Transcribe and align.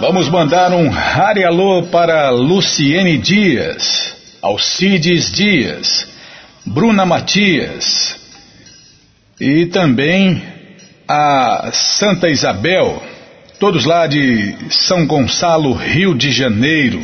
Vamos 0.00 0.28
mandar 0.28 0.72
um 0.72 0.92
Hare 0.92 1.44
Alô 1.44 1.84
para 1.84 2.30
Luciene 2.30 3.16
Dias, 3.16 4.12
Alcides 4.42 5.30
Dias, 5.30 6.08
Bruna 6.66 7.06
Matias 7.06 8.16
e 9.40 9.66
também 9.66 10.42
a 11.06 11.70
Santa 11.72 12.28
Isabel, 12.28 13.00
todos 13.60 13.84
lá 13.84 14.08
de 14.08 14.56
São 14.70 15.06
Gonçalo, 15.06 15.72
Rio 15.72 16.12
de 16.12 16.32
Janeiro. 16.32 17.00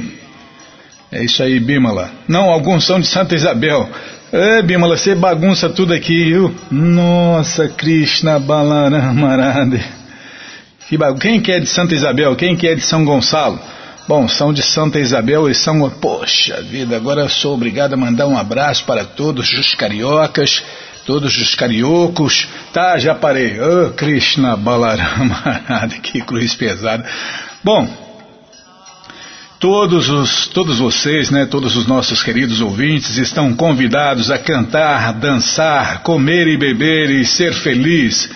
É 1.13 1.23
isso 1.23 1.41
aí, 1.41 1.61
Bímola. 1.61 2.11
Não, 2.27 2.51
alguns 2.51 2.85
são 2.85 2.99
de 2.99 3.07
Santa 3.07 3.37
Isabel. 3.37 3.89
É, 4.33 4.61
Bímola, 4.61 4.97
você 4.97 5.15
bagunça 5.15 5.69
tudo 5.69 5.95
aqui, 5.95 6.25
viu? 6.25 6.53
Nossa, 6.69 7.69
Krishna 7.69 8.41
Balaramarade. 8.41 10.00
Quem 11.21 11.41
que 11.41 11.53
é 11.53 11.61
de 11.61 11.67
Santa 11.67 11.95
Isabel? 11.95 12.35
Quem 12.35 12.57
que 12.57 12.67
é 12.67 12.75
de 12.75 12.81
São 12.81 13.05
Gonçalo? 13.05 13.61
Bom, 14.09 14.27
são 14.27 14.53
de 14.53 14.61
Santa 14.61 14.99
Isabel 14.99 15.49
e 15.49 15.55
são. 15.55 15.89
Poxa 15.89 16.61
vida, 16.63 16.97
agora 16.97 17.29
sou 17.29 17.55
obrigado 17.55 17.95
a 17.95 17.97
mandar 17.97 18.27
um 18.27 18.37
abraço 18.37 18.85
para 18.85 19.05
todos 19.05 19.53
os 19.53 19.73
cariocas, 19.77 20.65
todos 21.07 21.37
os 21.37 21.55
cariocos. 21.55 22.49
Tá, 22.73 22.99
já 22.99 23.15
parei. 23.15 23.61
Oh, 23.61 23.91
Krishna 23.91 24.57
Balarama, 24.57 25.61
que 26.03 26.21
cruz 26.23 26.57
pesada. 26.57 27.09
Bom, 27.63 27.89
todos 29.61 30.09
os, 30.09 30.49
todos 30.49 30.81
vocês, 30.81 31.31
né, 31.31 31.47
todos 31.47 31.77
os 31.77 31.87
nossos 31.87 32.21
queridos 32.21 32.61
ouvintes 32.61 33.17
estão 33.17 33.55
convidados 33.55 34.29
a 34.29 34.39
cantar, 34.39 35.13
dançar, 35.13 36.03
comer 36.03 36.49
e 36.49 36.57
beber 36.57 37.11
e 37.11 37.25
ser 37.25 37.55
feliz 37.55 38.29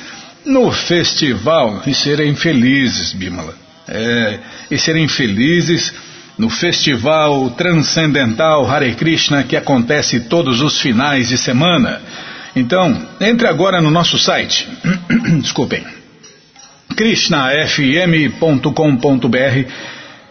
no 0.44 0.70
festival 0.70 1.82
e 1.86 1.94
serem 1.94 2.34
felizes, 2.34 3.12
Bimala. 3.12 3.54
É, 3.86 4.38
e 4.70 4.78
serem 4.78 5.06
felizes 5.06 5.92
no 6.38 6.48
festival 6.48 7.50
transcendental 7.50 8.68
Hare 8.68 8.94
Krishna 8.94 9.44
que 9.44 9.56
acontece 9.56 10.20
todos 10.20 10.60
os 10.60 10.80
finais 10.80 11.28
de 11.28 11.38
semana. 11.38 12.00
Então, 12.56 13.08
entre 13.20 13.46
agora 13.46 13.80
no 13.80 13.90
nosso 13.90 14.18
site, 14.18 14.68
desculpem, 15.40 15.84
krishnafm.com.br 16.96 19.70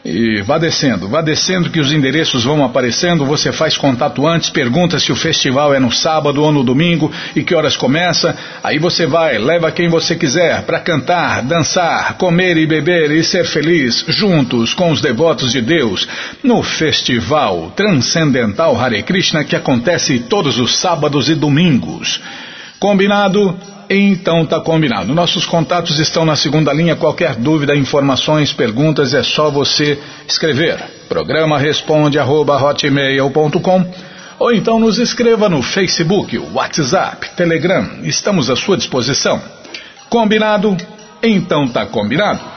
e 0.05 0.41
vá 0.41 0.57
descendo, 0.57 1.07
vá 1.07 1.21
descendo 1.21 1.69
que 1.69 1.79
os 1.79 1.93
endereços 1.93 2.43
vão 2.43 2.63
aparecendo, 2.63 3.25
você 3.25 3.53
faz 3.53 3.77
contato 3.77 4.27
antes, 4.27 4.49
pergunta 4.49 4.99
se 4.99 5.13
o 5.13 5.15
festival 5.15 5.73
é 5.73 5.79
no 5.79 5.93
sábado 5.93 6.43
ou 6.43 6.51
no 6.51 6.61
domingo 6.61 7.09
e 7.33 7.41
que 7.41 7.55
horas 7.55 7.77
começa. 7.77 8.35
Aí 8.61 8.77
você 8.77 9.05
vai, 9.05 9.37
leva 9.37 9.71
quem 9.71 9.87
você 9.87 10.13
quiser 10.13 10.63
para 10.63 10.81
cantar, 10.81 11.41
dançar, 11.43 12.17
comer 12.17 12.57
e 12.57 12.67
beber 12.67 13.11
e 13.11 13.23
ser 13.23 13.45
feliz 13.45 14.03
juntos 14.09 14.73
com 14.73 14.91
os 14.91 14.99
devotos 14.99 15.53
de 15.53 15.61
Deus 15.61 16.05
no 16.43 16.61
festival 16.61 17.71
transcendental 17.73 18.77
Hare 18.77 19.03
Krishna 19.03 19.45
que 19.45 19.55
acontece 19.55 20.19
todos 20.19 20.59
os 20.59 20.75
sábados 20.75 21.29
e 21.29 21.35
domingos. 21.35 22.19
Combinado? 22.77 23.57
Então 23.89 24.45
tá 24.45 24.59
combinado. 24.59 25.13
Nossos 25.13 25.45
contatos 25.45 25.99
estão 25.99 26.25
na 26.25 26.35
segunda 26.35 26.71
linha. 26.73 26.95
Qualquer 26.95 27.35
dúvida, 27.35 27.75
informações, 27.75 28.53
perguntas, 28.53 29.13
é 29.13 29.23
só 29.23 29.49
você 29.49 29.99
escrever. 30.27 30.77
Programa 31.07 31.57
responde 31.57 32.17
arroba, 32.17 32.57
ou 34.39 34.51
então 34.51 34.79
nos 34.79 34.97
escreva 34.97 35.47
no 35.47 35.61
Facebook, 35.61 36.37
WhatsApp, 36.37 37.29
Telegram. 37.35 37.99
Estamos 38.03 38.49
à 38.49 38.55
sua 38.55 38.75
disposição. 38.75 39.41
Combinado? 40.09 40.75
Então 41.21 41.67
tá 41.67 41.85
combinado. 41.85 42.52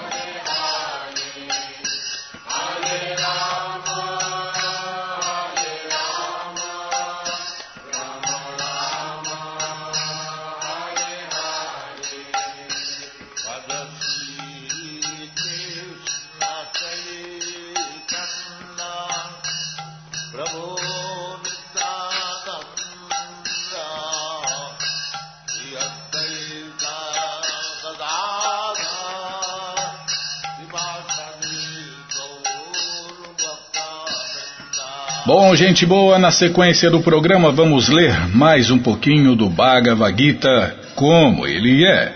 Gente 35.56 35.86
boa, 35.86 36.18
na 36.18 36.30
sequência 36.30 36.90
do 36.90 37.00
programa 37.00 37.50
vamos 37.50 37.88
ler 37.88 38.28
mais 38.36 38.70
um 38.70 38.78
pouquinho 38.78 39.34
do 39.34 39.48
Bhagavad 39.48 40.14
Gita 40.22 40.76
como 40.94 41.46
ele 41.46 41.86
é. 41.86 42.12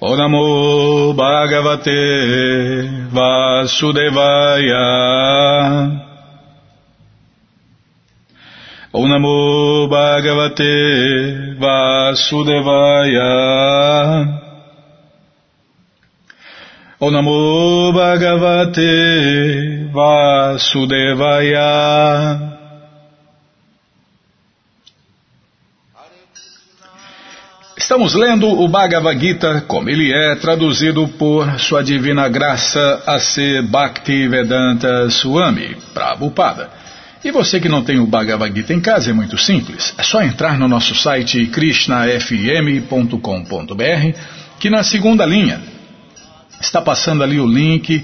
O 0.00 0.14
Namo 0.14 1.14
Bhagavate 1.14 1.90
Vasudevaya 3.10 4.76
O 8.92 9.08
Namo 9.08 9.88
Bhagavate 9.88 11.56
Vasudevaya 11.58 13.24
O 17.00 17.10
Namo 17.10 17.92
Bhagavate 17.94 19.74
Vasudevaya. 19.94 21.64
Estamos 27.84 28.14
lendo 28.14 28.48
o 28.48 28.66
Bhagavad 28.66 29.20
Gita 29.20 29.62
como 29.68 29.90
ele 29.90 30.10
é 30.10 30.34
traduzido 30.36 31.06
por 31.06 31.60
Sua 31.60 31.84
Divina 31.84 32.26
Graça 32.30 33.02
A.C. 33.06 33.60
Bhaktivedanta 33.60 35.10
Swami 35.10 35.76
Prabhupada. 35.92 36.70
E 37.22 37.30
você 37.30 37.60
que 37.60 37.68
não 37.68 37.84
tem 37.84 37.98
o 37.98 38.06
Bhagavad 38.06 38.56
Gita 38.56 38.72
em 38.72 38.80
casa 38.80 39.10
é 39.10 39.12
muito 39.12 39.36
simples. 39.36 39.94
É 39.98 40.02
só 40.02 40.22
entrar 40.22 40.58
no 40.58 40.66
nosso 40.66 40.94
site 40.94 41.46
krishnafm.com.br 41.48 44.18
que 44.58 44.70
na 44.70 44.82
segunda 44.82 45.26
linha 45.26 45.60
Está 46.58 46.80
passando 46.80 47.22
ali 47.22 47.38
o 47.38 47.46
link, 47.46 48.02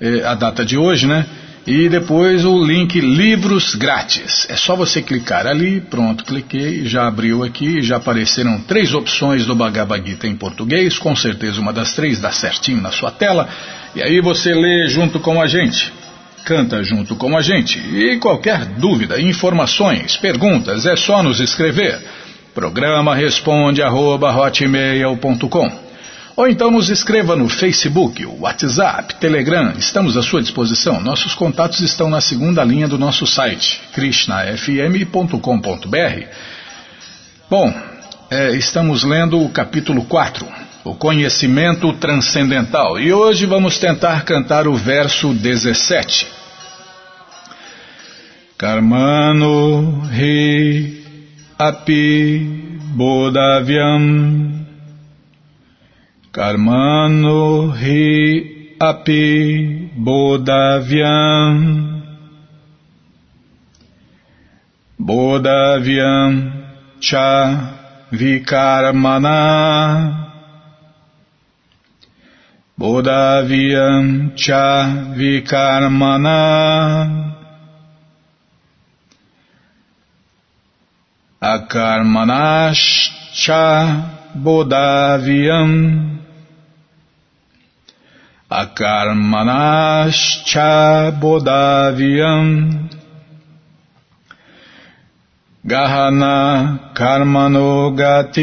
eh, 0.00 0.22
a 0.24 0.36
data 0.36 0.64
de 0.64 0.78
hoje, 0.78 1.08
né? 1.08 1.26
E 1.66 1.88
depois 1.90 2.44
o 2.44 2.64
link 2.64 2.98
livros 3.00 3.74
grátis. 3.74 4.46
É 4.48 4.56
só 4.56 4.74
você 4.74 5.02
clicar 5.02 5.46
ali, 5.46 5.80
pronto, 5.80 6.24
cliquei, 6.24 6.86
já 6.86 7.06
abriu 7.06 7.44
aqui, 7.44 7.82
já 7.82 7.96
apareceram 7.96 8.60
três 8.62 8.94
opções 8.94 9.44
do 9.44 9.54
Bhagavad 9.54 10.04
Gita 10.08 10.26
em 10.26 10.34
português, 10.34 10.98
com 10.98 11.14
certeza 11.14 11.60
uma 11.60 11.72
das 11.72 11.94
três 11.94 12.18
dá 12.18 12.32
certinho 12.32 12.80
na 12.80 12.90
sua 12.90 13.10
tela, 13.10 13.46
e 13.94 14.02
aí 14.02 14.20
você 14.22 14.54
lê 14.54 14.88
junto 14.88 15.20
com 15.20 15.40
a 15.40 15.46
gente, 15.46 15.92
canta 16.46 16.82
junto 16.82 17.14
com 17.14 17.36
a 17.36 17.42
gente. 17.42 17.78
E 17.78 18.16
qualquer 18.16 18.64
dúvida, 18.64 19.20
informações, 19.20 20.16
perguntas, 20.16 20.86
é 20.86 20.96
só 20.96 21.22
nos 21.22 21.40
escrever. 21.40 22.00
Programa 22.54 23.14
responde 23.14 23.82
arroba 23.82 24.34
hotmail.com 24.34 25.89
ou 26.40 26.48
então 26.48 26.70
nos 26.70 26.88
escreva 26.88 27.36
no 27.36 27.50
Facebook, 27.50 28.24
WhatsApp, 28.24 29.16
Telegram, 29.16 29.74
estamos 29.76 30.16
à 30.16 30.22
sua 30.22 30.40
disposição. 30.40 30.98
Nossos 31.02 31.34
contatos 31.34 31.80
estão 31.80 32.08
na 32.08 32.22
segunda 32.22 32.64
linha 32.64 32.88
do 32.88 32.96
nosso 32.96 33.26
site, 33.26 33.78
krishnafm.com.br. 33.92 36.24
Bom, 37.50 37.70
é, 38.30 38.52
estamos 38.52 39.04
lendo 39.04 39.38
o 39.38 39.50
capítulo 39.50 40.02
4, 40.06 40.46
o 40.82 40.94
conhecimento 40.94 41.92
transcendental, 41.92 42.98
e 42.98 43.12
hoje 43.12 43.44
vamos 43.44 43.78
tentar 43.78 44.24
cantar 44.24 44.66
o 44.66 44.74
verso 44.74 45.34
17. 45.34 46.26
Karmano 48.56 50.08
hi 50.10 51.04
api 51.58 52.70
bodavyam 52.94 54.59
Karmano 56.32 57.74
hi 57.74 58.78
api 58.78 59.98
bodavyam 59.98 61.58
bodavyam 65.08 66.52
cha 67.00 67.30
vikarmana. 68.12 69.40
Bodavyam 72.78 74.30
cha 74.36 74.86
vikarmana. 75.18 76.40
Akarmanascha 81.42 83.66
bodavyam 84.38 86.19
Akarmanascha 88.50 91.12
Bodavyam 91.20 92.88
Gahana 95.64 96.80
Karmanogati 96.94 98.40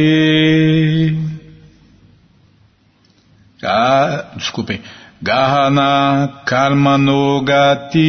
ah, 3.64 4.24
desculpem 4.38 4.80
Gahana 5.22 6.44
Karmanogati 6.46 8.08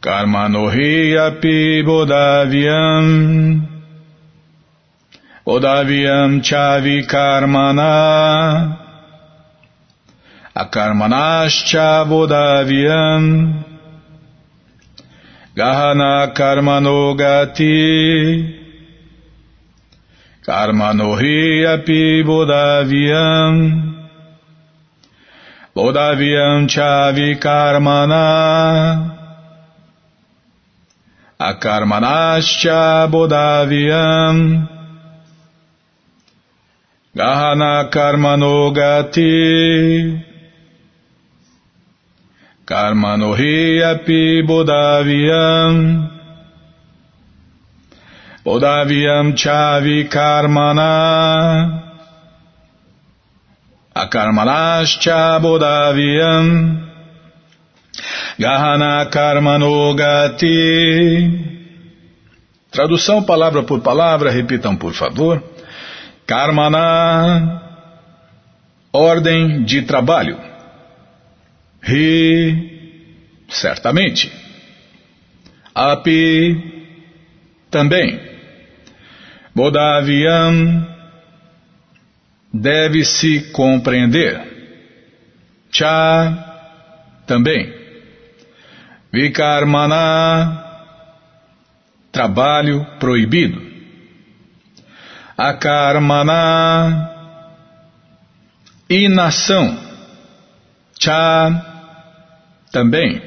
Karmanohi 0.00 1.16
api 1.18 1.82
bodavyam 1.82 3.73
Bodavyam 5.46 6.40
chavi 6.40 7.06
karmana. 7.06 8.78
Akarmanascha 10.56 12.06
bodavyam 12.08 13.62
Gahana 15.54 16.32
karmanogati 16.32 17.76
Karmanohi 20.46 21.66
api 21.74 22.24
bodavyam 22.24 23.54
Bodavyam 25.76 26.68
chavi 26.72 27.36
karmana. 27.38 29.12
Akarmanascha 31.38 33.10
Bodavyam 33.12 34.73
Gahana 37.16 37.88
Karmanogati 37.90 39.30
Karmanohi 42.66 43.82
Api 43.82 44.42
Bodavyam 44.42 46.10
Bodavyam 48.44 49.32
Chavi 49.36 50.08
Karmana 50.08 51.82
Akarmanascha 53.94 55.38
Bodavyam 55.40 56.84
Gahana 58.38 59.06
Karmanogati. 59.06 60.50
Tradução 62.72 63.22
palavra 63.22 63.62
por 63.62 63.80
palavra, 63.80 64.30
repitam 64.32 64.74
por 64.76 64.92
favor. 64.92 65.53
Karmana, 66.26 67.62
ordem 68.92 69.64
de 69.64 69.82
trabalho. 69.82 70.38
Ri, 71.82 73.44
certamente. 73.48 74.32
Api, 75.74 76.72
também. 77.70 78.20
Bodavyam, 79.54 80.86
deve-se 82.52 83.50
compreender. 83.52 84.40
Cha, 85.70 87.22
também. 87.26 87.72
Vikarmana, 89.12 90.64
trabalho 92.10 92.86
proibido. 92.98 93.73
Akarmana, 95.36 97.10
inação. 98.88 99.78
Cha, 100.98 101.50
também. 102.70 103.20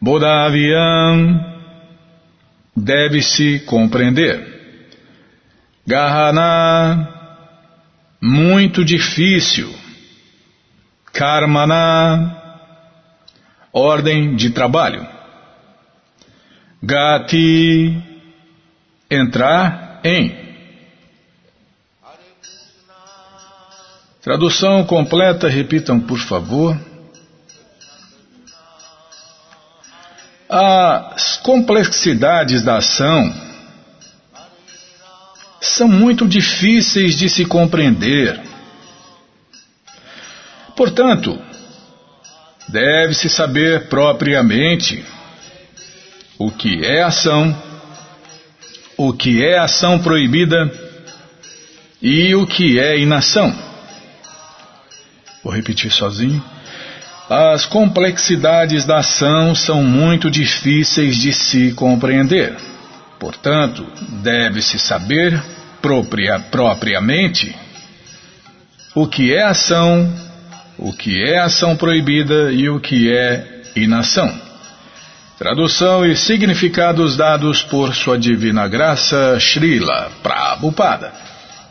Bodavyam, 0.00 1.44
deve-se 2.76 3.60
compreender. 3.66 4.58
Gahana, 5.86 7.08
muito 8.20 8.84
difícil. 8.84 9.74
Karmana, 11.12 12.36
ordem 13.72 14.36
de 14.36 14.50
trabalho. 14.50 15.06
Gati, 16.80 18.07
entrar 19.10 20.00
em. 20.04 20.48
Tradução 24.22 24.84
completa, 24.84 25.48
repitam 25.48 25.98
por 26.00 26.18
favor. 26.18 26.78
As 30.48 31.36
complexidades 31.38 32.62
da 32.62 32.78
ação 32.78 33.34
são 35.60 35.88
muito 35.88 36.26
difíceis 36.26 37.16
de 37.16 37.28
se 37.28 37.44
compreender. 37.44 38.40
Portanto, 40.76 41.38
deve-se 42.68 43.28
saber 43.28 43.88
propriamente 43.88 45.04
o 46.38 46.50
que 46.50 46.84
é 46.84 47.02
ação, 47.02 47.56
o 48.98 49.12
que 49.12 49.44
é 49.44 49.56
ação 49.56 50.00
proibida 50.00 50.70
e 52.02 52.34
o 52.34 52.44
que 52.46 52.80
é 52.80 52.98
inação. 52.98 53.56
Vou 55.42 55.54
repetir 55.54 55.90
sozinho. 55.92 56.44
As 57.30 57.64
complexidades 57.64 58.84
da 58.84 58.98
ação 58.98 59.54
são 59.54 59.84
muito 59.84 60.28
difíceis 60.28 61.16
de 61.16 61.32
se 61.32 61.72
compreender. 61.72 62.56
Portanto, 63.20 63.86
deve-se 64.22 64.78
saber 64.78 65.40
propria, 65.80 66.40
propriamente 66.40 67.54
o 68.94 69.06
que 69.06 69.32
é 69.32 69.44
ação, 69.44 70.12
o 70.76 70.92
que 70.92 71.22
é 71.22 71.38
ação 71.38 71.76
proibida 71.76 72.50
e 72.50 72.68
o 72.68 72.80
que 72.80 73.12
é 73.12 73.62
inação. 73.76 74.47
Tradução 75.38 76.04
e 76.04 76.16
significados 76.16 77.16
dados 77.16 77.62
por 77.62 77.94
Sua 77.94 78.18
Divina 78.18 78.66
Graça, 78.66 79.38
Srila 79.38 80.10
Prabhupada. 80.20 81.12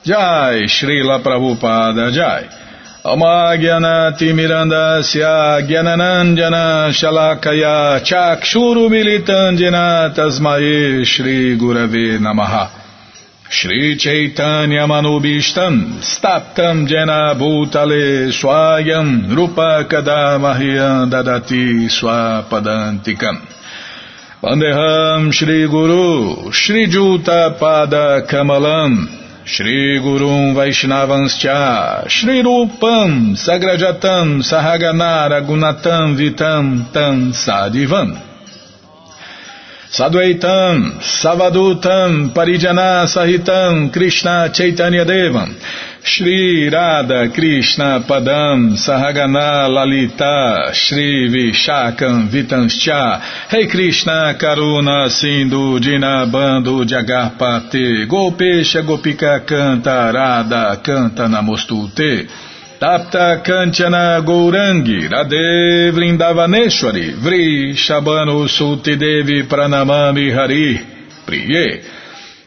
Jai, 0.06 0.70
Srila 0.70 1.20
Prabhupada 1.20 2.10
Jai. 2.10 2.48
Amagyanati 3.04 4.32
Mirandasya 4.32 5.62
Gyananandjana 5.68 6.92
Shalakaya 6.94 8.00
Chakshuru 8.04 8.90
Militandjana 8.90 10.14
Tasmae 10.16 11.06
Shri 11.06 11.58
Gurave 11.58 12.20
Namaha 12.20 12.70
Shri 13.50 13.98
Chaitanya 13.98 14.88
Manubishtam 14.88 16.00
Staptam 16.00 16.88
Jena 16.88 17.36
Bhutale 17.36 18.32
Swayam 18.32 19.34
Rupa 19.36 19.86
Kadamahyam 19.90 21.10
Dadati 21.10 21.88
Swapadantikam 21.88 23.57
Vandeham 24.40 25.34
Shri 25.34 25.68
Guru 25.68 26.52
Shri 26.52 26.86
Juta 26.86 27.58
Pada 27.60 28.22
Kamalam 28.30 29.08
Shri 29.46 30.00
Gurum 30.00 30.54
Vaishnavanscha 30.54 32.08
Shri 32.08 32.44
Rupam 32.44 33.34
Sagrajatam 33.34 34.44
Sahaganara 34.44 35.42
Gunatam 35.42 36.16
Vitam 36.16 36.94
Tam 36.94 37.32
Sadivam 37.32 38.27
Sadvaitam, 39.90 41.00
Savadutam, 41.00 42.34
Parijana 42.34 43.08
Sahitam, 43.08 43.92
Krishna 43.94 44.50
Chaitanya 44.54 45.06
Devam, 45.06 45.56
Shri 46.04 46.70
Radha 46.70 47.30
Krishna 47.34 48.04
Padam, 48.06 48.76
Sahagana 48.76 49.70
Lalita, 49.70 50.72
Shri 50.74 51.30
Vishakam 51.30 52.28
Vitanscha, 52.28 53.22
Rei 53.54 53.68
Krishna 53.68 54.36
Karuna 54.38 55.10
Sindhu 55.10 55.80
Dinabando 55.80 56.84
Jagarpate, 56.84 58.08
Gopesha 58.10 58.84
Gopika 58.84 59.46
Canta, 59.46 60.12
Radha 60.14 60.82
Canta 60.84 61.28
Namostute, 61.30 62.28
Tapta 62.80 63.42
Kanchana 63.42 64.22
Gourangi 64.22 65.10
Radhe 65.10 65.92
Vrindavaneshwari 65.92 67.16
Vri 67.24 67.74
Shabano 67.74 68.46
Devi 68.84 69.48
Pranamami 69.48 70.32
Hari 70.32 70.80
Priye. 71.26 71.84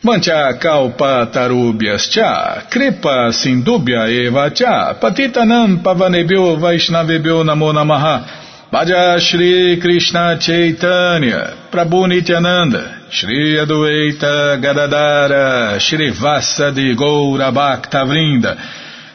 Mancha 0.05 0.57
Kalpa 0.61 1.27
Tarubhyas 1.33 2.09
Cha 2.13 2.63
Kripa 2.71 3.33
Sindubhya 3.33 4.09
Eva 4.09 4.51
Cha 4.53 4.95
Patitanam 5.01 5.83
Pavanebhyo 5.83 6.57
Vaishnavebhyo 6.61 7.43
Namo 7.45 7.73
Namaha. 7.73 8.25
Bhaja 8.71 9.19
Shri 9.19 9.81
Krishna 9.81 10.39
Chaitanya 10.39 11.71
Prabhu 11.73 12.07
Nityananda 12.07 13.11
Shri 13.11 13.59
Adueita 13.59 14.63
Gadadara 14.63 15.81
Shrivasa 15.81 16.73
de 16.73 16.95
Goura 16.95 17.51
Bhakta 17.51 18.05
Vrinda 18.05 18.80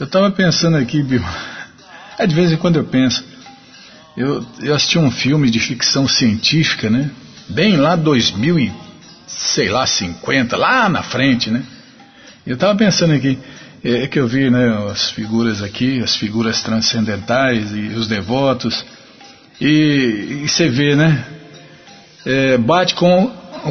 Eu 0.00 0.06
estava 0.06 0.30
pensando 0.30 0.78
aqui, 0.78 1.04
é 2.18 2.26
de 2.26 2.34
vez 2.34 2.50
em 2.50 2.56
quando 2.56 2.76
eu 2.76 2.84
penso, 2.84 3.22
eu, 4.16 4.42
eu 4.62 4.74
assisti 4.74 4.98
um 4.98 5.10
filme 5.10 5.50
de 5.50 5.60
ficção 5.60 6.08
científica, 6.08 6.88
né? 6.88 7.10
Bem 7.50 7.76
lá 7.76 7.96
2000 7.96 8.58
e, 8.58 8.72
sei 9.26 9.68
lá, 9.68 9.86
50, 9.86 10.56
lá 10.56 10.88
na 10.88 11.02
frente, 11.02 11.50
né? 11.50 11.62
Eu 12.46 12.54
estava 12.54 12.74
pensando 12.74 13.12
aqui, 13.12 13.38
é, 13.84 14.04
é 14.04 14.06
que 14.06 14.18
eu 14.18 14.26
vi 14.26 14.48
né, 14.48 14.74
as 14.90 15.10
figuras 15.10 15.62
aqui, 15.62 16.00
as 16.02 16.16
figuras 16.16 16.62
transcendentais 16.62 17.70
e 17.74 17.88
os 17.88 18.08
devotos, 18.08 18.82
e, 19.60 20.40
e 20.44 20.48
você 20.48 20.70
vê, 20.70 20.96
né? 20.96 21.26
É, 22.24 22.56
bate 22.56 22.94
com, 22.94 23.26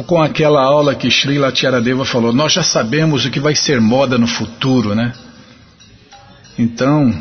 com 0.06 0.22
aquela 0.22 0.62
aula 0.62 0.94
que 0.94 1.10
Srila 1.10 1.50
Tiaradeva 1.50 2.04
falou, 2.04 2.32
nós 2.32 2.52
já 2.52 2.62
sabemos 2.62 3.24
o 3.24 3.30
que 3.32 3.40
vai 3.40 3.56
ser 3.56 3.80
moda 3.80 4.16
no 4.16 4.28
futuro, 4.28 4.94
né? 4.94 5.12
Então, 6.58 7.14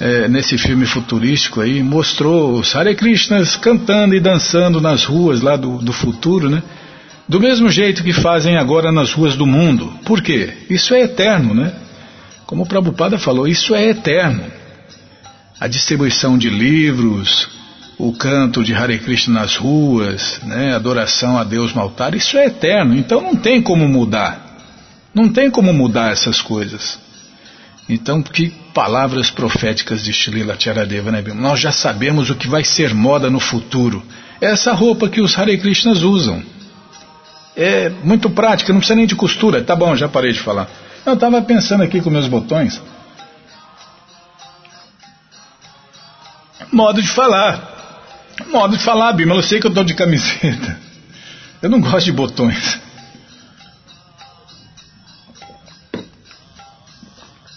é, 0.00 0.28
nesse 0.28 0.58
filme 0.58 0.86
futurístico 0.86 1.60
aí, 1.60 1.82
mostrou 1.82 2.58
os 2.58 2.74
Hare 2.74 2.94
Krishnas 2.94 3.56
cantando 3.56 4.14
e 4.14 4.20
dançando 4.20 4.80
nas 4.80 5.04
ruas 5.04 5.40
lá 5.40 5.56
do, 5.56 5.78
do 5.78 5.92
futuro, 5.92 6.50
né? 6.50 6.62
Do 7.28 7.40
mesmo 7.40 7.70
jeito 7.70 8.02
que 8.02 8.12
fazem 8.12 8.56
agora 8.56 8.92
nas 8.92 9.12
ruas 9.12 9.34
do 9.34 9.46
mundo. 9.46 9.92
Por 10.04 10.20
quê? 10.20 10.52
Isso 10.68 10.94
é 10.94 11.02
eterno, 11.02 11.54
né? 11.54 11.72
Como 12.46 12.64
o 12.64 12.66
Prabhupada 12.66 13.18
falou, 13.18 13.48
isso 13.48 13.74
é 13.74 13.88
eterno. 13.88 14.44
A 15.58 15.66
distribuição 15.66 16.36
de 16.36 16.50
livros, 16.50 17.48
o 17.96 18.12
canto 18.12 18.62
de 18.62 18.74
Hare 18.74 18.98
Krishna 18.98 19.40
nas 19.40 19.56
ruas, 19.56 20.40
né, 20.42 20.74
adoração 20.74 21.38
a 21.38 21.44
Deus 21.44 21.72
no 21.72 21.80
altar, 21.80 22.14
isso 22.14 22.36
é 22.36 22.46
eterno. 22.46 22.94
Então 22.96 23.20
não 23.20 23.36
tem 23.36 23.62
como 23.62 23.88
mudar. 23.88 24.58
Não 25.14 25.28
tem 25.28 25.50
como 25.50 25.72
mudar 25.72 26.12
essas 26.12 26.42
coisas. 26.42 26.98
Então, 27.88 28.22
que 28.22 28.48
palavras 28.72 29.30
proféticas 29.30 30.02
de 30.02 30.12
Srila 30.12 30.58
Charadeva, 30.58 31.12
né, 31.12 31.20
Bima? 31.20 31.40
Nós 31.40 31.60
já 31.60 31.70
sabemos 31.70 32.30
o 32.30 32.34
que 32.34 32.48
vai 32.48 32.64
ser 32.64 32.94
moda 32.94 33.28
no 33.28 33.38
futuro. 33.38 34.02
É 34.40 34.46
essa 34.46 34.72
roupa 34.72 35.08
que 35.08 35.20
os 35.20 35.38
Hare 35.38 35.56
Krishnas 35.58 36.02
usam. 36.02 36.42
É 37.56 37.88
muito 37.88 38.30
prática, 38.30 38.72
não 38.72 38.80
precisa 38.80 38.96
nem 38.96 39.06
de 39.06 39.14
costura. 39.14 39.62
Tá 39.62 39.76
bom, 39.76 39.94
já 39.94 40.08
parei 40.08 40.32
de 40.32 40.40
falar. 40.40 40.68
Eu 41.04 41.12
estava 41.12 41.40
pensando 41.42 41.82
aqui 41.82 42.00
com 42.00 42.10
meus 42.10 42.26
botões. 42.26 42.80
Modo 46.72 47.02
de 47.02 47.08
falar. 47.08 47.72
Modo 48.50 48.76
de 48.76 48.82
falar, 48.82 49.12
Bima. 49.12 49.34
Eu 49.34 49.42
sei 49.42 49.60
que 49.60 49.66
eu 49.66 49.68
estou 49.68 49.84
de 49.84 49.94
camiseta. 49.94 50.80
Eu 51.60 51.68
não 51.68 51.80
gosto 51.80 52.06
de 52.06 52.12
botões. 52.12 52.80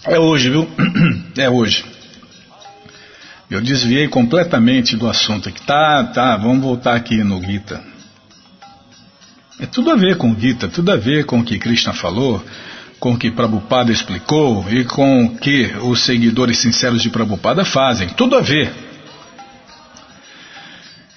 É 0.08 0.18
hoje, 0.18 0.50
viu? 0.50 0.68
É 1.36 1.48
hoje. 1.48 1.84
Eu 3.48 3.60
desviei 3.60 4.08
completamente 4.08 4.96
do 4.96 5.08
assunto 5.08 5.48
aqui. 5.48 5.62
Tá, 5.62 6.04
tá, 6.04 6.36
vamos 6.36 6.62
voltar 6.62 6.96
aqui 6.96 7.22
no 7.22 7.40
Gita. 7.42 7.80
É 9.60 9.66
tudo 9.66 9.90
a 9.90 9.94
ver 9.94 10.16
com 10.16 10.32
o 10.32 10.38
Gita, 10.38 10.68
tudo 10.68 10.90
a 10.90 10.96
ver 10.96 11.24
com 11.24 11.38
o 11.38 11.44
que 11.44 11.58
Krishna 11.58 11.92
falou 11.92 12.44
com 12.98 13.12
o 13.12 13.18
que 13.18 13.30
Prabhupada 13.30 13.92
explicou 13.92 14.64
e 14.68 14.84
com 14.84 15.24
o 15.24 15.36
que 15.36 15.72
os 15.82 16.00
seguidores 16.00 16.58
sinceros 16.58 17.02
de 17.02 17.10
Prabhupada 17.10 17.64
fazem. 17.64 18.08
Tudo 18.08 18.36
a 18.36 18.40
ver. 18.40 18.72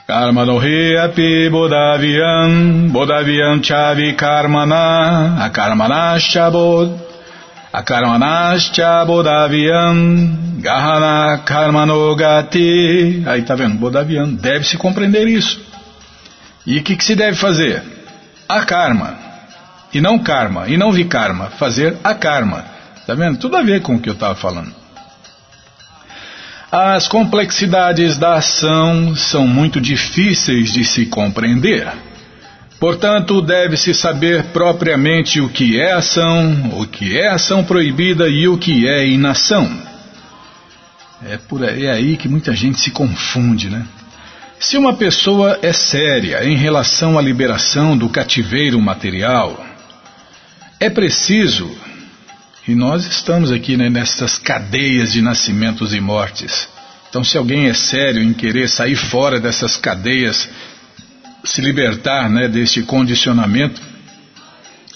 Karma 0.07 0.45
no 0.45 0.57
api 0.57 1.49
bodaviam, 1.49 2.89
bodaviam 2.89 3.63
chavi 3.63 4.13
karmana, 4.13 5.45
akarmanascha 5.45 6.51
bod, 6.51 6.91
akarmanascha 7.71 9.05
bodaviam, 9.05 10.57
gahana 10.59 11.39
karmanogati. 11.39 13.23
Aí 13.25 13.43
tá 13.43 13.55
vendo, 13.55 13.75
bodaviam, 13.75 14.33
deve 14.33 14.65
se 14.65 14.77
compreender 14.77 15.27
isso. 15.27 15.61
E 16.65 16.77
o 16.77 16.83
que, 16.83 16.95
que 16.95 17.03
se 17.03 17.15
deve 17.15 17.37
fazer? 17.37 17.81
A 18.47 18.65
karma 18.65 19.31
e 19.93 19.99
não 19.99 20.19
karma, 20.19 20.67
e 20.67 20.77
não 20.77 20.91
vi 20.91 21.05
karma, 21.05 21.47
fazer 21.57 21.97
a 22.03 22.13
karma. 22.15 22.65
Tá 23.05 23.13
vendo? 23.13 23.37
Tudo 23.37 23.57
a 23.57 23.61
ver 23.61 23.81
com 23.81 23.95
o 23.95 23.99
que 23.99 24.09
eu 24.09 24.13
estava 24.13 24.35
falando. 24.35 24.73
As 26.71 27.07
complexidades 27.07 28.17
da 28.17 28.35
ação 28.35 29.13
são 29.15 29.45
muito 29.45 29.81
difíceis 29.81 30.71
de 30.71 30.85
se 30.85 31.05
compreender. 31.05 31.91
Portanto, 32.81 33.43
deve-se 33.43 33.93
saber 33.93 34.45
propriamente 34.45 35.39
o 35.39 35.47
que 35.47 35.79
é 35.79 35.91
ação, 35.91 36.79
o 36.79 36.87
que 36.87 37.15
é 37.15 37.27
ação 37.27 37.63
proibida 37.63 38.27
e 38.27 38.47
o 38.47 38.57
que 38.57 38.87
é 38.87 39.07
inação. 39.07 39.71
É 41.23 41.37
por 41.37 41.63
aí, 41.63 41.85
é 41.85 41.91
aí 41.91 42.17
que 42.17 42.27
muita 42.27 42.55
gente 42.55 42.79
se 42.79 42.89
confunde, 42.89 43.69
né? 43.69 43.85
Se 44.59 44.79
uma 44.79 44.95
pessoa 44.95 45.59
é 45.61 45.71
séria 45.71 46.43
em 46.43 46.55
relação 46.55 47.19
à 47.19 47.21
liberação 47.21 47.95
do 47.95 48.09
cativeiro 48.09 48.81
material, 48.81 49.63
é 50.79 50.89
preciso, 50.89 51.69
e 52.67 52.73
nós 52.73 53.05
estamos 53.05 53.51
aqui 53.51 53.77
né, 53.77 53.91
nessas 53.91 54.39
cadeias 54.39 55.13
de 55.13 55.21
nascimentos 55.21 55.93
e 55.93 56.01
mortes. 56.01 56.67
Então, 57.11 57.23
se 57.23 57.37
alguém 57.37 57.69
é 57.69 57.75
sério 57.75 58.23
em 58.23 58.33
querer 58.33 58.67
sair 58.67 58.95
fora 58.95 59.39
dessas 59.39 59.77
cadeias, 59.77 60.49
se 61.43 61.61
libertar 61.61 62.29
né, 62.29 62.47
deste 62.47 62.83
condicionamento, 62.83 63.81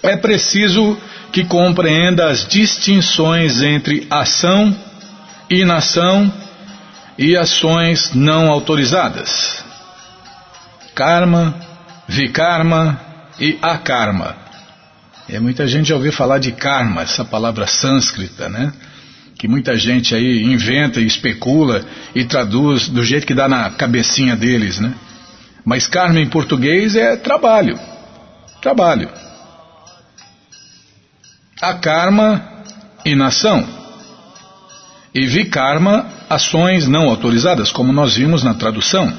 é 0.03 0.15
preciso 0.15 0.97
que 1.31 1.43
compreenda 1.43 2.29
as 2.29 2.47
distinções 2.47 3.61
entre 3.61 4.07
ação, 4.09 4.75
inação 5.49 6.31
e 7.17 7.35
ações 7.35 8.13
não 8.13 8.49
autorizadas. 8.49 9.63
Karma, 10.93 11.55
vikarma 12.07 12.99
e 13.39 13.57
akarma. 13.61 14.35
É, 15.27 15.39
muita 15.39 15.67
gente 15.67 15.89
já 15.89 15.95
ouviu 15.95 16.13
falar 16.13 16.37
de 16.37 16.51
karma, 16.51 17.01
essa 17.01 17.25
palavra 17.25 17.65
sânscrita, 17.65 18.47
né? 18.47 18.71
Que 19.37 19.47
muita 19.47 19.75
gente 19.75 20.15
aí 20.15 20.43
inventa 20.43 21.01
e 21.01 21.05
especula 21.05 21.83
e 22.13 22.23
traduz 22.23 22.87
do 22.87 23.03
jeito 23.03 23.25
que 23.25 23.33
dá 23.33 23.47
na 23.47 23.71
cabecinha 23.71 24.35
deles, 24.35 24.79
né? 24.79 24.93
Mas 25.65 25.87
karma 25.87 26.19
em 26.19 26.29
português 26.29 26.95
é 26.95 27.15
trabalho. 27.15 27.79
Trabalho. 28.61 29.09
A 31.59 31.73
karma, 31.73 32.41
inação. 33.03 33.67
E 35.13 35.25
vikarma, 35.25 36.05
ações 36.29 36.87
não 36.87 37.09
autorizadas, 37.09 37.71
como 37.71 37.91
nós 37.91 38.15
vimos 38.15 38.43
na 38.43 38.53
tradução. 38.53 39.11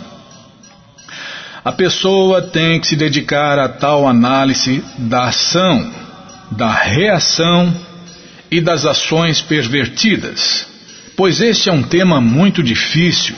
A 1.65 1.73
pessoa 1.73 2.43
tem 2.43 2.79
que 2.81 2.87
se 2.87 2.95
dedicar 2.95 3.59
a 3.59 3.69
tal 3.69 4.07
análise 4.07 4.85
da 4.99 5.25
ação, 5.25 5.91
da 6.53 6.71
reação 6.71 7.75
e 8.49 8.61
das 8.61 8.85
ações 8.87 9.43
pervertidas, 9.43 10.67
pois 11.17 11.41
este 11.41 11.69
é 11.69 11.73
um 11.73 11.83
tema 11.83 12.21
muito 12.21 12.63
difícil. 12.63 13.35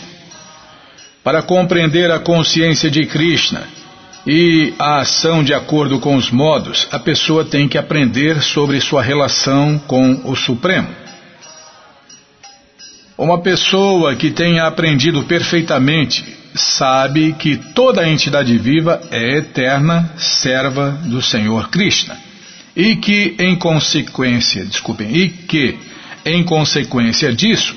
Para 1.29 1.43
compreender 1.43 2.11
a 2.11 2.19
consciência 2.19 2.91
de 2.91 3.05
Krishna 3.05 3.63
e 4.27 4.73
a 4.79 5.01
ação 5.01 5.45
de 5.45 5.53
acordo 5.53 6.01
com 6.01 6.17
os 6.17 6.31
modos, 6.31 6.89
a 6.91 6.99
pessoa 6.99 7.45
tem 7.45 7.69
que 7.69 7.77
aprender 7.77 8.41
sobre 8.41 8.81
sua 8.81 9.03
relação 9.03 9.79
com 9.87 10.23
o 10.25 10.35
Supremo. 10.35 10.89
Uma 13.19 13.43
pessoa 13.43 14.17
que 14.17 14.31
tenha 14.31 14.65
aprendido 14.65 15.23
perfeitamente 15.25 16.25
sabe 16.55 17.35
que 17.35 17.59
toda 17.75 18.09
entidade 18.09 18.57
viva 18.57 18.99
é 19.11 19.37
eterna, 19.37 20.11
serva 20.17 20.93
do 21.05 21.21
Senhor 21.21 21.69
Krishna. 21.69 22.17
E 22.75 22.97
que, 22.97 23.37
em 23.39 23.55
consequência, 23.55 24.65
desculpem, 24.65 25.15
e 25.15 25.29
que, 25.29 25.77
em 26.25 26.43
consequência 26.43 27.31
disso, 27.35 27.77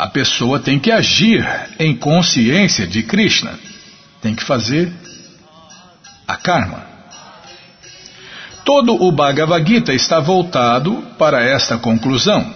a 0.00 0.06
pessoa 0.06 0.58
tem 0.58 0.78
que 0.78 0.90
agir 0.90 1.46
em 1.78 1.94
consciência 1.94 2.86
de 2.86 3.02
Krishna. 3.02 3.52
Tem 4.22 4.34
que 4.34 4.42
fazer 4.42 4.90
a 6.26 6.36
karma. 6.36 6.86
Todo 8.64 8.94
o 8.94 9.12
Bhagavad 9.12 9.68
Gita 9.68 9.92
está 9.92 10.18
voltado 10.18 11.04
para 11.18 11.44
esta 11.44 11.76
conclusão. 11.76 12.50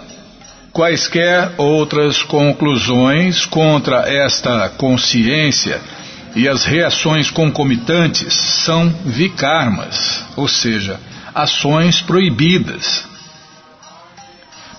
Quaisquer 0.73 1.53
outras 1.59 2.23
conclusões 2.23 3.45
contra 3.45 4.11
esta 4.11 4.71
consciência 4.71 5.83
e 6.35 6.49
as 6.49 6.65
reações 6.65 7.31
concomitantes 7.31 8.33
são 8.33 8.89
vikarmas, 9.05 10.25
ou 10.35 10.49
seja, 10.49 10.99
ações 11.35 12.01
proibidas. 12.01 13.14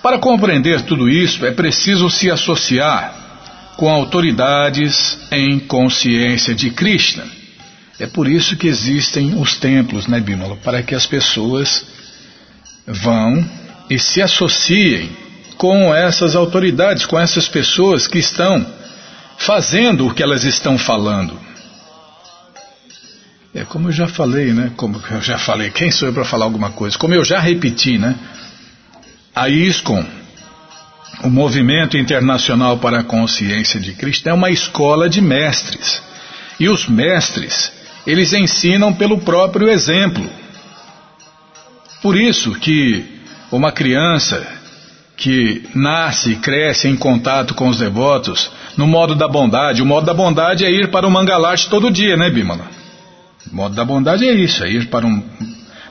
Para 0.06 0.20
compreender 0.20 0.82
tudo 0.82 1.08
isso, 1.08 1.44
é 1.44 1.50
preciso 1.50 2.08
se 2.08 2.30
associar 2.30 3.12
com 3.76 3.90
autoridades 3.90 5.18
em 5.32 5.58
consciência 5.58 6.54
de 6.54 6.70
Krishna. 6.70 7.24
É 7.98 8.06
por 8.06 8.28
isso 8.28 8.56
que 8.56 8.68
existem 8.68 9.34
os 9.34 9.56
templos, 9.56 10.06
né, 10.06 10.20
Bímola? 10.20 10.58
Para 10.62 10.80
que 10.80 10.94
as 10.94 11.06
pessoas 11.06 11.84
vão 12.86 13.44
e 13.90 13.98
se 13.98 14.22
associem 14.22 15.10
com 15.56 15.92
essas 15.92 16.36
autoridades, 16.36 17.04
com 17.04 17.18
essas 17.18 17.48
pessoas 17.48 18.06
que 18.06 18.18
estão 18.18 18.64
fazendo 19.36 20.06
o 20.06 20.14
que 20.14 20.22
elas 20.22 20.44
estão 20.44 20.78
falando. 20.78 21.36
É 23.52 23.64
como 23.64 23.88
eu 23.88 23.92
já 23.92 24.06
falei, 24.06 24.52
né? 24.52 24.70
Como 24.76 25.02
eu 25.10 25.20
já 25.20 25.36
falei, 25.36 25.70
quem 25.70 25.90
sou 25.90 26.06
eu 26.06 26.14
para 26.14 26.24
falar 26.24 26.44
alguma 26.44 26.70
coisa? 26.70 26.96
Como 26.96 27.12
eu 27.12 27.24
já 27.24 27.40
repeti, 27.40 27.98
né? 27.98 28.14
A 29.36 29.50
ISCOM, 29.50 30.02
o 31.22 31.28
Movimento 31.28 31.98
Internacional 31.98 32.78
para 32.78 33.00
a 33.00 33.04
Consciência 33.04 33.78
de 33.78 33.92
Cristo, 33.92 34.26
é 34.30 34.32
uma 34.32 34.48
escola 34.48 35.10
de 35.10 35.20
mestres. 35.20 36.00
E 36.58 36.70
os 36.70 36.88
mestres, 36.88 37.70
eles 38.06 38.32
ensinam 38.32 38.94
pelo 38.94 39.18
próprio 39.18 39.68
exemplo. 39.68 40.26
Por 42.00 42.16
isso 42.16 42.54
que 42.54 43.04
uma 43.52 43.70
criança 43.70 44.42
que 45.18 45.68
nasce 45.74 46.32
e 46.32 46.36
cresce 46.36 46.88
em 46.88 46.96
contato 46.96 47.54
com 47.54 47.68
os 47.68 47.76
devotos, 47.76 48.50
no 48.74 48.86
modo 48.86 49.14
da 49.14 49.28
bondade, 49.28 49.82
o 49.82 49.86
modo 49.86 50.06
da 50.06 50.14
bondade 50.14 50.64
é 50.64 50.70
ir 50.70 50.90
para 50.90 51.06
o 51.06 51.10
Mangalate 51.10 51.68
todo 51.68 51.90
dia, 51.90 52.16
né, 52.16 52.30
Bimala? 52.30 52.70
O 53.52 53.54
modo 53.54 53.74
da 53.74 53.84
bondade 53.84 54.26
é 54.26 54.32
isso, 54.32 54.64
é 54.64 54.70
ir 54.70 54.86
para 54.86 55.06
um 55.06 55.22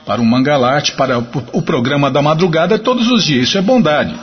para 0.06 0.20
o 0.20 0.24
Mangalate, 0.24 0.92
para 0.92 1.18
o 1.18 1.60
programa 1.60 2.08
da 2.10 2.22
madrugada 2.22 2.78
todos 2.78 3.08
os 3.08 3.24
dias. 3.24 3.48
Isso 3.48 3.58
é 3.58 3.60
bondade. 3.60 4.14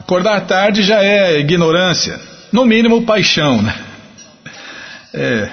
Acordar 0.00 0.40
tarde 0.46 0.82
já 0.82 1.04
é 1.04 1.38
ignorância, 1.38 2.18
no 2.50 2.64
mínimo 2.64 3.02
paixão, 3.02 3.60
né? 3.60 3.74
É, 5.12 5.50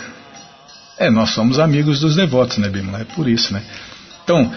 é 0.98 1.10
nós 1.12 1.32
somos 1.32 1.60
amigos 1.60 2.00
dos 2.00 2.16
devotos, 2.16 2.58
né, 2.58 2.70
Bimala? 2.70 3.02
É 3.02 3.04
por 3.04 3.28
isso, 3.28 3.54
né? 3.54 3.62
Então, 4.24 4.52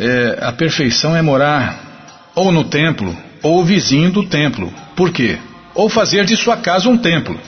é, 0.00 0.38
a 0.40 0.50
perfeição 0.50 1.14
é 1.14 1.20
morar 1.20 2.30
ou 2.34 2.50
no 2.50 2.64
templo 2.64 3.16
ou 3.42 3.62
vizinho 3.62 4.10
do 4.10 4.24
templo. 4.24 4.72
Por 4.96 5.12
quê? 5.12 5.38
Ou 5.74 5.88
fazer 5.88 6.24
de 6.24 6.36
sua 6.36 6.56
casa 6.56 6.88
um 6.88 6.96
templo, 6.96 7.38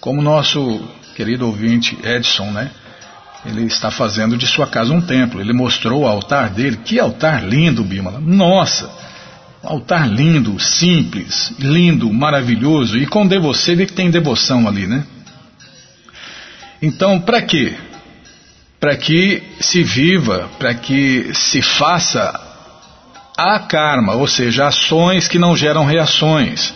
como 0.00 0.22
nosso 0.22 0.80
querido 1.16 1.46
ouvinte 1.46 1.98
Edson, 2.04 2.50
né? 2.52 2.70
Ele 3.44 3.64
está 3.64 3.90
fazendo 3.90 4.36
de 4.36 4.46
sua 4.46 4.66
casa 4.66 4.92
um 4.92 5.00
templo. 5.00 5.40
Ele 5.40 5.52
mostrou 5.52 6.02
o 6.02 6.06
altar 6.06 6.50
dele. 6.50 6.78
Que 6.84 6.98
altar 6.98 7.44
lindo, 7.44 7.84
Bimala. 7.84 8.20
Nossa! 8.20 8.90
Altar 9.62 10.08
lindo, 10.08 10.58
simples, 10.60 11.52
lindo, 11.58 12.12
maravilhoso. 12.12 12.98
E 12.98 13.06
com 13.06 13.26
devoção, 13.26 13.76
que 13.76 13.92
tem 13.92 14.10
devoção 14.10 14.68
ali, 14.68 14.86
né? 14.86 15.04
Então, 16.82 17.18
para 17.18 17.40
quê? 17.40 17.74
Para 18.78 18.94
que 18.96 19.42
se 19.60 19.82
viva, 19.82 20.50
para 20.58 20.74
que 20.74 21.30
se 21.32 21.62
faça 21.62 22.38
a 23.36 23.58
karma, 23.58 24.14
ou 24.14 24.26
seja, 24.26 24.66
ações 24.66 25.26
que 25.26 25.38
não 25.38 25.56
geram 25.56 25.84
reações. 25.84 26.74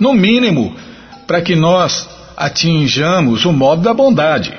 No 0.00 0.12
mínimo, 0.12 0.76
para 1.26 1.40
que 1.40 1.54
nós 1.54 2.08
atinjamos 2.36 3.44
o 3.44 3.52
modo 3.52 3.82
da 3.82 3.94
bondade. 3.94 4.52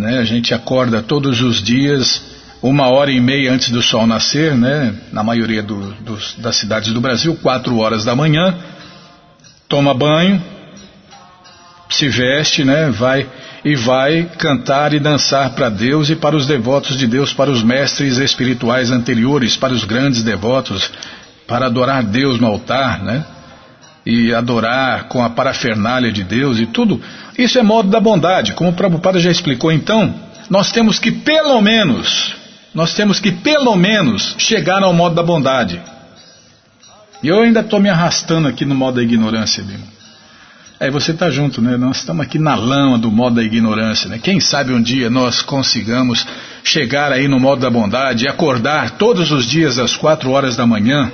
Né? 0.00 0.18
A 0.18 0.24
gente 0.24 0.54
acorda 0.54 1.02
todos 1.02 1.42
os 1.42 1.62
dias, 1.62 2.22
uma 2.62 2.88
hora 2.88 3.12
e 3.12 3.20
meia 3.20 3.52
antes 3.52 3.70
do 3.70 3.82
sol 3.82 4.06
nascer, 4.06 4.56
né? 4.56 4.94
na 5.12 5.22
maioria 5.22 5.62
do, 5.62 5.92
dos, 6.00 6.34
das 6.38 6.56
cidades 6.56 6.92
do 6.94 7.00
Brasil, 7.00 7.36
quatro 7.42 7.76
horas 7.76 8.02
da 8.02 8.16
manhã, 8.16 8.56
toma 9.68 9.92
banho, 9.92 10.42
se 11.90 12.08
veste, 12.08 12.64
né? 12.64 12.88
vai 12.90 13.28
e 13.62 13.76
vai 13.76 14.26
cantar 14.38 14.94
e 14.94 14.98
dançar 14.98 15.50
para 15.50 15.68
Deus 15.68 16.08
e 16.08 16.16
para 16.16 16.34
os 16.34 16.46
devotos 16.46 16.96
de 16.96 17.06
Deus, 17.06 17.34
para 17.34 17.50
os 17.50 17.62
mestres 17.62 18.16
espirituais 18.16 18.90
anteriores, 18.90 19.54
para 19.54 19.74
os 19.74 19.84
grandes 19.84 20.22
devotos, 20.22 20.90
para 21.46 21.66
adorar 21.66 22.02
Deus 22.02 22.40
no 22.40 22.46
altar, 22.46 23.02
né? 23.02 23.22
E 24.04 24.34
adorar 24.34 25.04
com 25.04 25.22
a 25.22 25.30
parafernália 25.30 26.10
de 26.10 26.24
Deus 26.24 26.58
e 26.58 26.66
tudo, 26.66 27.00
isso 27.36 27.58
é 27.58 27.62
modo 27.62 27.90
da 27.90 28.00
bondade, 28.00 28.54
como 28.54 28.70
o 28.70 28.72
Prabhupada 28.72 29.18
já 29.18 29.30
explicou. 29.30 29.70
Então, 29.70 30.14
nós 30.48 30.72
temos 30.72 30.98
que 30.98 31.12
pelo 31.12 31.60
menos, 31.60 32.34
nós 32.74 32.94
temos 32.94 33.20
que 33.20 33.30
pelo 33.30 33.76
menos 33.76 34.34
chegar 34.38 34.82
ao 34.82 34.92
modo 34.92 35.14
da 35.14 35.22
bondade. 35.22 35.80
E 37.22 37.28
eu 37.28 37.42
ainda 37.42 37.60
estou 37.60 37.78
me 37.78 37.88
arrastando 37.88 38.48
aqui 38.48 38.64
no 38.64 38.74
modo 38.74 38.96
da 38.96 39.02
ignorância, 39.02 39.62
Bima. 39.62 40.00
Aí 40.80 40.90
você 40.90 41.10
está 41.10 41.30
junto, 41.30 41.60
né? 41.60 41.76
Nós 41.76 41.98
estamos 41.98 42.24
aqui 42.24 42.38
na 42.38 42.54
lama 42.54 42.98
do 42.98 43.10
modo 43.10 43.36
da 43.36 43.42
ignorância, 43.42 44.08
né? 44.08 44.18
Quem 44.18 44.40
sabe 44.40 44.72
um 44.72 44.80
dia 44.80 45.10
nós 45.10 45.42
consigamos 45.42 46.26
chegar 46.64 47.12
aí 47.12 47.28
no 47.28 47.38
modo 47.38 47.60
da 47.60 47.68
bondade 47.68 48.24
e 48.24 48.28
acordar 48.28 48.92
todos 48.92 49.30
os 49.30 49.44
dias 49.44 49.78
às 49.78 49.94
quatro 49.94 50.30
horas 50.30 50.56
da 50.56 50.66
manhã 50.66 51.12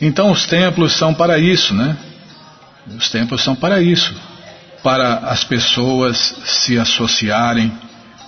então 0.00 0.30
os 0.30 0.46
templos 0.46 0.92
são 0.92 1.14
para 1.14 1.38
isso, 1.38 1.74
né? 1.74 1.96
Os 2.96 3.10
templos 3.10 3.42
são 3.42 3.56
para 3.56 3.82
isso, 3.82 4.14
para 4.82 5.16
as 5.18 5.42
pessoas 5.42 6.36
se 6.44 6.78
associarem 6.78 7.72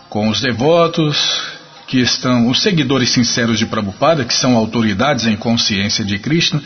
com 0.09 0.29
os 0.29 0.41
devotos 0.41 1.41
que 1.87 2.01
estão, 2.01 2.49
os 2.49 2.61
seguidores 2.61 3.11
sinceros 3.11 3.59
de 3.59 3.67
Prabhupada, 3.67 4.25
que 4.25 4.35
são 4.35 4.57
autoridades 4.57 5.27
em 5.27 5.37
consciência 5.37 6.05
de 6.05 6.19
Krishna, 6.19 6.63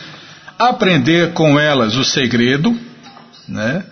aprender 0.58 1.32
com 1.32 1.58
elas 1.58 1.96
o 1.96 2.04
segredo, 2.04 2.78
né? 3.48 3.84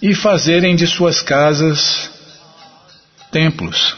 E 0.00 0.14
fazerem 0.14 0.76
de 0.76 0.86
suas 0.86 1.20
casas 1.20 2.10
templos. 3.30 3.96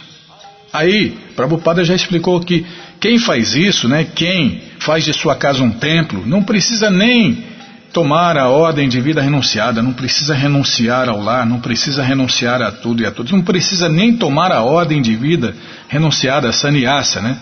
Aí, 0.72 1.18
Prabhupada 1.34 1.84
já 1.84 1.94
explicou 1.94 2.40
que 2.40 2.64
quem 3.00 3.18
faz 3.18 3.54
isso, 3.54 3.88
né, 3.88 4.04
quem 4.04 4.62
faz 4.78 5.04
de 5.04 5.12
sua 5.12 5.34
casa 5.34 5.62
um 5.62 5.70
templo, 5.70 6.24
não 6.26 6.42
precisa 6.42 6.90
nem 6.90 7.44
tomar 7.92 8.36
a 8.36 8.48
ordem 8.48 8.88
de 8.88 9.00
vida 9.00 9.20
renunciada, 9.20 9.82
não 9.82 9.92
precisa 9.92 10.34
renunciar 10.34 11.08
ao 11.08 11.20
lar, 11.20 11.44
não 11.44 11.60
precisa 11.60 12.02
renunciar 12.02 12.62
a 12.62 12.70
tudo 12.70 13.02
e 13.02 13.06
a 13.06 13.10
todos, 13.10 13.32
não 13.32 13.42
precisa 13.42 13.88
nem 13.88 14.16
tomar 14.16 14.52
a 14.52 14.62
ordem 14.62 15.02
de 15.02 15.16
vida 15.16 15.54
renunciada, 15.88 16.48
a 16.48 17.20
né? 17.20 17.38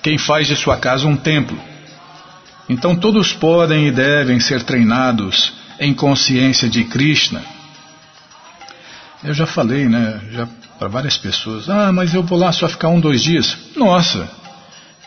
Quem 0.00 0.16
faz 0.16 0.46
de 0.46 0.54
sua 0.54 0.76
casa 0.76 1.06
um 1.06 1.16
templo. 1.16 1.58
Então 2.68 2.94
todos 2.94 3.32
podem 3.32 3.88
e 3.88 3.90
devem 3.90 4.38
ser 4.38 4.62
treinados 4.62 5.52
em 5.80 5.92
consciência 5.92 6.68
de 6.68 6.84
Krishna. 6.84 7.42
Eu 9.24 9.34
já 9.34 9.46
falei, 9.46 9.88
né, 9.88 10.20
já 10.30 10.46
para 10.78 10.88
várias 10.88 11.16
pessoas, 11.16 11.68
ah, 11.68 11.90
mas 11.92 12.14
eu 12.14 12.22
vou 12.22 12.38
lá 12.38 12.52
só 12.52 12.68
ficar 12.68 12.88
um, 12.88 13.00
dois 13.00 13.22
dias. 13.22 13.56
Nossa, 13.76 14.28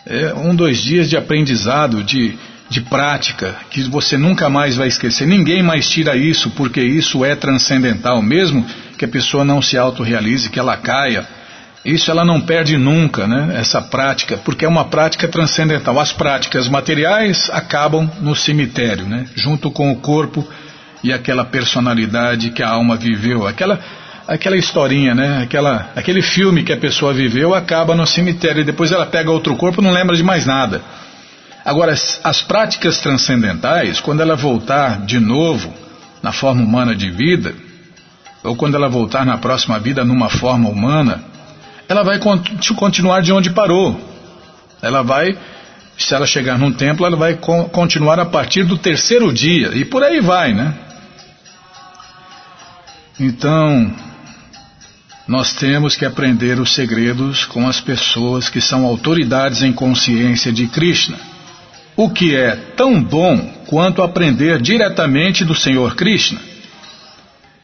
é 0.06 0.34
um, 0.34 0.54
dois 0.54 0.82
dias 0.82 1.10
de 1.10 1.16
aprendizado, 1.16 2.04
de, 2.04 2.38
de 2.70 2.82
prática, 2.82 3.56
que 3.70 3.84
você 3.84 4.18
nunca 4.18 4.50
mais 4.50 4.76
vai 4.76 4.90
esquecer. 4.90 5.26
Ninguém 5.26 5.64
mais 5.64 5.90
tira 5.90 6.16
isso, 6.18 6.52
porque 6.52 6.82
isso 6.82 7.24
é 7.24 7.36
transcendental, 7.36 8.22
mesmo 8.22 8.66
que 8.98 9.06
a 9.06 9.08
pessoa 9.08 9.46
não 9.46 9.62
se 9.62 9.78
autorrealize, 9.78 10.50
que 10.50 10.60
ela 10.60 10.76
caia. 10.76 11.26
Isso 11.84 12.12
ela 12.12 12.24
não 12.24 12.42
perde 12.42 12.78
nunca, 12.78 13.26
né? 13.26 13.56
Essa 13.60 13.82
prática, 13.82 14.38
porque 14.38 14.66
é 14.66 14.68
uma 14.68 14.86
prática 14.86 15.28
transcendental. 15.28 16.00
As 16.00 16.12
práticas 16.12 16.68
materiais 16.68 17.50
acabam 17.52 18.12
no 18.20 18.36
cemitério, 18.36 19.08
né? 19.08 19.26
Junto 19.36 19.72
com 19.72 19.92
o 19.92 19.96
corpo 19.96 20.48
e 21.04 21.12
aquela 21.12 21.44
personalidade 21.44 22.52
que 22.52 22.62
a 22.62 22.70
alma 22.70 22.96
viveu, 22.96 23.48
aquela 23.48 23.80
aquela 24.32 24.56
historinha, 24.56 25.14
né? 25.14 25.44
Aquela, 25.44 25.92
aquele 25.94 26.22
filme 26.22 26.64
que 26.64 26.72
a 26.72 26.78
pessoa 26.78 27.14
viveu 27.14 27.54
acaba 27.54 27.94
no 27.94 28.08
cemitério 28.08 28.62
e 28.62 28.64
depois 28.64 28.92
ela 28.92 29.06
pega 29.06 29.30
outro 29.30 29.58
corpo 29.58 29.82
e 29.82 29.84
não 29.84 29.92
lembra 29.92 30.16
de 30.16 30.24
mais 30.24 30.46
nada. 30.46 30.82
Agora, 31.66 31.92
as, 31.92 32.20
as 32.24 32.42
práticas 32.42 33.02
transcendentais, 33.02 34.00
quando 34.00 34.22
ela 34.22 34.36
voltar 34.36 35.06
de 35.06 35.20
novo 35.20 35.74
na 36.24 36.32
forma 36.32 36.64
humana 36.64 36.96
de 36.96 37.12
vida, 37.12 37.54
ou 38.42 38.56
quando 38.56 38.76
ela 38.76 38.88
voltar 38.88 39.26
na 39.26 39.38
próxima 39.38 39.78
vida 39.80 40.06
numa 40.06 40.30
forma 40.30 40.70
humana, 40.70 41.22
ela 41.90 42.02
vai 42.02 42.18
continuar 42.78 43.22
de 43.22 43.34
onde 43.34 43.50
parou. 43.50 44.00
Ela 44.82 45.04
vai 45.04 45.38
Se 45.98 46.16
ela 46.16 46.26
chegar 46.26 46.58
num 46.58 46.72
templo, 46.72 47.06
ela 47.06 47.18
vai 47.18 47.38
continuar 47.72 48.18
a 48.18 48.26
partir 48.26 48.64
do 48.64 48.78
terceiro 48.78 49.32
dia, 49.32 49.72
e 49.76 49.84
por 49.84 50.02
aí 50.04 50.22
vai, 50.22 50.54
né? 50.54 50.74
Então, 53.20 53.94
nós 55.32 55.54
temos 55.54 55.96
que 55.96 56.04
aprender 56.04 56.60
os 56.60 56.76
segredos 56.76 57.46
com 57.46 57.66
as 57.66 57.80
pessoas 57.80 58.50
que 58.50 58.60
são 58.60 58.86
autoridades 58.86 59.62
em 59.64 59.72
consciência 59.72 60.52
de 60.52 60.68
Krishna. 60.68 61.18
O 61.96 62.10
que 62.10 62.36
é 62.36 62.54
tão 62.76 63.02
bom 63.02 63.38
quanto 63.66 64.02
aprender 64.02 64.62
diretamente 64.62 65.46
do 65.46 65.56
Senhor 65.56 65.96
Krishna. 65.96 66.42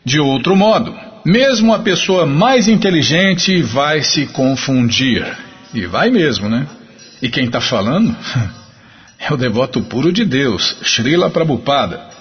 De 0.05 0.17
outro 0.17 0.55
modo, 0.55 0.95
mesmo 1.25 1.73
a 1.73 1.79
pessoa 1.79 2.25
mais 2.25 2.69
inteligente 2.69 3.61
vai 3.61 4.01
se 4.01 4.27
confundir. 4.27 5.25
E 5.73 5.85
vai 5.85 6.09
mesmo, 6.09 6.47
né? 6.47 6.65
E 7.21 7.27
quem 7.27 7.47
está 7.47 7.59
falando 7.59 8.15
é 9.19 9.33
o 9.33 9.35
devoto 9.35 9.81
puro 9.81 10.13
de 10.13 10.23
Deus, 10.23 10.77
Srila 10.83 11.29
Prabhupada. 11.29 12.16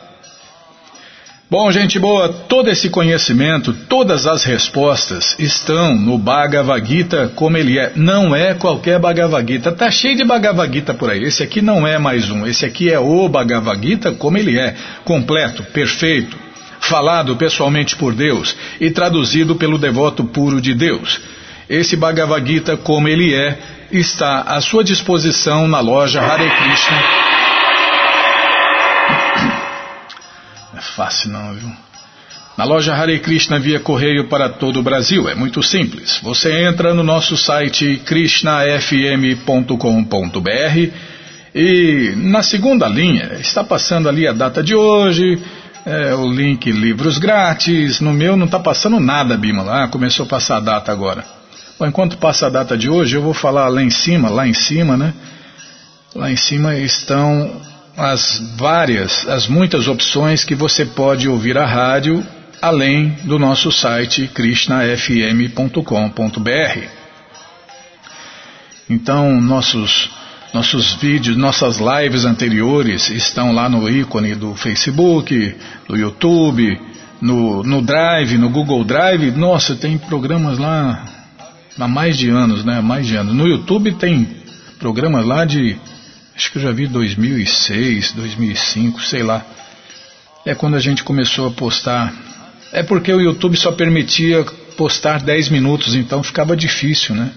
Bom, 1.49 1.71
gente 1.71 1.97
boa, 2.01 2.29
todo 2.29 2.69
esse 2.71 2.91
conhecimento, 2.91 3.73
todas 3.89 4.27
as 4.27 4.43
respostas 4.43 5.37
estão 5.39 5.95
no 5.95 6.19
Bhagavad 6.19 6.85
Gita 6.85 7.31
como 7.37 7.57
ele 7.57 7.79
é. 7.79 7.93
Não 7.95 8.35
é 8.35 8.53
qualquer 8.53 8.99
Bhagavad 8.99 9.47
Gita. 9.53 9.71
Tá 9.71 9.89
cheio 9.89 10.17
de 10.17 10.25
Bhagavad 10.25 10.75
Gita 10.75 10.93
por 10.93 11.09
aí. 11.09 11.23
Esse 11.23 11.45
aqui 11.45 11.63
não 11.63 11.87
é 11.87 11.99
mais 11.99 12.29
um. 12.33 12.45
Esse 12.45 12.67
aqui 12.67 12.91
é 12.91 12.99
o 12.99 13.29
Bhagavad 13.29 13.81
Gita 13.81 14.11
como 14.11 14.37
ele 14.37 14.59
é. 14.59 14.75
Completo, 15.05 15.63
perfeito, 15.63 16.37
falado 16.81 17.37
pessoalmente 17.37 17.95
por 17.95 18.13
Deus 18.13 18.57
e 18.81 18.91
traduzido 18.91 19.55
pelo 19.55 19.79
devoto 19.79 20.25
puro 20.25 20.61
de 20.61 20.75
Deus. 20.75 21.21
Esse 21.71 21.95
Bhagavad 21.95 22.45
Gita 22.45 22.77
como 22.77 23.07
ele 23.07 23.33
é 23.33 23.57
está 23.93 24.41
à 24.41 24.61
sua 24.61 24.83
disposição 24.83 25.69
na 25.69 25.79
loja 25.79 26.21
Hare 26.21 26.51
Krishna 26.51 27.36
é 30.77 30.81
fácil 30.81 31.31
não, 31.31 31.55
viu? 31.55 31.71
Na 32.57 32.65
loja 32.65 32.95
Hare 32.95 33.19
Krishna 33.19 33.59
via 33.59 33.79
correio 33.79 34.29
para 34.29 34.49
todo 34.49 34.81
o 34.81 34.83
Brasil. 34.83 35.29
É 35.29 35.35
muito 35.35 35.63
simples. 35.63 36.19
Você 36.23 36.63
entra 36.63 36.95
no 36.95 37.03
nosso 37.03 37.37
site 37.37 38.01
krishnafm.com.br 38.05 40.93
e 41.55 42.15
na 42.17 42.43
segunda 42.43 42.89
linha 42.89 43.37
está 43.41 43.63
passando 43.63 44.09
ali 44.09 44.27
a 44.27 44.33
data 44.33 44.63
de 44.63 44.75
hoje, 44.75 45.39
é, 45.85 46.15
o 46.15 46.31
link 46.31 46.71
livros 46.71 47.19
grátis. 47.19 48.01
No 48.01 48.15
meu 48.15 48.39
não 48.39 48.47
está 48.47 48.59
passando 48.59 48.99
nada, 48.99 49.37
Bima. 49.37 49.71
Ah, 49.71 49.89
começou 49.89 50.25
a 50.25 50.29
passar 50.29 50.57
a 50.57 50.61
data 50.61 50.91
agora. 50.91 51.25
Bom, 51.79 51.87
enquanto 51.87 52.17
passa 52.17 52.47
a 52.47 52.51
data 52.51 52.75
de 52.75 52.89
hoje, 52.89 53.17
eu 53.17 53.23
vou 53.23 53.35
falar 53.35 53.69
lá 53.69 53.83
em 53.83 53.91
cima, 53.91 54.31
lá 54.31 54.49
em 54.49 54.55
cima, 54.55 54.97
né? 54.97 55.13
Lá 56.15 56.31
em 56.31 56.37
cima 56.37 56.75
estão 56.75 57.61
as 57.97 58.39
várias, 58.57 59.27
as 59.27 59.49
muitas 59.49 59.89
opções 59.89 60.45
que 60.45 60.55
você 60.55 60.85
pode 60.85 61.29
ouvir 61.29 61.57
a 61.57 61.65
rádio, 61.65 62.25
além 62.61 63.17
do 63.25 63.39
nosso 63.39 63.73
site 63.73 64.29
krishnafm.com.br. 64.29 66.89
Então, 68.89 69.41
nossos, 69.41 70.11
nossos 70.53 70.95
vídeos, 70.95 71.37
nossas 71.37 71.79
lives 71.79 72.25
anteriores 72.25 73.09
estão 73.09 73.53
lá 73.53 73.69
no 73.69 73.89
ícone 73.89 74.35
do 74.35 74.55
Facebook, 74.55 75.57
do 75.89 75.97
YouTube, 75.97 76.79
no, 77.21 77.63
no 77.63 77.81
Drive, 77.81 78.37
no 78.37 78.51
Google 78.51 78.85
Drive. 78.85 79.31
Nossa, 79.33 79.75
tem 79.75 79.97
programas 79.97 80.59
lá 80.59 81.03
há 81.79 81.89
mais 81.89 82.19
de 82.19 82.29
anos, 82.29 82.65
né? 82.65 82.81
Mais 82.81 83.07
de 83.07 83.17
anos. 83.17 83.35
No 83.35 83.49
YouTube 83.49 83.93
tem 83.93 84.29
programas 84.79 85.27
lá 85.27 85.45
de 85.45 85.77
acho 86.37 86.53
que 86.53 86.59
eu 86.59 86.63
já 86.63 86.71
vi 86.71 86.87
2006, 86.87 88.13
2005, 88.13 89.01
sei 89.03 89.23
lá. 89.23 89.45
É 90.45 90.55
quando 90.55 90.77
a 90.77 90.81
gente 90.81 91.03
começou 91.03 91.49
a 91.49 91.51
postar. 91.51 92.13
É 92.73 92.83
porque 92.83 93.13
o 93.13 93.21
YouTube 93.21 93.57
só 93.57 93.73
permitia 93.73 94.45
postar 94.77 95.23
10 95.23 95.49
minutos, 95.49 95.95
então 95.95 96.23
ficava 96.23 96.55
difícil, 96.55 97.15
né? 97.15 97.31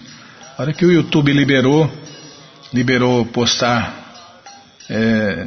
A 0.57 0.63
hora 0.63 0.73
que 0.73 0.85
o 0.85 0.91
YouTube 0.91 1.31
liberou, 1.31 1.89
liberou 2.73 3.25
postar 3.25 3.93
é, 4.89 5.45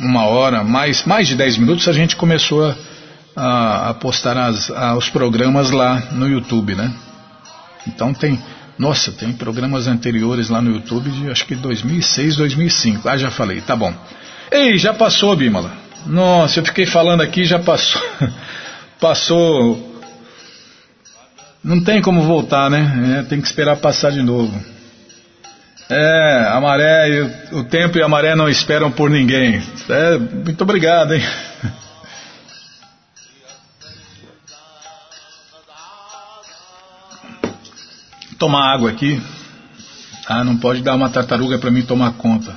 uma 0.00 0.24
hora, 0.24 0.64
mais, 0.64 1.04
mais 1.04 1.28
de 1.28 1.36
10 1.36 1.58
minutos, 1.58 1.86
a 1.86 1.92
gente 1.92 2.16
começou 2.16 2.66
a, 2.66 2.76
a, 3.36 3.90
a 3.90 3.94
postar 3.94 4.36
as, 4.36 4.70
a, 4.70 4.96
os 4.96 5.08
programas 5.08 5.70
lá 5.70 6.08
no 6.10 6.28
YouTube, 6.28 6.74
né? 6.74 6.92
Então 7.86 8.12
tem 8.12 8.42
nossa, 8.82 9.12
tem 9.12 9.32
programas 9.32 9.86
anteriores 9.86 10.48
lá 10.48 10.60
no 10.60 10.72
YouTube 10.72 11.08
de 11.08 11.30
acho 11.30 11.46
que 11.46 11.54
2006, 11.54 12.34
2005. 12.34 13.08
Ah, 13.08 13.16
já 13.16 13.30
falei, 13.30 13.60
tá 13.60 13.76
bom. 13.76 13.94
Ei, 14.50 14.76
já 14.76 14.92
passou, 14.92 15.36
Bímola. 15.36 15.70
Nossa, 16.04 16.58
eu 16.58 16.64
fiquei 16.64 16.84
falando 16.84 17.20
aqui, 17.20 17.44
já 17.44 17.60
passou. 17.60 18.02
passou. 18.98 20.02
Não 21.62 21.80
tem 21.80 22.02
como 22.02 22.24
voltar, 22.24 22.68
né? 22.68 23.20
É, 23.20 23.22
tem 23.22 23.40
que 23.40 23.46
esperar 23.46 23.76
passar 23.76 24.10
de 24.10 24.20
novo. 24.20 24.52
É, 25.88 26.48
a 26.50 26.60
maré, 26.60 27.48
o 27.52 27.62
tempo 27.62 27.98
e 27.98 28.02
a 28.02 28.08
maré 28.08 28.34
não 28.34 28.48
esperam 28.48 28.90
por 28.90 29.08
ninguém. 29.08 29.62
É, 29.88 30.18
muito 30.18 30.60
obrigado, 30.62 31.14
hein? 31.14 31.22
tomar 38.42 38.74
água 38.74 38.90
aqui. 38.90 39.22
Ah, 40.26 40.42
não 40.42 40.56
pode 40.56 40.82
dar 40.82 40.96
uma 40.96 41.08
tartaruga 41.08 41.58
para 41.58 41.70
mim 41.70 41.82
tomar 41.82 42.10
conta. 42.14 42.52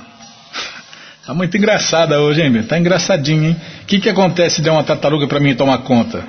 Tá 1.24 1.32
muito 1.32 1.56
engraçada 1.56 2.20
hoje, 2.20 2.42
hein, 2.42 2.62
Tá 2.64 2.76
engraçadinho, 2.76 3.50
hein? 3.50 3.56
O 3.82 3.86
que 3.86 4.00
que 4.00 4.08
acontece 4.08 4.56
se 4.56 4.62
der 4.62 4.72
uma 4.72 4.82
tartaruga 4.82 5.28
para 5.28 5.38
mim 5.38 5.54
tomar 5.54 5.78
conta? 5.78 6.24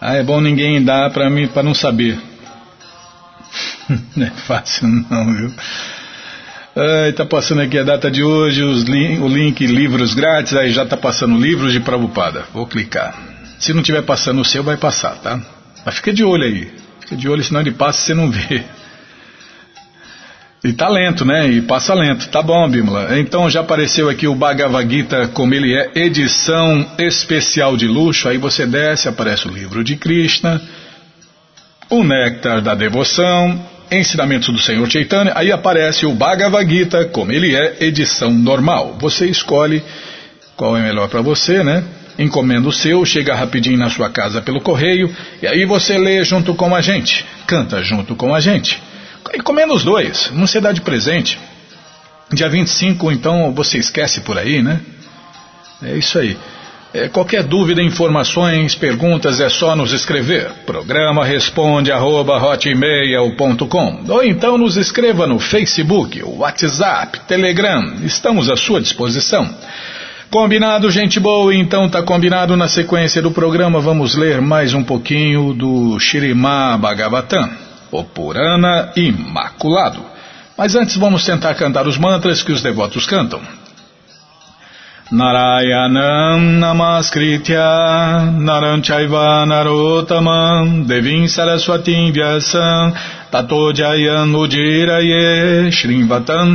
Ah, 0.00 0.14
é 0.14 0.22
bom 0.24 0.40
ninguém 0.40 0.82
dar 0.82 1.10
para 1.10 1.30
mim 1.30 1.46
para 1.46 1.62
não 1.62 1.74
saber. 1.74 2.18
não 4.16 4.26
é 4.26 4.30
fácil 4.30 4.88
não, 4.88 5.32
viu? 5.32 5.54
Ai, 6.76 7.12
tá 7.12 7.24
passando 7.24 7.60
aqui 7.60 7.78
a 7.78 7.84
data 7.84 8.10
de 8.10 8.24
hoje, 8.24 8.62
li 8.62 9.20
o 9.20 9.28
link 9.28 9.64
livros 9.64 10.12
grátis, 10.12 10.54
aí 10.54 10.72
já 10.72 10.84
tá 10.84 10.96
passando 10.96 11.38
livros 11.38 11.72
de 11.72 11.78
Prabhupada. 11.78 12.46
Vou 12.52 12.66
clicar. 12.66 13.14
Se 13.60 13.72
não 13.72 13.82
tiver 13.82 14.02
passando 14.02 14.40
o 14.40 14.44
seu, 14.44 14.64
vai 14.64 14.76
passar, 14.76 15.14
tá? 15.18 15.40
Mas 15.84 15.94
fica 15.96 16.12
de 16.12 16.24
olho 16.24 16.42
aí. 16.42 16.85
Fica 17.06 17.16
de 17.16 17.28
olho, 17.28 17.44
senão 17.44 17.60
ele 17.60 17.70
passa 17.70 18.00
e 18.00 18.02
você 18.02 18.14
não 18.14 18.28
vê. 18.28 18.64
E 20.64 20.72
tá 20.72 20.88
lento, 20.88 21.24
né? 21.24 21.48
E 21.48 21.62
passa 21.62 21.94
lento. 21.94 22.28
Tá 22.28 22.42
bom, 22.42 22.68
Bimla. 22.68 23.20
Então 23.20 23.48
já 23.48 23.60
apareceu 23.60 24.08
aqui 24.08 24.26
o 24.26 24.34
Bhagavad 24.34 24.92
Gita 24.92 25.28
como 25.28 25.54
ele 25.54 25.72
é, 25.72 25.92
edição 25.94 26.84
especial 26.98 27.76
de 27.76 27.86
luxo. 27.86 28.28
Aí 28.28 28.38
você 28.38 28.66
desce, 28.66 29.08
aparece 29.08 29.46
o 29.46 29.52
livro 29.52 29.84
de 29.84 29.94
Krishna, 29.94 30.60
o 31.88 32.02
Néctar 32.02 32.60
da 32.60 32.74
Devoção, 32.74 33.64
Ensinamentos 33.88 34.52
do 34.52 34.58
Senhor 34.58 34.90
Chaitanya. 34.90 35.30
Aí 35.36 35.52
aparece 35.52 36.04
o 36.06 36.12
Bhagavad 36.12 36.68
Gita 36.68 37.04
como 37.04 37.30
ele 37.30 37.54
é, 37.54 37.76
edição 37.84 38.32
normal. 38.32 38.96
Você 38.98 39.26
escolhe 39.26 39.80
qual 40.56 40.76
é 40.76 40.82
melhor 40.82 41.08
para 41.08 41.22
você, 41.22 41.62
né? 41.62 41.84
Encomenda 42.18 42.68
o 42.68 42.72
seu, 42.72 43.04
chega 43.04 43.34
rapidinho 43.34 43.78
na 43.78 43.90
sua 43.90 44.10
casa 44.10 44.40
pelo 44.40 44.60
correio, 44.60 45.14
e 45.42 45.46
aí 45.46 45.64
você 45.64 45.98
lê 45.98 46.24
junto 46.24 46.54
com 46.54 46.74
a 46.74 46.80
gente, 46.80 47.24
canta 47.46 47.82
junto 47.82 48.14
com 48.14 48.34
a 48.34 48.40
gente. 48.40 48.82
Encomenda 49.34 49.74
os 49.74 49.84
dois, 49.84 50.30
não 50.32 50.46
se 50.46 50.60
dá 50.60 50.72
de 50.72 50.80
presente. 50.80 51.38
Dia 52.32 52.48
25, 52.48 53.12
então, 53.12 53.52
você 53.52 53.78
esquece 53.78 54.20
por 54.20 54.38
aí, 54.38 54.62
né? 54.62 54.80
É 55.82 55.96
isso 55.96 56.18
aí. 56.18 56.36
É, 56.94 57.08
qualquer 57.08 57.42
dúvida, 57.42 57.82
informações, 57.82 58.74
perguntas, 58.74 59.38
é 59.38 59.48
só 59.48 59.76
nos 59.76 59.92
escrever. 59.92 60.50
Programa 60.64 61.24
responde 61.24 61.92
arroba, 61.92 62.40
ou 64.08 64.24
então 64.24 64.56
nos 64.56 64.76
escreva 64.76 65.26
no 65.26 65.38
Facebook, 65.38 66.22
WhatsApp, 66.22 67.20
Telegram. 67.28 67.96
Estamos 68.02 68.48
à 68.48 68.56
sua 68.56 68.80
disposição. 68.80 69.54
Combinado, 70.30 70.90
gente 70.90 71.20
boa? 71.20 71.54
Então 71.54 71.88
tá 71.88 72.02
combinado 72.02 72.56
na 72.56 72.66
sequência 72.66 73.22
do 73.22 73.30
programa. 73.30 73.80
Vamos 73.80 74.16
ler 74.16 74.40
mais 74.40 74.74
um 74.74 74.82
pouquinho 74.82 75.54
do 75.54 75.98
Shirimá 76.00 76.76
Bhagavatam, 76.76 77.48
o 77.92 78.02
Purana 78.02 78.92
Imaculado. 78.96 80.04
Mas 80.58 80.74
antes 80.74 80.96
vamos 80.96 81.24
tentar 81.24 81.54
cantar 81.54 81.86
os 81.86 81.96
mantras 81.96 82.42
que 82.42 82.50
os 82.50 82.60
devotos 82.60 83.06
cantam. 83.06 83.40
Narayanam 85.12 86.58
Namaskritya 86.58 88.26
Naranchaiva 88.42 89.46
Narotamam 89.46 90.84
Devim 90.88 91.26
Saraswatim 91.30 92.12
Vyasam 92.12 92.90
Tato 93.30 93.72
Jayan 93.72 94.34
Udiraye 94.34 95.70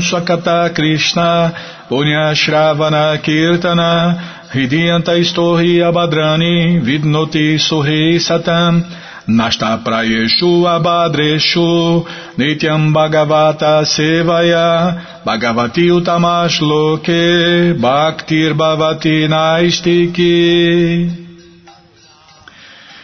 Swakata 0.01 0.75
Krishna 0.75 1.53
Punya 1.89 2.35
Shravana 2.35 3.17
Kirtana 3.23 4.19
Hridiyanta 4.51 5.15
Istorhi 5.15 5.79
Abadrani 5.79 6.81
Vidnoti 6.83 7.55
Suhi 7.55 8.19
Satam 8.19 8.83
Nashta 9.27 9.77
prayeshu 9.83 10.67
abhadreshu 10.67 12.05
nityam 12.37 12.91
bhagavata 12.93 13.85
sevaya 13.85 15.21
bhagavati 15.25 15.91
utamash 15.91 16.59
loke 16.61 17.73
bhaktir 17.79 18.53
bhavati 18.53 19.27
naistiki 19.27 21.21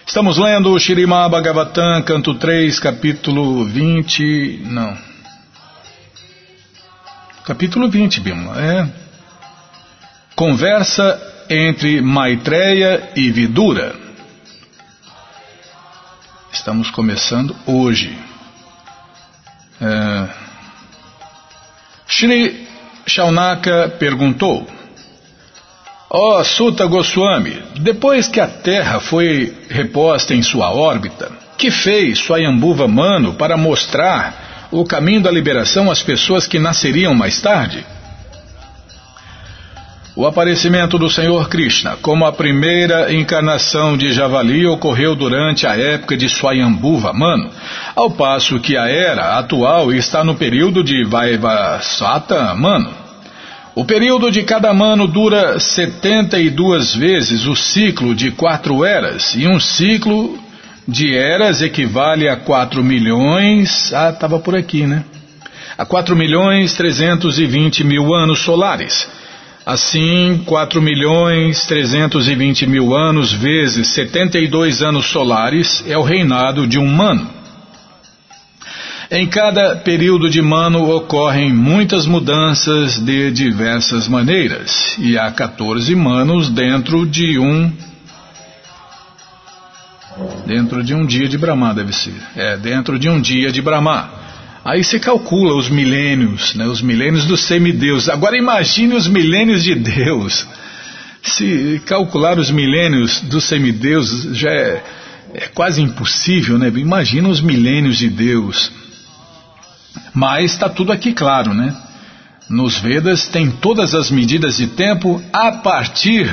Estamos 0.07 0.37
lendo 0.37 0.71
o 0.71 0.79
Shirimá 0.79 1.27
Bhagavatam, 1.27 2.01
canto 2.01 2.33
3, 2.33 2.79
capítulo 2.79 3.65
20. 3.65 4.61
Não. 4.63 4.97
Capítulo 7.43 7.89
20, 7.89 8.21
Bima. 8.21 8.55
É. 8.57 8.87
Conversa 10.33 11.21
entre 11.49 11.99
Maitreya 11.99 13.11
e 13.17 13.29
Vidura. 13.29 14.06
Estamos 16.57 16.89
começando 16.89 17.55
hoje. 17.67 18.17
É. 19.79 20.27
Shri 22.07 22.67
Shaunaka 23.05 23.95
perguntou. 23.99 24.67
Ó 26.09 26.39
oh, 26.39 26.43
Sutta 26.43 26.87
Goswami, 26.87 27.61
depois 27.79 28.27
que 28.27 28.39
a 28.39 28.47
Terra 28.47 28.99
foi 28.99 29.55
reposta 29.69 30.33
em 30.33 30.41
sua 30.41 30.71
órbita, 30.73 31.31
que 31.57 31.69
fez 31.69 32.19
Swayambhuva 32.19 32.87
Mano 32.87 33.35
para 33.35 33.55
mostrar 33.55 34.67
o 34.71 34.83
caminho 34.83 35.21
da 35.21 35.29
liberação 35.29 35.91
às 35.91 36.01
pessoas 36.01 36.47
que 36.47 36.57
nasceriam 36.57 37.13
mais 37.13 37.39
tarde? 37.39 37.85
O 40.17 40.25
aparecimento 40.25 40.97
do 40.97 41.11
Senhor 41.11 41.47
Krishna 41.47 41.95
como 42.01 42.25
a 42.25 42.31
primeira 42.31 43.13
encarnação 43.13 43.95
de 43.95 44.11
Javali 44.11 44.65
ocorreu 44.65 45.15
durante 45.15 45.67
a 45.67 45.77
época 45.77 46.17
de 46.17 46.27
Swayambhuva 46.27 47.13
Mano, 47.13 47.51
ao 47.95 48.09
passo 48.09 48.59
que 48.59 48.75
a 48.75 48.89
era 48.89 49.37
atual 49.37 49.93
está 49.93 50.23
no 50.23 50.33
período 50.33 50.83
de 50.83 51.05
Vaivasvata 51.05 52.55
Mano. 52.55 52.89
O 53.75 53.85
período 53.85 54.31
de 54.31 54.41
cada 54.41 54.73
mano 54.73 55.05
dura 55.05 55.59
72 55.59 56.95
vezes 56.95 57.45
o 57.45 57.55
ciclo 57.55 58.15
de 58.15 58.31
quatro 58.31 58.83
eras, 58.83 59.35
e 59.35 59.47
um 59.47 59.59
ciclo 59.59 60.35
de 60.87 61.15
eras 61.15 61.61
equivale 61.61 62.27
a 62.27 62.35
4 62.35 62.83
milhões. 62.83 63.93
Ah, 63.93 64.09
estava 64.09 64.39
por 64.39 64.55
aqui, 64.55 64.87
né? 64.87 65.03
A 65.77 65.85
4 65.85 66.15
milhões 66.15 66.73
320 66.73 67.83
mil 67.83 68.15
anos 68.15 68.39
solares. 68.39 69.07
Assim, 69.67 70.43
4 70.45 70.81
milhões 70.81 71.65
320 71.65 72.65
mil 72.65 72.95
anos 72.95 73.33
vezes 73.33 73.89
72 73.89 74.81
anos 74.81 75.07
solares 75.07 75.83
é 75.85 75.97
o 75.97 76.03
reinado 76.03 76.65
de 76.65 76.79
um 76.79 76.87
mano. 76.87 77.29
Em 79.11 79.27
cada 79.27 79.75
período 79.75 80.29
de 80.29 80.41
Mano 80.41 80.89
ocorrem 80.89 81.51
muitas 81.53 82.05
mudanças 82.05 82.97
de 82.97 83.29
diversas 83.29 84.07
maneiras, 84.07 84.95
e 84.99 85.17
há 85.17 85.29
14 85.31 85.93
Manos 85.95 86.49
dentro 86.49 87.05
de 87.05 87.37
um 87.37 87.69
dentro 90.45 90.81
de 90.81 90.93
um 90.93 91.05
dia 91.05 91.27
de 91.27 91.37
Brahma 91.37 91.73
deve 91.73 91.91
ser, 91.91 92.15
é 92.37 92.55
dentro 92.55 92.97
de 92.97 93.09
um 93.09 93.19
dia 93.19 93.51
de 93.51 93.61
Brahma. 93.61 94.26
Aí 94.67 94.83
se 94.83 94.99
calcula 94.99 95.55
os 95.55 95.69
milênios, 95.69 96.53
né, 96.53 96.67
os 96.67 96.81
milênios 96.81 97.23
dos 97.23 97.39
semideus. 97.39 98.09
Agora 98.09 98.37
imagine 98.37 98.95
os 98.95 99.07
milênios 99.07 99.63
de 99.63 99.73
Deus. 99.73 100.45
Se 101.23 101.81
calcular 101.85 102.37
os 102.37 102.51
milênios 102.51 103.21
dos 103.21 103.45
semideus 103.45 104.35
já 104.35 104.49
é, 104.49 104.83
é 105.33 105.47
quase 105.53 105.81
impossível, 105.81 106.57
né? 106.57 106.67
Imagina 106.75 107.29
os 107.29 107.39
milênios 107.39 107.97
de 107.97 108.09
Deus. 108.09 108.69
Mas 110.13 110.51
está 110.51 110.67
tudo 110.67 110.91
aqui 110.91 111.13
claro, 111.13 111.53
né? 111.53 111.73
Nos 112.49 112.77
Vedas 112.77 113.25
tem 113.25 113.49
todas 113.49 113.95
as 113.95 114.11
medidas 114.11 114.57
de 114.57 114.67
tempo 114.67 115.23
a 115.31 115.49
partir 115.49 116.29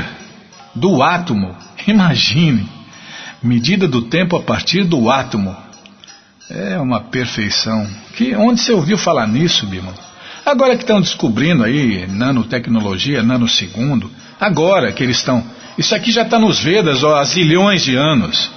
do 0.74 1.04
átomo. 1.04 1.54
Imagine, 1.86 2.68
medida 3.40 3.86
do 3.86 4.02
tempo 4.02 4.36
a 4.36 4.42
partir 4.42 4.82
do 4.82 5.08
átomo. 5.08 5.63
É 6.50 6.78
uma 6.78 7.00
perfeição. 7.00 7.88
Que, 8.14 8.34
onde 8.34 8.60
você 8.60 8.72
ouviu 8.72 8.98
falar 8.98 9.26
nisso, 9.26 9.66
Bima? 9.66 9.94
Agora 10.44 10.76
que 10.76 10.82
estão 10.82 11.00
descobrindo 11.00 11.64
aí 11.64 12.06
nanotecnologia, 12.06 13.22
nanosegundo, 13.22 14.10
agora 14.38 14.92
que 14.92 15.02
eles 15.02 15.16
estão. 15.16 15.42
Isso 15.78 15.94
aqui 15.94 16.12
já 16.12 16.22
está 16.22 16.38
nos 16.38 16.60
Vedas 16.60 17.02
ó, 17.02 17.16
há 17.16 17.24
zilhões 17.24 17.82
de 17.82 17.96
anos. 17.96 18.50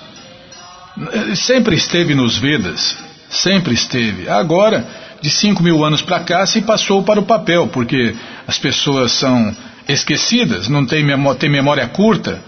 Sempre 1.36 1.76
esteve 1.76 2.14
nos 2.14 2.38
Vedas. 2.38 2.98
Sempre 3.30 3.74
esteve. 3.74 4.28
Agora, 4.28 4.86
de 5.22 5.30
5 5.30 5.64
mil 5.64 5.84
anos 5.84 6.02
para 6.02 6.20
cá, 6.20 6.46
se 6.46 6.62
passou 6.62 7.04
para 7.04 7.20
o 7.20 7.26
papel, 7.26 7.68
porque 7.68 8.14
as 8.46 8.60
pessoas 8.60 9.14
são 9.14 9.56
esquecidas, 9.88 10.68
não 10.68 10.86
memória, 10.86 11.40
têm 11.40 11.50
memória 11.50 11.88
curta. 11.88 12.42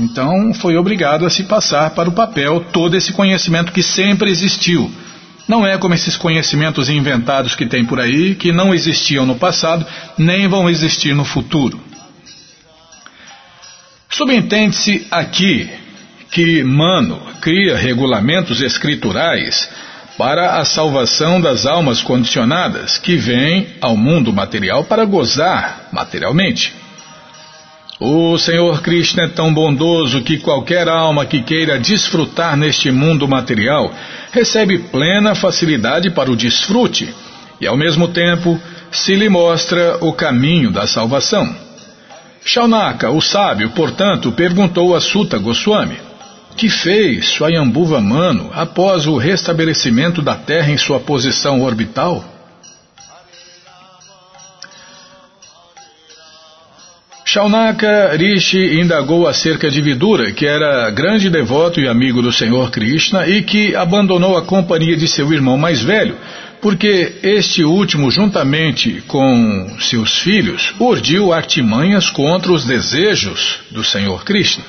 Então, 0.00 0.54
foi 0.54 0.76
obrigado 0.76 1.26
a 1.26 1.30
se 1.30 1.44
passar 1.44 1.90
para 1.90 2.08
o 2.08 2.12
papel 2.12 2.64
todo 2.72 2.96
esse 2.96 3.12
conhecimento 3.12 3.70
que 3.70 3.82
sempre 3.82 4.30
existiu. 4.30 4.90
Não 5.46 5.66
é 5.66 5.76
como 5.76 5.92
esses 5.92 6.16
conhecimentos 6.16 6.88
inventados 6.88 7.54
que 7.54 7.66
tem 7.66 7.84
por 7.84 8.00
aí, 8.00 8.34
que 8.34 8.50
não 8.50 8.72
existiam 8.72 9.26
no 9.26 9.34
passado, 9.34 9.86
nem 10.16 10.48
vão 10.48 10.70
existir 10.70 11.14
no 11.14 11.24
futuro. 11.24 11.78
Subentende-se 14.08 15.06
aqui 15.10 15.68
que 16.30 16.64
Mano 16.64 17.20
cria 17.40 17.76
regulamentos 17.76 18.62
escriturais 18.62 19.68
para 20.16 20.56
a 20.60 20.64
salvação 20.64 21.40
das 21.40 21.66
almas 21.66 22.02
condicionadas 22.02 22.96
que 22.96 23.16
vêm 23.16 23.68
ao 23.80 23.96
mundo 23.96 24.32
material 24.32 24.84
para 24.84 25.04
gozar 25.04 25.88
materialmente. 25.92 26.79
O 28.00 28.38
Senhor 28.38 28.80
Krishna 28.80 29.24
é 29.24 29.28
tão 29.28 29.52
bondoso 29.52 30.22
que 30.22 30.38
qualquer 30.38 30.88
alma 30.88 31.26
que 31.26 31.42
queira 31.42 31.78
desfrutar 31.78 32.56
neste 32.56 32.90
mundo 32.90 33.28
material 33.28 33.92
recebe 34.32 34.78
plena 34.78 35.34
facilidade 35.34 36.10
para 36.10 36.30
o 36.30 36.36
desfrute 36.36 37.14
e, 37.60 37.66
ao 37.66 37.76
mesmo 37.76 38.08
tempo, 38.08 38.58
se 38.90 39.14
lhe 39.14 39.28
mostra 39.28 39.98
o 40.00 40.14
caminho 40.14 40.70
da 40.70 40.86
salvação. 40.86 41.54
Shaunaka, 42.42 43.10
o 43.10 43.20
sábio, 43.20 43.68
portanto, 43.70 44.32
perguntou 44.32 44.96
a 44.96 45.00
Sutta 45.00 45.36
Goswami 45.36 45.98
que 46.56 46.70
fez 46.70 47.26
Swayambhuva 47.28 48.00
Mano 48.00 48.50
após 48.54 49.06
o 49.06 49.18
restabelecimento 49.18 50.22
da 50.22 50.34
Terra 50.34 50.72
em 50.72 50.78
sua 50.78 50.98
posição 51.00 51.62
orbital? 51.62 52.24
Shaunaka 57.32 58.16
Rishi 58.16 58.80
indagou 58.80 59.28
acerca 59.28 59.70
de 59.70 59.80
Vidura, 59.80 60.32
que 60.32 60.44
era 60.44 60.90
grande 60.90 61.30
devoto 61.30 61.78
e 61.78 61.86
amigo 61.86 62.20
do 62.20 62.32
Senhor 62.32 62.72
Krishna 62.72 63.24
e 63.28 63.40
que 63.40 63.72
abandonou 63.76 64.36
a 64.36 64.42
companhia 64.42 64.96
de 64.96 65.06
seu 65.06 65.32
irmão 65.32 65.56
mais 65.56 65.80
velho, 65.80 66.16
porque 66.60 67.20
este 67.22 67.62
último, 67.62 68.10
juntamente 68.10 69.00
com 69.06 69.76
seus 69.78 70.18
filhos, 70.18 70.74
urdiu 70.80 71.32
artimanhas 71.32 72.10
contra 72.10 72.50
os 72.50 72.64
desejos 72.64 73.60
do 73.70 73.84
Senhor 73.84 74.24
Krishna. 74.24 74.64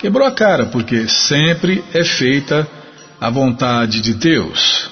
Quebrou 0.00 0.26
a 0.26 0.32
cara, 0.32 0.66
porque 0.66 1.06
sempre 1.06 1.84
é 1.94 2.02
feita 2.02 2.66
a 3.20 3.30
vontade 3.30 4.00
de 4.00 4.14
Deus, 4.14 4.90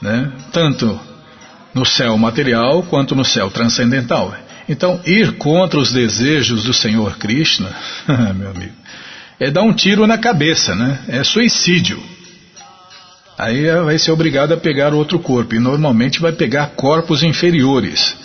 né? 0.00 0.32
tanto 0.50 0.98
no 1.74 1.84
céu 1.84 2.16
material 2.16 2.82
quanto 2.84 3.14
no 3.14 3.22
céu 3.22 3.50
transcendental. 3.50 4.34
Então, 4.68 5.00
ir 5.04 5.32
contra 5.36 5.78
os 5.78 5.92
desejos 5.92 6.64
do 6.64 6.72
Senhor 6.72 7.16
Krishna, 7.18 7.70
meu 8.34 8.50
amigo, 8.50 8.74
é 9.38 9.50
dar 9.50 9.62
um 9.62 9.72
tiro 9.72 10.06
na 10.06 10.18
cabeça, 10.18 10.74
né? 10.74 10.98
É 11.08 11.22
suicídio. 11.22 12.02
Aí 13.38 13.70
vai 13.84 13.98
ser 13.98 14.10
obrigado 14.10 14.52
a 14.52 14.56
pegar 14.56 14.94
outro 14.94 15.18
corpo, 15.18 15.54
e 15.54 15.58
normalmente 15.58 16.20
vai 16.20 16.32
pegar 16.32 16.68
corpos 16.68 17.22
inferiores 17.22 18.16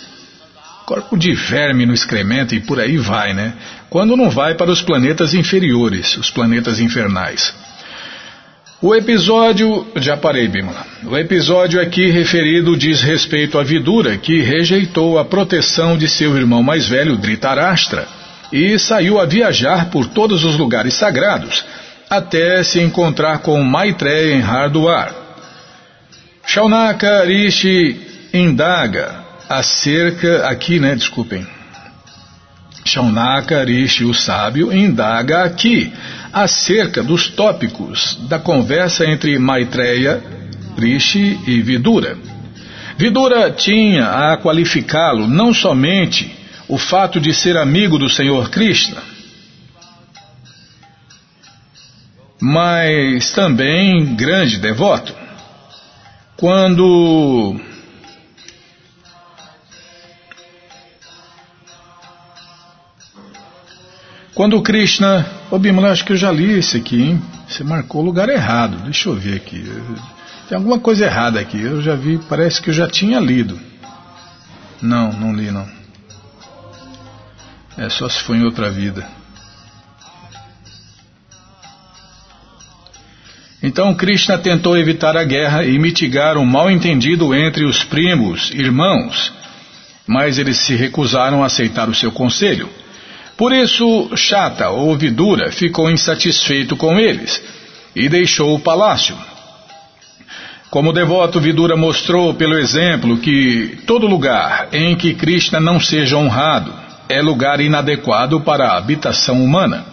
corpo 0.92 1.16
de 1.16 1.34
verme 1.34 1.86
no 1.86 1.94
excremento 1.94 2.54
e 2.54 2.60
por 2.60 2.78
aí 2.78 2.98
vai, 2.98 3.32
né? 3.32 3.54
Quando 3.88 4.16
não 4.16 4.28
vai 4.28 4.54
para 4.54 4.70
os 4.70 4.82
planetas 4.82 5.32
inferiores, 5.32 6.16
os 6.16 6.30
planetas 6.30 6.80
infernais. 6.80 7.54
O 8.82 8.96
episódio, 8.96 9.86
já 9.94 10.16
parei, 10.16 10.48
Bimala. 10.48 10.84
O 11.06 11.16
episódio 11.16 11.80
aqui 11.80 12.10
referido 12.10 12.76
diz 12.76 13.00
respeito 13.00 13.56
a 13.56 13.62
Vidura, 13.62 14.18
que 14.18 14.40
rejeitou 14.40 15.20
a 15.20 15.24
proteção 15.24 15.96
de 15.96 16.08
seu 16.08 16.36
irmão 16.36 16.64
mais 16.64 16.88
velho, 16.88 17.16
Dhritarashtra, 17.16 18.08
e 18.52 18.76
saiu 18.80 19.20
a 19.20 19.24
viajar 19.24 19.88
por 19.88 20.08
todos 20.08 20.44
os 20.44 20.56
lugares 20.58 20.94
sagrados, 20.94 21.64
até 22.10 22.60
se 22.64 22.80
encontrar 22.80 23.38
com 23.38 23.62
Maitreya 23.62 24.34
em 24.34 24.40
Hardwar. 24.40 25.14
Shaunaka 26.44 27.24
Rishi 27.24 28.00
indaga 28.34 29.14
acerca, 29.48 30.48
aqui, 30.48 30.80
né, 30.80 30.96
desculpem, 30.96 31.46
Shaunaka 32.84 33.62
Rishi, 33.62 34.04
o 34.04 34.12
sábio, 34.12 34.72
indaga 34.72 35.44
aqui 35.44 35.92
acerca 36.32 37.02
dos 37.02 37.28
tópicos 37.28 38.18
da 38.28 38.38
conversa 38.38 39.04
entre 39.04 39.38
Maitreya, 39.38 40.22
Rishi 40.78 41.38
e 41.46 41.60
Vidura. 41.60 42.16
Vidura 42.96 43.50
tinha 43.50 44.32
a 44.32 44.36
qualificá-lo 44.36 45.26
não 45.26 45.52
somente 45.52 46.34
o 46.68 46.78
fato 46.78 47.20
de 47.20 47.34
ser 47.34 47.56
amigo 47.56 47.98
do 47.98 48.08
Senhor 48.08 48.48
Krishna, 48.48 49.02
mas 52.40 53.30
também 53.32 54.14
grande 54.14 54.58
devoto. 54.58 55.14
Quando 56.36 57.60
Quando 64.34 64.62
Krishna. 64.62 65.26
Ô 65.50 65.58
Bimala, 65.58 65.90
acho 65.90 66.04
que 66.04 66.12
eu 66.12 66.16
já 66.16 66.32
li 66.32 66.58
esse 66.58 66.78
aqui, 66.78 67.02
hein? 67.02 67.22
Você 67.46 67.62
marcou 67.62 68.00
o 68.00 68.04
lugar 68.04 68.28
errado. 68.28 68.78
Deixa 68.84 69.08
eu 69.08 69.14
ver 69.14 69.36
aqui. 69.36 69.62
Tem 70.48 70.56
alguma 70.56 70.78
coisa 70.78 71.04
errada 71.04 71.38
aqui. 71.38 71.60
Eu 71.60 71.82
já 71.82 71.94
vi, 71.94 72.18
parece 72.28 72.60
que 72.60 72.70
eu 72.70 72.74
já 72.74 72.88
tinha 72.88 73.20
lido. 73.20 73.60
Não, 74.80 75.12
não 75.12 75.34
li 75.34 75.50
não. 75.50 75.68
É 77.76 77.88
só 77.90 78.08
se 78.08 78.20
foi 78.20 78.38
em 78.38 78.44
outra 78.44 78.70
vida. 78.70 79.06
Então 83.62 83.94
Krishna 83.94 84.38
tentou 84.38 84.76
evitar 84.76 85.16
a 85.16 85.22
guerra 85.22 85.64
e 85.64 85.78
mitigar 85.78 86.36
um 86.36 86.44
mal-entendido 86.44 87.32
entre 87.32 87.64
os 87.64 87.84
primos, 87.84 88.50
irmãos, 88.50 89.32
mas 90.04 90.36
eles 90.36 90.56
se 90.56 90.74
recusaram 90.74 91.44
a 91.44 91.46
aceitar 91.46 91.88
o 91.88 91.94
seu 91.94 92.10
conselho. 92.10 92.68
Por 93.36 93.52
isso, 93.52 94.10
Chata, 94.16 94.70
ou 94.70 94.96
Vidura, 94.96 95.50
ficou 95.50 95.90
insatisfeito 95.90 96.76
com 96.76 96.98
eles 96.98 97.42
e 97.94 98.08
deixou 98.08 98.54
o 98.54 98.60
palácio. 98.60 99.16
Como 100.70 100.92
devoto, 100.92 101.40
Vidura 101.40 101.76
mostrou 101.76 102.32
pelo 102.34 102.58
exemplo 102.58 103.18
que 103.18 103.78
todo 103.86 104.06
lugar 104.06 104.68
em 104.72 104.96
que 104.96 105.14
Krishna 105.14 105.60
não 105.60 105.78
seja 105.78 106.16
honrado 106.16 106.72
é 107.08 107.20
lugar 107.20 107.60
inadequado 107.60 108.40
para 108.40 108.68
a 108.68 108.78
habitação 108.78 109.42
humana. 109.44 109.84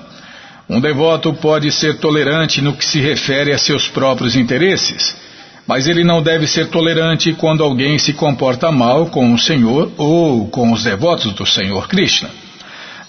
Um 0.70 0.80
devoto 0.80 1.34
pode 1.34 1.72
ser 1.72 1.98
tolerante 1.98 2.62
no 2.62 2.74
que 2.74 2.86
se 2.86 3.02
refere 3.02 3.52
a 3.52 3.58
seus 3.58 3.88
próprios 3.88 4.36
interesses, 4.36 5.18
mas 5.68 5.88
ele 5.88 6.04
não 6.04 6.22
deve 6.22 6.48
ser 6.48 6.68
tolerante 6.68 7.34
quando 7.34 7.64
alguém 7.64 7.98
se 8.00 8.14
comporta 8.14 8.72
mal 8.72 9.08
com 9.08 9.34
o 9.34 9.38
Senhor 9.38 9.92
ou 9.98 10.48
com 10.48 10.72
os 10.72 10.84
devotos 10.84 11.34
do 11.34 11.46
Senhor 11.46 11.88
Krishna. 11.88 12.30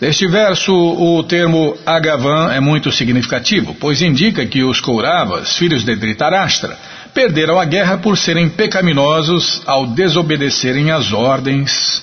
Neste 0.01 0.27
verso, 0.27 0.73
o 0.73 1.23
termo 1.23 1.77
Agavan 1.85 2.51
é 2.53 2.59
muito 2.59 2.91
significativo, 2.91 3.77
pois 3.79 4.01
indica 4.01 4.47
que 4.47 4.65
os 4.65 4.81
Kauravas, 4.81 5.57
filhos 5.57 5.85
de 5.85 5.95
Dhritarashtra, 5.95 6.79
perderam 7.13 7.61
a 7.61 7.67
guerra 7.67 7.99
por 7.99 8.17
serem 8.17 8.49
pecaminosos 8.49 9.61
ao 9.67 9.87
desobedecerem 9.87 10.91
às 10.91 11.13
ordens 11.13 12.03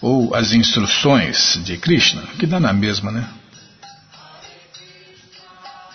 ou 0.00 0.34
às 0.34 0.52
instruções 0.52 1.60
de 1.64 1.76
Krishna, 1.76 2.22
que 2.40 2.46
dá 2.46 2.58
na 2.58 2.72
mesma, 2.72 3.12
né? 3.12 3.24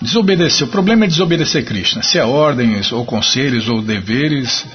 Desobedecer, 0.01 0.67
o 0.67 0.71
problema 0.71 1.03
é 1.03 1.07
desobedecer 1.07 1.65
Krishna. 1.65 2.03
Se 2.03 2.17
é 2.17 2.23
ordens, 2.23 2.91
ou 2.91 3.05
conselhos, 3.05 3.67
ou 3.67 3.81
deveres, 3.81 4.65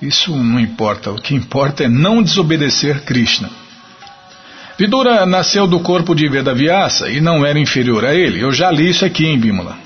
isso 0.00 0.34
não 0.36 0.60
importa. 0.60 1.10
O 1.10 1.20
que 1.20 1.34
importa 1.34 1.84
é 1.84 1.88
não 1.88 2.22
desobedecer 2.22 3.02
Krishna. 3.04 3.50
Vidura 4.78 5.26
nasceu 5.26 5.66
do 5.66 5.80
corpo 5.80 6.14
de 6.14 6.28
Vedavyasa 6.28 7.10
e 7.10 7.20
não 7.20 7.44
era 7.44 7.58
inferior 7.58 8.04
a 8.04 8.14
ele. 8.14 8.40
Eu 8.40 8.52
já 8.52 8.70
li 8.70 8.88
isso 8.88 9.04
aqui 9.04 9.26
em 9.26 9.36
Bímola. 9.36 9.76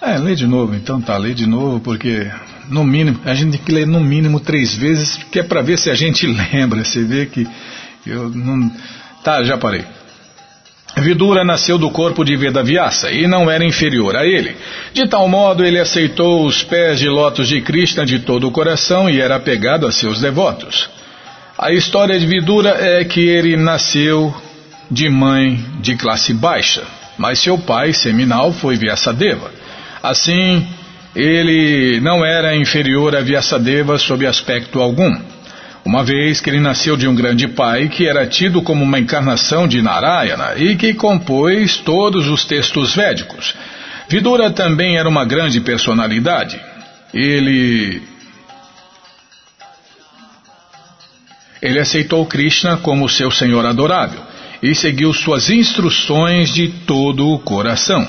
É, 0.00 0.16
lê 0.16 0.36
de 0.36 0.46
novo, 0.46 0.76
então 0.76 1.00
tá, 1.00 1.16
lê 1.16 1.34
de 1.34 1.44
novo, 1.44 1.80
porque 1.80 2.30
no 2.68 2.84
mínimo, 2.84 3.20
a 3.24 3.34
gente 3.34 3.56
tem 3.56 3.60
que 3.60 3.72
ler 3.72 3.84
no 3.84 4.00
mínimo 4.00 4.38
três 4.38 4.74
vezes, 4.76 5.16
que 5.32 5.40
é 5.40 5.42
para 5.42 5.60
ver 5.60 5.76
se 5.76 5.90
a 5.90 5.94
gente 5.96 6.24
lembra. 6.52 6.84
Você 6.84 7.02
vê 7.02 7.26
que 7.26 7.44
eu 8.06 8.30
não. 8.30 8.70
Tá, 9.24 9.42
já 9.42 9.58
parei. 9.58 9.84
Vidura 10.98 11.44
nasceu 11.44 11.76
do 11.76 11.90
corpo 11.90 12.24
de 12.24 12.36
Vedavyasa 12.36 13.10
e 13.10 13.26
não 13.26 13.50
era 13.50 13.64
inferior 13.64 14.14
a 14.14 14.24
ele. 14.24 14.56
De 14.92 15.08
tal 15.08 15.26
modo, 15.26 15.64
ele 15.64 15.80
aceitou 15.80 16.46
os 16.46 16.62
pés 16.62 17.00
de 17.00 17.08
lótus 17.08 17.48
de 17.48 17.60
Krishna 17.60 18.06
de 18.06 18.20
todo 18.20 18.46
o 18.46 18.52
coração 18.52 19.10
e 19.10 19.20
era 19.20 19.34
apegado 19.34 19.84
a 19.84 19.90
seus 19.90 20.20
devotos. 20.20 21.01
A 21.62 21.70
história 21.70 22.18
de 22.18 22.26
Vidura 22.26 22.70
é 22.70 23.04
que 23.04 23.20
ele 23.20 23.56
nasceu 23.56 24.34
de 24.90 25.08
mãe 25.08 25.64
de 25.80 25.94
classe 25.94 26.34
baixa, 26.34 26.82
mas 27.16 27.38
seu 27.38 27.56
pai 27.56 27.92
seminal 27.92 28.52
foi 28.52 28.74
Vyasadeva. 28.74 29.48
Assim, 30.02 30.66
ele 31.14 32.00
não 32.00 32.24
era 32.24 32.56
inferior 32.56 33.14
a 33.14 33.20
Vyasadeva 33.20 33.96
sob 33.96 34.26
aspecto 34.26 34.80
algum. 34.80 35.16
Uma 35.84 36.02
vez 36.02 36.40
que 36.40 36.50
ele 36.50 36.58
nasceu 36.58 36.96
de 36.96 37.06
um 37.06 37.14
grande 37.14 37.46
pai 37.46 37.86
que 37.88 38.08
era 38.08 38.26
tido 38.26 38.60
como 38.60 38.82
uma 38.82 38.98
encarnação 38.98 39.68
de 39.68 39.80
Narayana 39.80 40.56
e 40.56 40.74
que 40.74 40.92
compôs 40.94 41.76
todos 41.76 42.26
os 42.26 42.44
textos 42.44 42.92
védicos. 42.92 43.54
Vidura 44.08 44.50
também 44.50 44.96
era 44.96 45.08
uma 45.08 45.24
grande 45.24 45.60
personalidade. 45.60 46.60
Ele 47.14 48.02
Ele 51.62 51.78
aceitou 51.78 52.26
Krishna 52.26 52.76
como 52.76 53.08
seu 53.08 53.30
Senhor 53.30 53.64
adorável 53.64 54.20
e 54.60 54.74
seguiu 54.74 55.12
suas 55.12 55.48
instruções 55.48 56.52
de 56.52 56.68
todo 56.68 57.28
o 57.28 57.38
coração. 57.38 58.04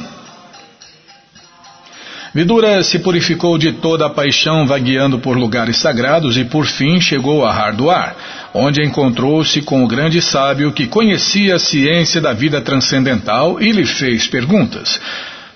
Vidura 2.33 2.81
se 2.83 2.97
purificou 2.97 3.59
de 3.59 3.73
toda 3.73 4.07
a 4.07 4.09
paixão 4.09 4.65
vagueando 4.65 5.19
por 5.19 5.37
lugares 5.37 5.77
sagrados 5.77 6.35
e 6.35 6.43
por 6.43 6.65
fim 6.65 6.99
chegou 6.99 7.45
a 7.45 7.53
Hardwar, 7.53 8.15
onde 8.55 8.83
encontrou-se 8.83 9.61
com 9.61 9.83
o 9.83 9.87
grande 9.87 10.19
sábio 10.19 10.71
que 10.71 10.87
conhecia 10.87 11.55
a 11.55 11.59
ciência 11.59 12.19
da 12.19 12.33
vida 12.33 12.59
transcendental 12.59 13.61
e 13.61 13.71
lhe 13.71 13.85
fez 13.85 14.25
perguntas. 14.25 14.99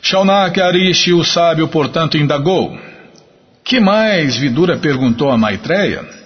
Shaunaka 0.04 0.64
Arishi, 0.66 1.14
o 1.14 1.24
sábio, 1.24 1.68
portanto, 1.68 2.16
indagou. 2.16 2.78
Que 3.64 3.80
mais? 3.80 4.38
Vidura 4.38 4.78
perguntou 4.78 5.32
a 5.32 5.38
Maitreya. 5.38 6.17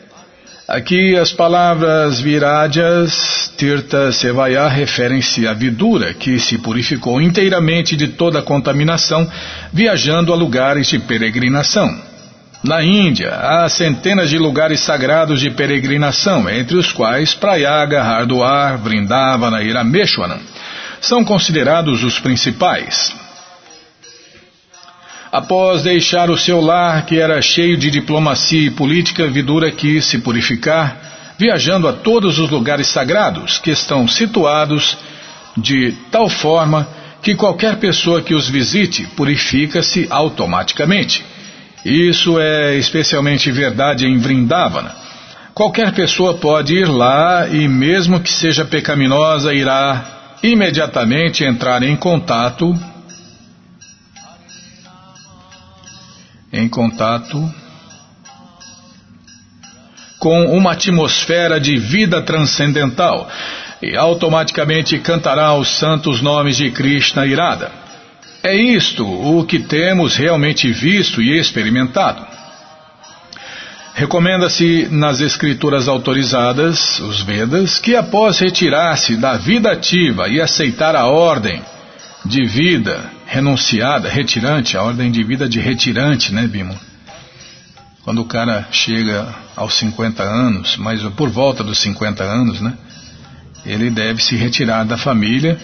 Aqui 0.72 1.18
as 1.18 1.34
palavras 1.34 2.22
virajas, 2.22 3.54
tirta, 3.58 4.10
sevaya 4.14 4.70
referem-se 4.70 5.46
à 5.46 5.52
vidura 5.52 6.14
que 6.14 6.40
se 6.40 6.58
purificou 6.58 7.22
inteiramente 7.22 7.94
de 7.98 8.08
toda 8.08 8.42
contaminação 8.42 9.30
viajando 9.74 10.32
a 10.32 10.36
lugares 10.38 10.88
de 10.88 10.98
peregrinação. 10.98 11.94
Na 12.64 12.82
Índia, 12.82 13.32
há 13.36 13.68
centenas 13.68 14.30
de 14.30 14.38
lugares 14.38 14.80
sagrados 14.80 15.42
de 15.42 15.52
peregrinação, 15.52 16.50
entre 16.50 16.78
os 16.78 16.94
quais 16.94 17.34
Prayaga, 17.34 18.02
Hardwar, 18.02 18.78
Vrindavana 18.78 19.62
e 19.62 19.74
Rameshwaram 19.74 20.40
são 21.02 21.26
considerados 21.26 22.02
os 22.02 22.18
principais. 22.18 23.14
Após 25.32 25.84
deixar 25.84 26.30
o 26.30 26.38
seu 26.38 26.60
lar, 26.60 27.06
que 27.06 27.18
era 27.18 27.42
cheio 27.42 27.78
de 27.78 27.90
diplomacia 27.90 28.68
e 28.68 28.72
política, 28.72 29.30
Vidura 29.30 29.72
quis 29.72 30.04
se 30.04 30.18
purificar, 30.18 31.36
viajando 31.38 31.88
a 31.88 31.94
todos 31.94 32.38
os 32.38 32.50
lugares 32.50 32.88
sagrados 32.88 33.58
que 33.58 33.72
estão 33.72 34.10
situados 34.10 34.98
de 35.56 35.94
tal 36.12 36.28
forma 36.28 36.86
que 37.22 37.34
qualquer 37.34 37.78
pessoa 37.78 38.22
que 38.22 38.34
os 38.34 38.50
visite 38.50 39.04
purifica-se 39.16 40.06
automaticamente. 40.10 41.24
Isso 41.86 42.38
é 42.38 42.76
especialmente 42.76 43.50
verdade 43.52 44.06
em 44.06 44.18
Vrindavana. 44.18 44.94
Qualquer 45.54 45.94
pessoa 45.94 46.34
pode 46.34 46.74
ir 46.76 46.90
lá 46.90 47.48
e, 47.48 47.70
mesmo 47.70 48.20
que 48.20 48.32
seja 48.32 48.66
pecaminosa, 48.66 49.54
irá 49.54 50.38
imediatamente 50.44 51.46
entrar 51.46 51.84
em 51.84 51.96
contato 51.96 52.78
em 56.52 56.68
contato 56.68 57.52
com 60.20 60.56
uma 60.56 60.74
atmosfera 60.74 61.60
de 61.60 61.78
vida 61.78 62.22
transcendental 62.22 63.28
e 63.82 63.96
automaticamente 63.96 65.00
cantará 65.00 65.56
os 65.56 65.70
santos 65.80 66.22
nomes 66.22 66.58
de 66.58 66.70
Krishna 66.70 67.26
irada. 67.26 67.72
É 68.44 68.56
isto 68.56 69.04
o 69.04 69.44
que 69.46 69.60
temos 69.60 70.16
realmente 70.16 70.72
visto 70.72 71.22
e 71.22 71.40
experimentado. 71.40 72.26
Recomenda-se 73.96 74.88
nas 74.92 75.20
escrituras 75.22 75.88
autorizadas, 75.88 77.00
os 77.00 77.22
Vedas, 77.22 77.80
que 77.80 77.96
após 77.96 78.40
retirar-se 78.40 79.16
da 79.18 79.34
vida 79.38 79.72
ativa 79.72 80.30
e 80.30 80.40
aceitar 80.40 80.96
a 80.96 81.08
ordem 81.08 81.62
de 82.26 82.46
vida 82.46 83.12
renunciada, 83.26 84.10
retirante, 84.10 84.78
a 84.78 84.84
ordem 84.84 85.12
de 85.12 85.24
vida 85.24 85.48
de 85.48 85.60
retirante, 85.60 86.34
né, 86.34 86.48
Bimo? 86.48 86.78
Quando 88.04 88.22
o 88.22 88.26
cara 88.26 88.68
chega 88.72 89.28
aos 89.56 89.76
50 89.76 90.24
anos, 90.24 90.76
mas 90.78 91.02
por 91.14 91.30
volta 91.30 91.64
dos 91.64 91.80
50 91.80 92.24
anos, 92.24 92.60
né? 92.60 92.74
ele 93.66 93.90
deve 93.90 94.22
se 94.22 94.36
retirar 94.36 94.84
da 94.86 94.98
família 94.98 95.58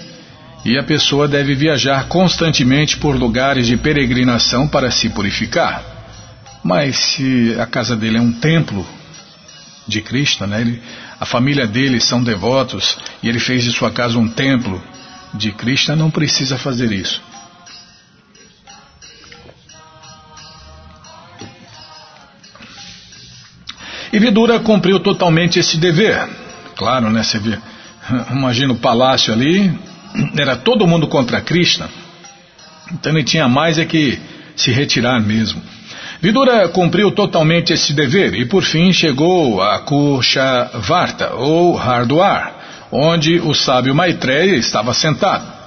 e 0.63 0.77
a 0.77 0.83
pessoa 0.83 1.27
deve 1.27 1.55
viajar 1.55 2.07
constantemente 2.07 2.97
por 2.97 3.15
lugares 3.15 3.67
de 3.67 3.77
peregrinação 3.77 4.67
para 4.67 4.91
se 4.91 5.09
purificar. 5.09 5.83
Mas 6.63 6.97
se 6.97 7.55
a 7.59 7.65
casa 7.65 7.95
dele 7.95 8.17
é 8.17 8.21
um 8.21 8.33
templo 8.33 8.85
de 9.87 10.01
Krishna, 10.01 10.45
né? 10.45 10.61
Ele, 10.61 10.81
a 11.19 11.25
família 11.25 11.65
dele 11.65 11.99
são 11.99 12.21
devotos 12.21 12.97
e 13.23 13.29
ele 13.29 13.39
fez 13.39 13.63
de 13.63 13.71
sua 13.71 13.91
casa 13.91 14.17
um 14.17 14.27
templo 14.27 14.81
de 15.38 15.51
Krishna, 15.51 15.95
não 15.95 16.09
precisa 16.09 16.57
fazer 16.57 16.91
isso. 16.91 17.21
E 24.11 24.19
Vidura 24.19 24.59
cumpriu 24.59 24.99
totalmente 24.99 25.59
esse 25.59 25.77
dever. 25.77 26.27
Claro, 26.75 27.09
né? 27.09 27.23
Você 27.23 27.39
vê, 27.39 27.57
imagina 28.31 28.73
o 28.73 28.77
palácio 28.77 29.33
ali, 29.33 29.77
era 30.38 30.55
todo 30.55 30.88
mundo 30.88 31.07
contra 31.07 31.41
Krishna. 31.41 31.89
Então 32.91 33.11
ele 33.11 33.23
tinha 33.23 33.47
mais 33.47 33.77
é 33.77 33.85
que 33.85 34.19
se 34.55 34.71
retirar 34.71 35.19
mesmo. 35.19 35.61
Vidura 36.21 36.67
cumpriu 36.69 37.11
totalmente 37.11 37.73
esse 37.73 37.93
dever 37.93 38.33
e 38.33 38.45
por 38.45 38.63
fim 38.63 38.91
chegou 38.91 39.61
a 39.61 39.79
Kushavarta, 39.79 41.33
ou 41.33 41.75
Hardwar, 41.75 42.56
onde 42.91 43.39
o 43.39 43.53
sábio 43.53 43.93
Maitreya 43.93 44.55
estava 44.55 44.93
sentado. 44.93 45.57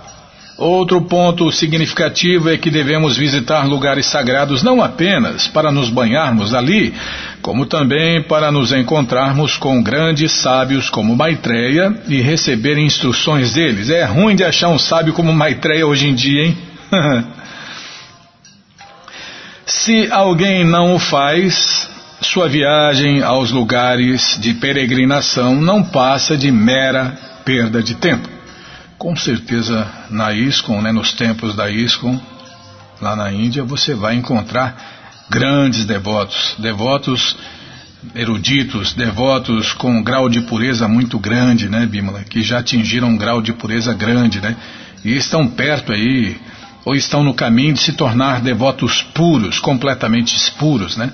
Outro 0.61 1.01
ponto 1.01 1.51
significativo 1.51 2.51
é 2.51 2.59
que 2.59 2.71
devemos 2.71 3.17
visitar 3.17 3.67
lugares 3.67 4.05
sagrados 4.05 4.63
não 4.63 4.83
apenas 4.83 5.47
para 5.47 5.73
nos 5.73 5.89
banharmos 5.89 6.53
ali, 6.53 6.93
como 7.41 7.65
também 7.65 8.23
para 8.25 8.53
nos 8.53 8.71
encontrarmos 8.71 9.57
com 9.57 9.83
grandes 9.83 10.33
sábios 10.33 10.91
como 10.91 11.17
Maitreya 11.17 12.03
e 12.07 12.21
receber 12.21 12.77
instruções 12.77 13.55
deles. 13.55 13.89
É 13.89 14.05
ruim 14.05 14.37
de 14.37 14.45
achar 14.45 14.69
um 14.69 14.79
sábio 14.79 15.15
como 15.15 15.33
Maitreya 15.33 15.87
hoje 15.87 16.09
em 16.09 16.15
dia, 16.15 16.45
hein? 16.45 16.59
Se 19.65 20.13
alguém 20.13 20.63
não 20.63 20.95
o 20.95 20.99
faz, 20.99 21.90
sua 22.33 22.49
viagem 22.49 23.25
aos 23.25 23.51
lugares 23.51 24.39
de 24.41 24.55
peregrinação 24.55 25.61
não 25.61 25.83
passa 25.83 26.37
de 26.37 26.53
mera 26.53 27.19
perda 27.45 27.83
de 27.83 27.97
tempo. 27.97 28.29
Com 28.97 29.17
certeza 29.17 29.85
na 30.09 30.33
ISKCON, 30.33 30.81
né, 30.81 30.93
nos 30.93 31.13
templos 31.13 31.57
da 31.57 31.69
ISKCON, 31.69 32.21
lá 33.01 33.17
na 33.17 33.33
Índia, 33.33 33.65
você 33.65 33.95
vai 33.95 34.15
encontrar 34.15 35.27
grandes 35.29 35.85
devotos, 35.85 36.55
devotos 36.57 37.37
eruditos, 38.15 38.93
devotos 38.93 39.73
com 39.73 39.91
um 39.91 40.03
grau 40.03 40.29
de 40.29 40.43
pureza 40.43 40.87
muito 40.87 41.19
grande, 41.19 41.69
né, 41.69 41.85
Bimala, 41.85 42.23
que 42.23 42.43
já 42.43 42.61
atingiram 42.61 43.09
um 43.09 43.17
grau 43.17 43.43
de 43.43 43.53
pureza 43.53 43.93
grande, 43.93 44.41
né, 44.41 44.55
e 45.05 45.17
estão 45.17 45.49
perto 45.49 45.93
aí, 45.93 46.37
ou 46.85 46.95
estão 46.95 47.25
no 47.25 47.35
caminho 47.35 47.75
de 47.75 47.81
se 47.81 47.93
tornar 47.95 48.41
devotos 48.41 49.03
puros, 49.03 49.59
completamente 49.59 50.39
puros, 50.53 50.97
né. 50.97 51.11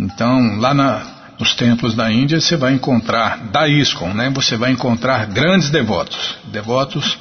Então, 0.00 0.58
lá 0.58 0.72
na, 0.72 1.02
nos 1.38 1.54
templos 1.54 1.94
da 1.94 2.10
Índia 2.10 2.40
você 2.40 2.56
vai 2.56 2.72
encontrar, 2.72 3.36
da 3.50 3.68
ISKCON, 3.68 4.14
né, 4.14 4.30
você 4.34 4.56
vai 4.56 4.72
encontrar 4.72 5.26
grandes 5.26 5.68
devotos, 5.68 6.38
devotos 6.44 7.18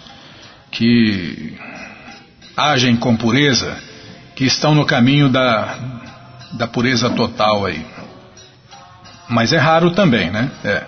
que 0.71 1.57
agem 2.55 2.95
com 2.95 3.17
pureza, 3.17 3.77
que 4.33 4.45
estão 4.45 4.73
no 4.73 4.85
caminho 4.85 5.27
da, 5.27 5.75
da 6.53 6.67
pureza 6.67 7.09
total 7.09 7.65
aí. 7.65 7.85
Mas 9.27 9.51
é 9.51 9.57
raro 9.57 9.91
também, 9.91 10.31
né? 10.31 10.49
É. 10.63 10.83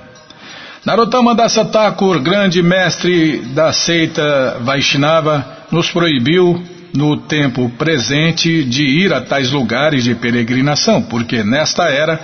Narottama 0.86 1.36
Dasa 1.36 1.66
Thakur, 1.66 2.22
grande 2.22 2.64
mestre 2.64 3.40
da 3.54 3.74
seita 3.74 4.60
Vaishnava, 4.62 5.46
nos 5.70 5.92
proibiu 5.92 6.64
no 6.94 7.18
tempo 7.18 7.70
presente 7.78 8.64
de 8.64 8.84
ir 8.84 9.14
a 9.14 9.22
tais 9.22 9.52
lugares 9.52 10.04
de 10.04 10.16
peregrinação, 10.16 11.02
porque 11.02 11.44
nesta 11.44 11.90
era 11.90 12.20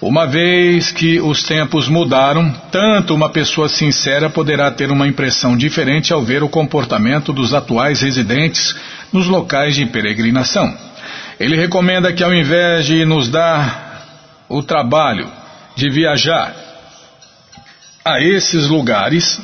uma 0.00 0.26
vez 0.26 0.92
que 0.92 1.18
os 1.20 1.42
tempos 1.42 1.88
mudaram, 1.88 2.54
tanto 2.70 3.14
uma 3.14 3.30
pessoa 3.30 3.68
sincera 3.68 4.28
poderá 4.28 4.70
ter 4.70 4.90
uma 4.90 5.08
impressão 5.08 5.56
diferente 5.56 6.12
ao 6.12 6.22
ver 6.22 6.42
o 6.42 6.48
comportamento 6.48 7.32
dos 7.32 7.54
atuais 7.54 8.02
residentes 8.02 8.76
nos 9.12 9.26
locais 9.26 9.74
de 9.74 9.86
peregrinação. 9.86 10.76
Ele 11.40 11.56
recomenda 11.56 12.12
que, 12.12 12.22
ao 12.22 12.34
invés 12.34 12.86
de 12.86 13.04
nos 13.04 13.28
dar 13.28 14.44
o 14.48 14.62
trabalho 14.62 15.26
de 15.74 15.88
viajar 15.88 16.54
a 18.04 18.20
esses 18.20 18.68
lugares, 18.68 19.40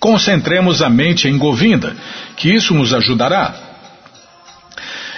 concentremos 0.00 0.80
a 0.80 0.88
mente 0.88 1.28
em 1.28 1.36
Govinda, 1.36 1.94
que 2.36 2.48
isso 2.52 2.74
nos 2.74 2.94
ajudará. 2.94 3.54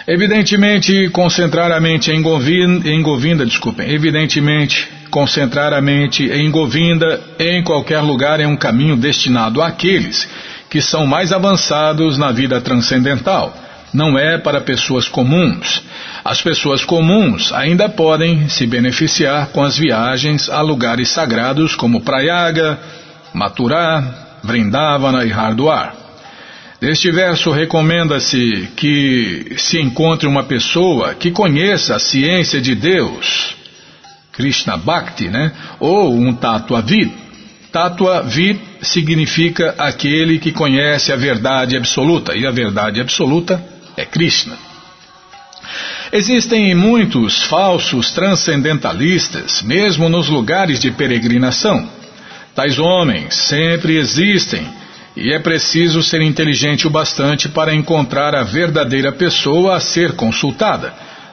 Evidentemente, 0.06 1.08
concentrar 1.10 1.70
a 1.70 1.80
mente 1.80 2.10
em 2.10 2.20
Govinda, 2.20 2.88
em 2.88 3.00
Govinda, 3.00 3.46
desculpem, 3.46 3.88
evidentemente, 3.88 4.88
concentrar 5.10 5.72
a 5.72 5.80
mente 5.80 6.24
em 6.24 6.50
Govinda 6.50 7.20
em 7.38 7.62
qualquer 7.62 8.00
lugar 8.00 8.40
é 8.40 8.46
um 8.46 8.56
caminho 8.56 8.96
destinado 8.96 9.62
àqueles 9.62 10.28
que 10.68 10.80
são 10.80 11.06
mais 11.06 11.32
avançados 11.32 12.18
na 12.18 12.32
vida 12.32 12.60
transcendental. 12.60 13.56
Não 13.92 14.18
é 14.18 14.38
para 14.38 14.60
pessoas 14.60 15.06
comuns. 15.06 15.82
As 16.24 16.40
pessoas 16.40 16.82
comuns 16.82 17.52
ainda 17.52 17.88
podem 17.90 18.48
se 18.48 18.66
beneficiar 18.66 19.48
com 19.48 19.62
as 19.62 19.76
viagens 19.76 20.48
a 20.48 20.62
lugares 20.62 21.10
sagrados 21.10 21.76
como 21.76 22.00
Prayaga, 22.00 22.80
Mathura, 23.34 24.31
Vrindavana 24.42 25.24
e 25.24 25.30
Hardwar. 25.30 25.94
Neste 26.80 27.12
verso 27.12 27.52
recomenda-se 27.52 28.68
que 28.74 29.54
se 29.56 29.78
encontre 29.80 30.26
uma 30.26 30.42
pessoa 30.42 31.14
que 31.14 31.30
conheça 31.30 31.94
a 31.94 32.00
ciência 32.00 32.60
de 32.60 32.74
Deus, 32.74 33.54
Krishna 34.32 34.76
Bhakti, 34.76 35.28
né? 35.28 35.52
Ou 35.78 36.12
um 36.12 36.32
Tatua 36.32 36.82
Vid. 36.82 37.12
Tatua 37.70 38.22
Vid 38.22 38.60
significa 38.82 39.76
aquele 39.78 40.40
que 40.40 40.50
conhece 40.50 41.12
a 41.12 41.16
verdade 41.16 41.76
absoluta, 41.76 42.36
e 42.36 42.44
a 42.44 42.50
verdade 42.50 43.00
absoluta 43.00 43.64
é 43.96 44.04
Krishna. 44.04 44.56
Existem 46.12 46.74
muitos 46.74 47.44
falsos 47.44 48.10
transcendentalistas, 48.10 49.62
mesmo 49.62 50.08
nos 50.08 50.28
lugares 50.28 50.80
de 50.80 50.90
peregrinação. 50.90 51.88
Tais 52.54 52.78
homens 52.78 53.34
sempre 53.34 53.96
existem 53.96 54.66
e 55.16 55.32
é 55.32 55.38
preciso 55.38 56.02
ser 56.02 56.20
inteligente 56.20 56.86
o 56.86 56.90
bastante 56.90 57.48
para 57.48 57.74
encontrar 57.74 58.34
a 58.34 58.42
verdadeira 58.42 59.10
pessoa 59.12 59.76
a 59.76 59.80
ser 59.80 60.12
consultada. 60.12 60.92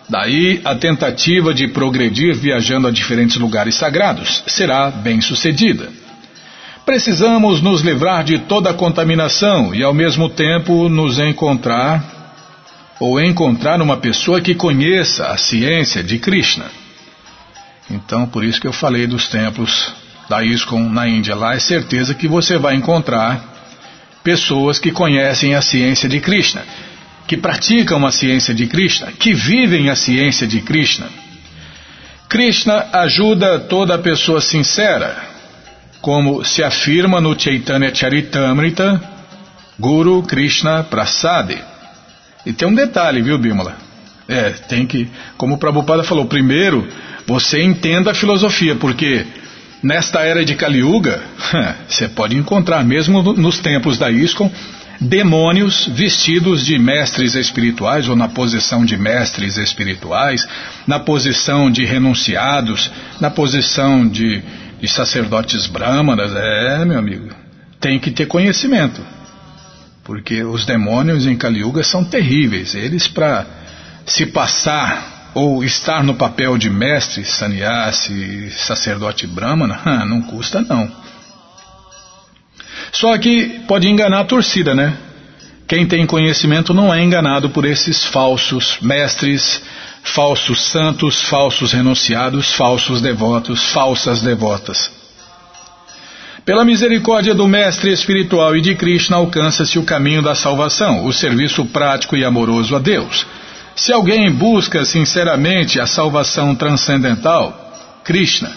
Daí 0.09 0.61
a 0.63 0.75
tentativa 0.75 1.53
de 1.53 1.67
progredir 1.67 2.35
viajando 2.35 2.87
a 2.87 2.91
diferentes 2.91 3.37
lugares 3.37 3.75
sagrados 3.75 4.43
será 4.47 4.89
bem 4.89 5.21
sucedida. 5.21 5.89
Precisamos 6.85 7.61
nos 7.61 7.81
livrar 7.81 8.23
de 8.23 8.39
toda 8.39 8.71
a 8.71 8.73
contaminação 8.73 9.75
e 9.75 9.83
ao 9.83 9.93
mesmo 9.93 10.29
tempo 10.29 10.89
nos 10.89 11.19
encontrar 11.19 12.17
ou 12.99 13.21
encontrar 13.21 13.81
uma 13.81 13.97
pessoa 13.97 14.41
que 14.41 14.55
conheça 14.55 15.27
a 15.27 15.37
ciência 15.37 16.03
de 16.03 16.17
Krishna. 16.17 16.65
Então, 17.89 18.25
por 18.25 18.43
isso 18.43 18.59
que 18.59 18.67
eu 18.67 18.73
falei 18.73 19.05
dos 19.05 19.27
templos 19.27 19.93
da 20.29 20.43
ISKCON 20.43 20.87
na 20.89 21.07
Índia. 21.07 21.35
Lá 21.35 21.55
é 21.55 21.59
certeza 21.59 22.13
que 22.13 22.27
você 22.27 22.57
vai 22.57 22.75
encontrar 22.75 23.43
pessoas 24.23 24.77
que 24.79 24.91
conhecem 24.91 25.55
a 25.55 25.61
ciência 25.61 26.07
de 26.07 26.19
Krishna, 26.19 26.63
que 27.27 27.35
praticam 27.35 28.05
a 28.05 28.11
ciência 28.11 28.53
de 28.53 28.67
Krishna, 28.67 29.11
que 29.11 29.33
vivem 29.33 29.89
a 29.89 29.95
ciência 29.95 30.45
de 30.45 30.61
Krishna. 30.61 31.07
Krishna 32.27 32.87
ajuda 32.93 33.57
toda 33.57 33.97
pessoa 33.97 34.39
sincera, 34.39 35.17
como 35.99 36.43
se 36.45 36.63
afirma 36.63 37.19
no 37.19 37.37
Chaitanya 37.37 37.93
Charitamrita, 37.93 39.01
Guru 39.79 40.21
Krishna 40.23 40.83
Prasade. 40.83 41.57
E 42.45 42.53
tem 42.53 42.67
um 42.67 42.75
detalhe, 42.75 43.21
viu, 43.21 43.37
Bimala? 43.37 43.75
É, 44.27 44.51
tem 44.51 44.85
que, 44.85 45.09
como 45.37 45.55
o 45.55 45.57
Prabhupada 45.57 46.03
falou, 46.03 46.25
primeiro 46.25 46.87
você 47.25 47.63
entenda 47.63 48.11
a 48.11 48.13
filosofia, 48.13 48.75
porque 48.75 49.25
Nesta 49.81 50.21
era 50.21 50.43
de 50.43 50.55
Kali 50.55 50.79
Yuga, 50.79 51.21
você 51.87 52.07
pode 52.09 52.35
encontrar, 52.35 52.83
mesmo 52.83 53.21
nos 53.33 53.59
tempos 53.59 53.97
da 53.97 54.11
ISKCON, 54.11 54.51
demônios 54.99 55.87
vestidos 55.87 56.65
de 56.65 56.77
mestres 56.77 57.33
espirituais 57.35 58.09
ou 58.09 58.15
na 58.15 58.27
posição 58.27 58.83
de 58.83 58.97
mestres 58.97 59.57
espirituais, 59.57 60.45
na 60.85 60.99
posição 60.99 61.71
de 61.71 61.85
renunciados, 61.85 62.91
na 63.21 63.29
posição 63.29 64.05
de, 64.05 64.41
de 64.81 64.87
sacerdotes 64.89 65.67
brahmanas. 65.67 66.31
É, 66.35 66.83
meu 66.83 66.99
amigo, 66.99 67.29
tem 67.79 67.97
que 67.97 68.11
ter 68.11 68.25
conhecimento. 68.25 69.01
Porque 70.03 70.43
os 70.43 70.65
demônios 70.65 71.25
em 71.25 71.37
Kali 71.37 71.61
Yuga 71.61 71.83
são 71.83 72.03
terríveis. 72.03 72.75
Eles, 72.75 73.07
para 73.07 73.45
se 74.05 74.25
passar 74.25 75.08
ou 75.33 75.63
estar 75.63 76.03
no 76.03 76.15
papel 76.15 76.57
de 76.57 76.69
mestre, 76.69 77.23
sannyasi, 77.23 78.51
sacerdote 78.51 79.27
brahmana, 79.27 80.05
não 80.05 80.21
custa 80.21 80.61
não. 80.61 80.91
Só 82.91 83.17
que 83.17 83.61
pode 83.67 83.87
enganar 83.87 84.21
a 84.21 84.25
torcida, 84.25 84.73
né? 84.73 84.97
Quem 85.67 85.85
tem 85.85 86.05
conhecimento 86.05 86.73
não 86.73 86.91
é 86.91 87.03
enganado 87.03 87.49
por 87.51 87.63
esses 87.63 88.03
falsos 88.03 88.79
mestres, 88.81 89.61
falsos 90.03 90.63
santos, 90.63 91.21
falsos 91.21 91.73
renunciados, 91.73 92.51
falsos 92.53 93.01
devotos, 93.01 93.71
falsas 93.71 94.21
devotas. 94.21 94.89
Pela 96.43 96.65
misericórdia 96.65 97.35
do 97.35 97.47
Mestre 97.47 97.91
Espiritual 97.91 98.57
e 98.57 98.61
de 98.61 98.73
Krishna 98.73 99.17
alcança-se 99.17 99.77
o 99.77 99.83
caminho 99.83 100.23
da 100.23 100.33
salvação, 100.33 101.05
o 101.05 101.13
serviço 101.13 101.63
prático 101.65 102.17
e 102.17 102.25
amoroso 102.25 102.75
a 102.75 102.79
Deus. 102.79 103.27
Se 103.79 103.93
alguém 103.93 104.29
busca 104.29 104.83
sinceramente 104.83 105.79
a 105.79 105.87
salvação 105.87 106.53
transcendental, 106.53 107.71
Krishna, 108.03 108.51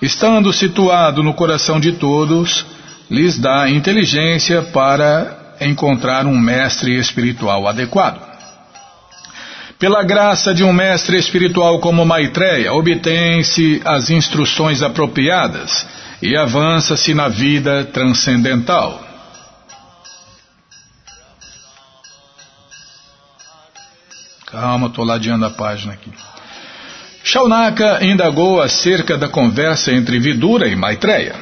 estando 0.00 0.52
situado 0.52 1.20
no 1.20 1.34
coração 1.34 1.80
de 1.80 1.94
todos, 1.94 2.64
lhes 3.10 3.36
dá 3.36 3.68
inteligência 3.68 4.62
para 4.62 5.56
encontrar 5.60 6.26
um 6.26 6.38
mestre 6.38 6.96
espiritual 6.96 7.66
adequado. 7.66 8.22
Pela 9.80 10.04
graça 10.04 10.54
de 10.54 10.62
um 10.62 10.72
mestre 10.72 11.18
espiritual 11.18 11.80
como 11.80 12.06
Maitreya, 12.06 12.72
obtém-se 12.72 13.82
as 13.84 14.10
instruções 14.10 14.80
apropriadas 14.80 15.84
e 16.22 16.36
avança-se 16.36 17.14
na 17.14 17.26
vida 17.26 17.84
transcendental. 17.92 19.07
Calma, 24.50 24.86
estou 24.86 25.04
ladeando 25.04 25.44
a 25.44 25.50
página 25.50 25.92
aqui. 25.92 26.10
Shaunaka 27.22 28.02
indagou 28.02 28.62
acerca 28.62 29.18
da 29.18 29.28
conversa 29.28 29.92
entre 29.92 30.18
Vidura 30.18 30.66
e 30.66 30.74
Maitreya. 30.74 31.34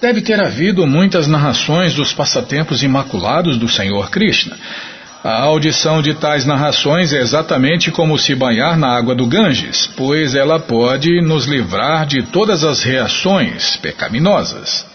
Deve 0.00 0.22
ter 0.22 0.40
havido 0.40 0.86
muitas 0.86 1.26
narrações 1.26 1.94
dos 1.94 2.12
passatempos 2.14 2.82
imaculados 2.82 3.58
do 3.58 3.68
Senhor 3.68 4.10
Krishna. 4.10 4.56
A 5.22 5.42
audição 5.42 6.00
de 6.00 6.14
tais 6.14 6.46
narrações 6.46 7.12
é 7.12 7.20
exatamente 7.20 7.90
como 7.90 8.18
se 8.18 8.34
banhar 8.34 8.78
na 8.78 8.88
água 8.88 9.14
do 9.14 9.26
Ganges, 9.26 9.86
pois 9.94 10.34
ela 10.34 10.58
pode 10.58 11.20
nos 11.20 11.44
livrar 11.44 12.06
de 12.06 12.22
todas 12.22 12.64
as 12.64 12.82
reações 12.82 13.76
pecaminosas. 13.76 14.86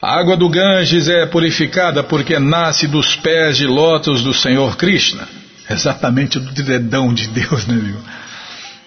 A 0.00 0.18
água 0.18 0.38
do 0.38 0.48
Ganges 0.48 1.06
é 1.06 1.26
purificada 1.26 2.02
porque 2.02 2.38
nasce 2.38 2.88
dos 2.88 3.14
pés 3.14 3.58
de 3.58 3.66
lótus 3.66 4.22
do 4.22 4.32
Senhor 4.32 4.76
Krishna. 4.78 5.39
Exatamente 5.70 6.38
do 6.38 6.52
dedão 6.52 7.14
de 7.14 7.28
Deus, 7.28 7.66
né, 7.66 7.76
viu? 7.76 7.98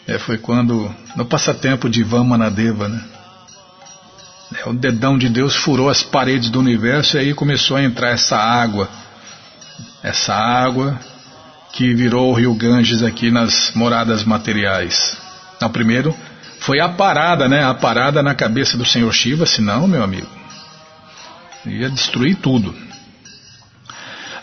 É, 0.06 0.20
foi 0.20 0.38
quando, 0.38 0.94
no 1.16 1.26
passatempo 1.26 1.90
de 1.90 2.04
Vamanadeva, 2.04 2.90
né? 2.90 3.02
É, 4.56 4.70
o 4.70 4.74
dedão 4.74 5.18
de 5.18 5.30
Deus 5.30 5.56
furou 5.56 5.90
as 5.90 6.04
paredes 6.04 6.50
do 6.50 6.60
universo 6.60 7.18
e 7.18 7.20
aí 7.22 7.34
começou 7.34 7.78
a 7.78 7.84
entrar 7.84 8.10
essa 8.10 8.38
água 8.38 8.90
essa 10.04 10.36
água 10.36 11.00
que 11.72 11.94
virou 11.94 12.30
o 12.30 12.34
rio 12.34 12.54
Ganges 12.54 13.02
aqui 13.02 13.32
nas 13.32 13.72
moradas 13.74 14.24
materiais. 14.26 15.18
Então, 15.56 15.70
primeiro 15.70 16.14
foi 16.60 16.80
a 16.80 16.90
parada, 16.90 17.48
né? 17.48 17.64
A 17.64 17.74
parada 17.74 18.22
na 18.22 18.36
cabeça 18.36 18.78
do 18.78 18.86
Senhor 18.86 19.12
Shiva, 19.14 19.46
senão, 19.46 19.88
meu 19.88 20.04
amigo, 20.04 20.28
ia 21.66 21.90
destruir 21.90 22.36
tudo. 22.36 22.76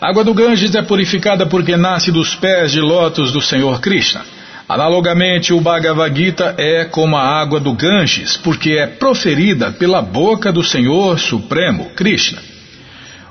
Água 0.01 0.23
do 0.23 0.33
Ganges 0.33 0.73
é 0.73 0.81
purificada 0.81 1.45
porque 1.45 1.77
nasce 1.77 2.11
dos 2.11 2.33
pés 2.33 2.71
de 2.71 2.81
lótus 2.81 3.31
do 3.31 3.39
Senhor 3.39 3.79
Krishna. 3.79 4.25
Analogamente, 4.67 5.53
o 5.53 5.61
Bhagavad 5.61 6.17
Gita 6.17 6.55
é 6.57 6.85
como 6.85 7.15
a 7.15 7.21
água 7.21 7.59
do 7.59 7.71
Ganges, 7.71 8.35
porque 8.35 8.71
é 8.71 8.87
proferida 8.87 9.71
pela 9.71 10.01
boca 10.01 10.51
do 10.51 10.63
Senhor 10.63 11.19
Supremo, 11.19 11.91
Krishna. 11.91 12.41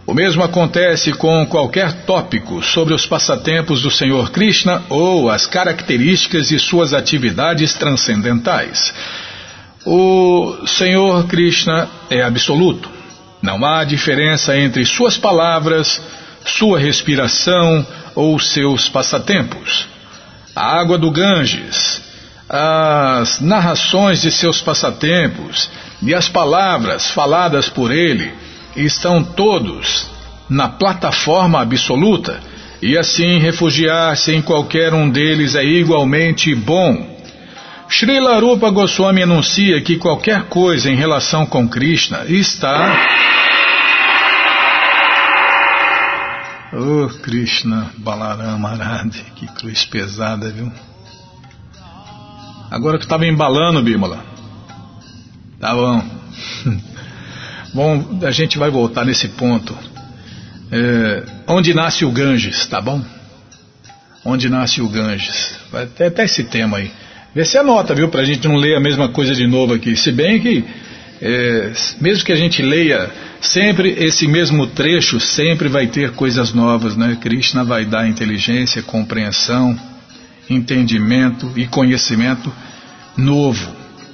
O 0.07 0.15
mesmo 0.15 0.45
acontece 0.45 1.13
com 1.13 1.45
qualquer 1.45 2.05
tópico 2.05 2.63
sobre 2.63 2.95
os 2.95 3.05
passatempos 3.05 3.83
do 3.83 3.91
Senhor 3.91 4.31
Krishna 4.31 4.85
ou 4.89 5.29
as 5.29 5.49
características 5.49 6.53
e 6.53 6.59
suas 6.61 6.95
atividades 6.95 7.75
transcendentais. 7.75 8.95
O 9.85 10.57
Senhor 10.69 11.27
Krishna 11.27 11.89
é 12.09 12.23
absoluto. 12.23 12.89
Não 13.43 13.65
há 13.65 13.83
diferença 13.83 14.57
entre 14.57 14.85
suas 14.85 15.17
palavras, 15.19 16.01
sua 16.45 16.79
respiração 16.79 17.87
ou 18.15 18.39
seus 18.39 18.89
passatempos. 18.89 19.87
A 20.55 20.81
água 20.81 20.99
do 20.99 21.11
Ganges, 21.11 22.03
as 22.49 23.41
narrações 23.41 24.23
de 24.23 24.31
seus 24.31 24.61
passatempos 24.61 25.71
e 26.03 26.15
as 26.15 26.29
palavras 26.29 27.11
faladas 27.11 27.69
por 27.69 27.93
ele 27.93 28.33
estão 28.77 29.23
todos 29.23 30.11
na 30.49 30.69
plataforma 30.69 31.61
absoluta 31.61 32.41
e 32.83 32.97
assim 32.97 33.39
refugiar-se 33.39 34.35
em 34.35 34.43
qualquer 34.43 34.95
um 34.95 35.09
deles 35.09 35.55
é 35.55 35.65
igualmente 35.65 36.55
bom. 36.55 37.19
Srila 37.89 38.39
Rupa 38.39 38.71
Goswami 38.71 39.23
anuncia 39.23 39.81
que 39.81 39.97
qualquer 39.97 40.45
coisa 40.45 40.91
em 40.91 40.97
relação 40.97 41.45
com 41.45 41.69
Krishna 41.69 42.25
está. 42.27 42.97
Oh 46.73 47.09
Krishna 47.23 47.91
Balarama 47.99 48.71
Arade, 48.71 49.25
que 49.35 49.47
cruz 49.47 49.85
pesada, 49.85 50.51
viu? 50.51 50.71
Agora 52.71 52.97
que 52.97 53.05
estava 53.05 53.27
embalando, 53.27 53.83
Bímola. 53.83 54.25
Tá 55.59 55.75
bom. 55.75 56.03
Bom, 57.75 58.21
a 58.25 58.31
gente 58.31 58.59
vai 58.59 58.71
voltar 58.71 59.05
nesse 59.05 59.29
ponto. 59.29 59.77
É, 60.73 61.25
onde 61.47 61.75
nasce 61.75 62.05
o 62.05 62.11
Ganges, 62.11 62.67
tá 62.67 62.81
bom? 62.81 63.01
Onde 64.25 64.49
nasce 64.49 64.81
o 64.81 64.89
Ganges. 64.89 65.57
Vai 65.71 65.87
ter 65.87 66.07
até 66.07 66.25
esse 66.25 66.45
tema 66.45 66.79
aí. 66.79 66.91
Vê 67.35 67.45
se 67.45 67.57
anota, 67.57 67.95
viu? 67.95 68.09
Pra 68.09 68.25
gente 68.25 68.47
não 68.49 68.57
ler 68.57 68.77
a 68.77 68.81
mesma 68.81 69.09
coisa 69.09 69.35
de 69.35 69.47
novo 69.47 69.75
aqui. 69.75 69.97
Se 69.97 70.11
bem 70.11 70.41
que, 70.41 70.65
é, 71.23 71.73
mesmo 72.01 72.25
que 72.25 72.33
a 72.33 72.37
gente 72.37 72.63
leia 72.63 73.11
sempre 73.41 73.91
esse 73.99 74.27
mesmo 74.27 74.67
trecho, 74.67 75.21
sempre 75.21 75.69
vai 75.69 75.87
ter 75.87 76.13
coisas 76.13 76.55
novas, 76.55 76.97
né? 76.97 77.19
Krishna 77.21 77.63
vai 77.63 77.85
dar 77.85 78.09
inteligência, 78.09 78.83
compreensão, 78.83 79.79
entendimento 80.49 81.53
e 81.57 81.67
conhecimento 81.67 82.51
novo, 83.17 83.71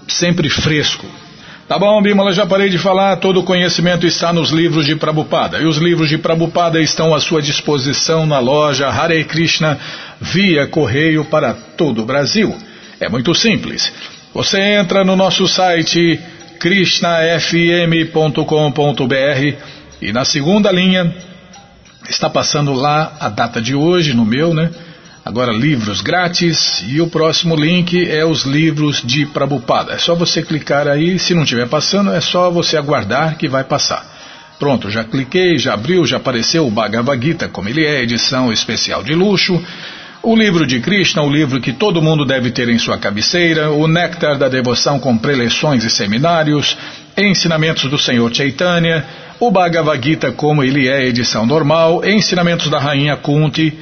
sempre 0.09 0.51
fresco. 0.51 1.07
Tá 1.69 1.79
bom, 1.79 2.01
Bimala, 2.01 2.33
já 2.33 2.47
parei 2.47 2.69
de 2.69 2.79
falar. 2.79 3.17
Todo 3.17 3.41
o 3.41 3.45
conhecimento 3.45 4.07
está 4.07 4.33
nos 4.33 4.51
livros 4.51 4.87
de 4.87 4.95
Prabhupada. 4.95 5.59
E 5.59 5.67
os 5.67 5.79
livros 5.79 6.09
de 6.09 6.17
Prabhupada 6.17 6.81
estão 6.81 7.13
à 7.13 7.21
sua 7.21 7.43
disposição 7.43 8.25
na 8.25 8.39
loja 8.39 8.89
Hare 8.89 9.25
Krishna 9.25 9.77
via 10.21 10.67
correio 10.69 11.25
para 11.25 11.55
todo 11.55 12.03
o 12.03 12.05
Brasil. 12.05 12.55
É 13.01 13.09
muito 13.09 13.35
simples. 13.35 13.93
Você 14.33 14.61
entra 14.61 15.05
no 15.05 15.17
nosso 15.17 15.49
site 15.49 16.21
krishnafm.com.br 16.59 19.57
e 20.01 20.13
na 20.13 20.25
segunda 20.25 20.71
linha 20.71 21.15
está 22.09 22.29
passando 22.29 22.73
lá 22.73 23.17
a 23.19 23.29
data 23.29 23.61
de 23.61 23.75
hoje, 23.75 24.15
no 24.15 24.25
meu, 24.25 24.55
né? 24.55 24.71
Agora, 25.25 25.53
livros 25.53 26.03
grátis 26.03 26.85
e 26.87 27.01
o 27.01 27.09
próximo 27.09 27.57
link 27.57 28.09
é 28.09 28.25
os 28.25 28.45
livros 28.45 29.03
de 29.03 29.27
Prabupada. 29.27 29.95
É 29.95 29.99
só 29.99 30.15
você 30.15 30.41
clicar 30.41 30.87
aí, 30.87 31.19
se 31.19 31.35
não 31.35 31.43
estiver 31.43 31.69
passando, 31.69 32.13
é 32.13 32.21
só 32.21 32.49
você 32.49 32.77
aguardar 32.77 33.37
que 33.37 33.49
vai 33.49 33.65
passar. 33.65 34.15
Pronto, 34.59 34.89
já 34.89 35.03
cliquei, 35.03 35.59
já 35.59 35.75
abriu, 35.75 36.07
já 36.07 36.19
apareceu 36.19 36.67
o 36.67 36.71
Bhagavad 36.71 37.21
Gita, 37.21 37.49
como 37.49 37.69
ele 37.69 37.85
é, 37.85 38.03
edição 38.03 38.53
especial 38.53 39.03
de 39.03 39.15
luxo. 39.15 39.61
O 40.23 40.35
livro 40.35 40.67
de 40.67 40.81
Krishna, 40.81 41.23
o 41.23 41.31
livro 41.31 41.61
que 41.61 41.73
todo 41.73 42.03
mundo 42.03 42.25
deve 42.25 42.51
ter 42.51 42.69
em 42.69 42.79
sua 42.79 42.99
cabeceira, 42.99 43.71
o 43.71 43.87
Néctar 43.87 44.37
da 44.37 44.49
Devoção 44.49 44.99
com 44.99 45.17
preleções 45.17 45.85
e 45.85 45.91
seminários, 45.91 46.77
ensinamentos 47.17 47.89
do 47.91 47.99
Senhor 47.99 48.35
Chaitanya, 48.35 49.05
o 49.39 49.51
Bhagavad 49.51 50.03
Gita 50.03 50.33
como 50.33 50.65
ele 50.65 50.89
é, 50.89 51.07
edição 51.07 51.47
normal, 51.47 52.05
ensinamentos 52.05 52.69
da 52.69 52.79
Rainha 52.79 53.17
Kunti, 53.17 53.79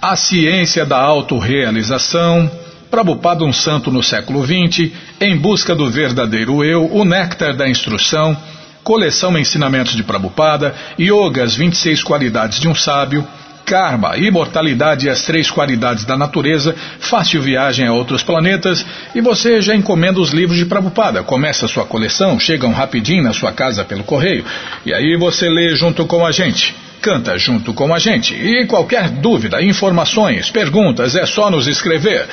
a 0.00 0.16
Ciência 0.16 0.84
da 0.84 0.98
Autorealização, 0.98 2.50
Prabhupada 2.90 3.44
um 3.44 3.52
Santo 3.52 3.90
no 3.90 4.02
século 4.02 4.44
XX, 4.44 4.92
Em 5.20 5.36
Busca 5.36 5.74
do 5.74 5.90
Verdadeiro 5.90 6.64
Eu, 6.64 6.92
O 6.92 7.04
Néctar 7.04 7.56
da 7.56 7.68
Instrução, 7.68 8.36
Coleção 8.82 9.36
Ensinamentos 9.38 9.94
de 9.94 10.02
Prabhupada, 10.02 10.74
Yoga, 10.98 11.42
as 11.42 11.54
26 11.54 12.02
Qualidades 12.02 12.60
de 12.60 12.68
um 12.68 12.74
Sábio, 12.74 13.26
Karma, 13.64 14.16
imortalidade 14.18 15.06
e 15.06 15.10
as 15.10 15.22
três 15.22 15.50
qualidades 15.50 16.04
da 16.04 16.16
natureza, 16.16 16.74
fácil 16.98 17.40
viagem 17.40 17.86
a 17.86 17.92
outros 17.92 18.22
planetas 18.22 18.84
e 19.14 19.20
você 19.20 19.60
já 19.62 19.74
encomenda 19.74 20.20
os 20.20 20.30
livros 20.30 20.58
de 20.58 20.66
Prabhupada. 20.66 21.22
Começa 21.22 21.64
a 21.66 21.68
sua 21.68 21.84
coleção, 21.84 22.38
chegam 22.38 22.72
rapidinho 22.72 23.22
na 23.22 23.32
sua 23.32 23.52
casa 23.52 23.84
pelo 23.84 24.04
correio 24.04 24.44
e 24.84 24.92
aí 24.92 25.16
você 25.16 25.48
lê 25.48 25.74
junto 25.74 26.04
com 26.06 26.24
a 26.26 26.30
gente. 26.30 26.74
Canta 27.00 27.36
junto 27.36 27.74
com 27.74 27.94
a 27.94 27.98
gente. 27.98 28.34
E 28.34 28.66
qualquer 28.66 29.10
dúvida, 29.10 29.62
informações, 29.62 30.50
perguntas, 30.50 31.14
é 31.14 31.26
só 31.26 31.50
nos 31.50 31.66
escrever. 31.66 32.26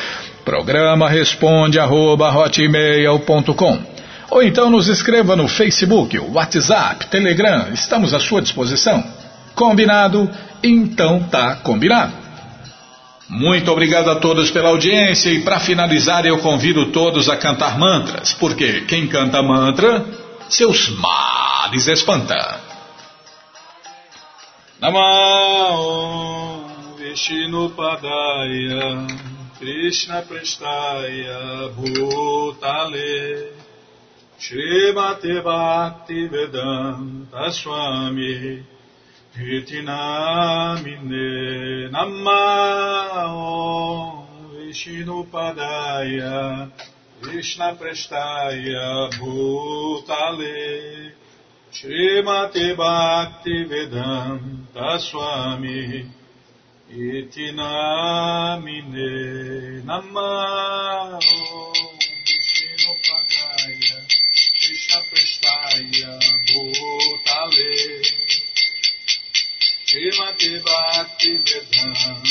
Programa 0.46 1.10
responde 1.10 1.80
arroba, 1.80 2.34
Ou 4.30 4.42
então 4.42 4.70
nos 4.70 4.88
escreva 4.88 5.36
no 5.36 5.48
Facebook, 5.48 6.18
WhatsApp, 6.18 7.08
Telegram, 7.08 7.68
estamos 7.74 8.14
à 8.14 8.20
sua 8.20 8.42
disposição. 8.42 9.04
Combinado? 9.54 10.30
Então 10.64 11.24
tá 11.24 11.58
combinado. 11.58 12.14
Muito 13.28 13.72
obrigado 13.72 14.10
a 14.10 14.16
todos 14.16 14.52
pela 14.52 14.70
audiência 14.70 15.30
e 15.30 15.42
para 15.42 15.60
finalizar 15.60 16.26
eu 16.26 16.40
convido 16.40 16.88
todos 16.88 17.30
a 17.30 17.38
cantar 17.38 17.80
mantras, 17.80 18.34
porque 18.34 18.82
quem 18.82 19.08
canta 19.08 19.42
mantra, 19.42 20.06
seus 20.50 20.90
males 20.90 21.88
espanta. 21.88 22.60
Namah 24.82 26.60
Vishnupadaya 26.98 29.08
Krishna 29.58 30.22
Prestaya 30.24 31.70
Bhutale 31.76 33.54
Shri 34.38 34.92
Bhakti 34.92 36.28
Vedanta 36.28 37.52
Swami 37.52 38.66
Vitinamine 39.36 41.90
Namao 41.90 43.40
Vishnupadaya 44.54 46.70
Krishna 47.22 47.76
Prestaya 47.80 49.10
Bhutale 49.14 51.12
Srimate 51.72 52.76
Bhakti 52.76 53.64
Vedanta 53.64 55.00
Swami 55.00 56.06
Itinamine 56.92 57.52
Namao 59.86 61.20
Shiva 71.22 71.62
Ram. 71.94 72.31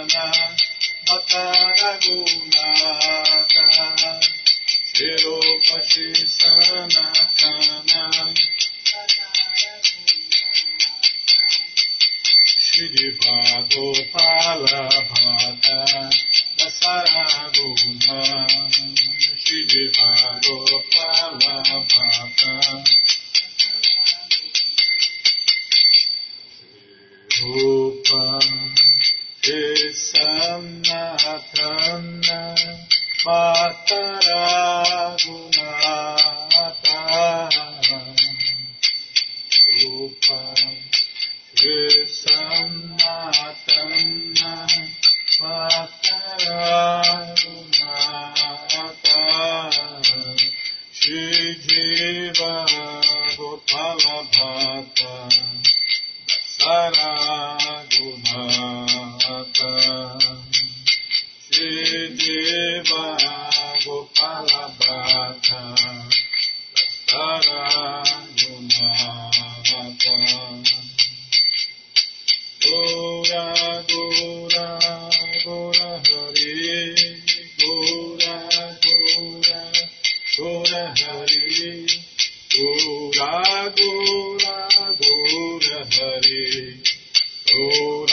Ooh. 2.11 2.50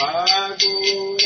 ආගෝ 0.09 1.17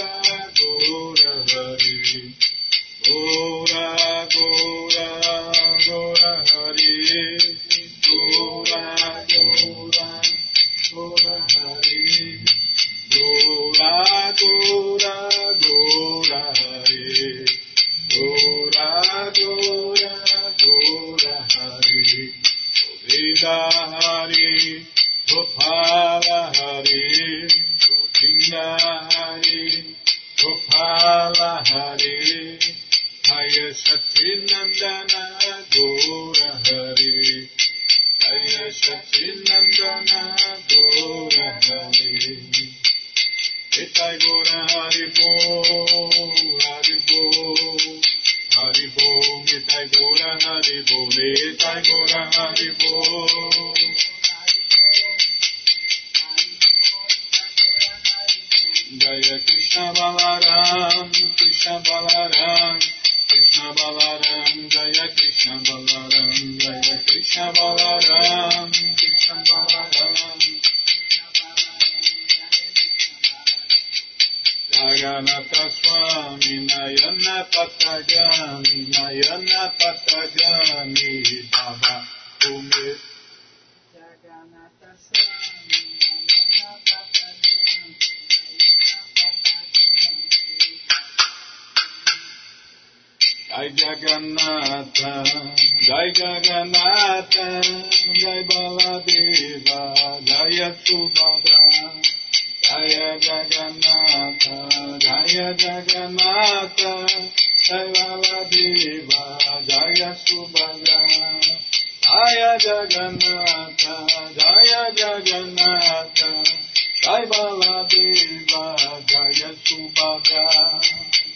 Jai 117.03 117.25
Baladeva, 117.25 118.77
Jaya 119.05 119.51
Subhadra, 119.65 120.45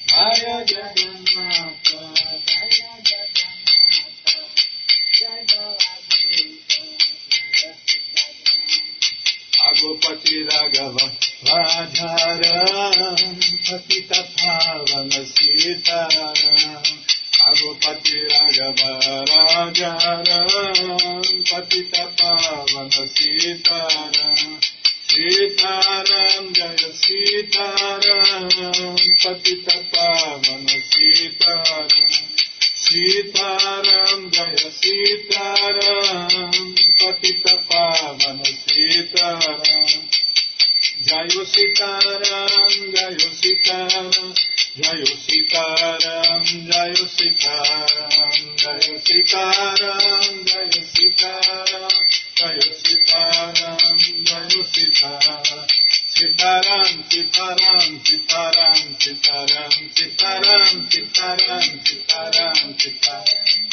Jaya 0.08 0.64
Jagannatha, 0.64 2.00
Jaya 2.48 2.92
Jagannatha, 3.10 4.42
Jai 5.12 5.44
Baladeva 5.52 6.88
Agopati 9.68 10.38
Raghava 10.48 11.06
Radharam 11.44 13.20
Patita 13.68 14.20
Pavana 14.38 15.22
Sitaram 15.34 16.98
Agopati 17.50 18.18
Raghava 18.32 18.92
Radharam 19.28 21.28
Patita 21.44 22.04
Pavana 22.16 23.04
Sitaram 23.12 24.56
Sitaram 25.18 26.50
जय 26.54 26.90
सीताराम 26.96 28.50
पतित 29.22 29.70
पावन 29.94 30.66
सीताराम 30.90 31.88
सीताराम 32.82 34.28
जय 34.30 34.70
सीताराम 34.76 36.52
पतित 37.02 37.50
पावन 37.72 38.44
सीताराम 38.44 39.64
जय 41.08 41.44
सीताराम 41.46 42.70
जय 42.92 43.18
सीताराम 43.40 44.22
जय 44.78 45.06
सीताराम 45.16 46.44
जय 46.44 46.96
सीताराम 47.08 48.44
जय 48.58 48.98
सीताराम 49.00 50.44
जय 50.44 50.84
सीताराम 50.86 51.90
जय 52.38 52.60
सीताराम 52.78 54.07
मनु 54.30 54.64
सीता 54.74 55.10
सीताराम 56.16 57.02
सीताराम 57.12 57.98
सीताराम 58.08 58.80
सीताराम 59.02 59.70
सीताराम 59.98 60.80
सीताराम 60.90 61.62
सीताराम 61.88 62.74
सीता 62.82 63.16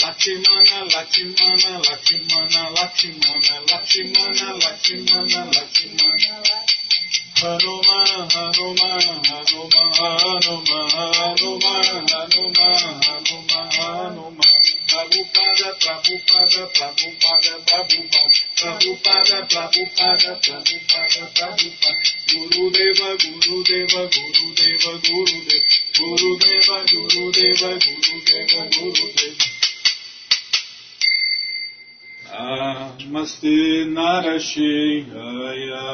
लक्ष्मण 0.02 0.70
लक्ष्मण 0.94 1.62
लक्ष्मण 1.86 2.54
लक्ष्मण 2.78 3.48
लक्ष्मण 3.72 4.38
लक्ष्मण 4.64 5.32
लक्ष्मण 5.56 6.22
हनुमा 7.38 7.98
हनुमा 8.34 8.90
हनुमा 9.28 9.80
हनुमा 9.98 10.82
हनुमा 11.00 11.72
हनुमा 12.04 12.68
हनुमा 12.84 13.62
Hanuma 13.74 14.63
Prabhupada 14.94 15.74
Prabhupada 15.82 16.62
Prabhupada 16.70 17.54
Prabhupada 17.66 18.30
Prabhupada 18.54 19.42
Prabhupada 19.50 20.30
Prabhupada 20.38 21.22
Prabhupada 21.34 22.14
Gurudeva 22.30 23.10
Gurudeva 23.18 24.02
Gurudeva 24.14 24.92
Gurudeva. 25.02 25.58
Gurudeva 25.98 26.76
Gurudeva 26.86 27.70
Gurudeva 27.82 28.60
Gurudeva. 28.70 29.46
Namaste 32.30 33.56
Narashihaya 33.98 35.86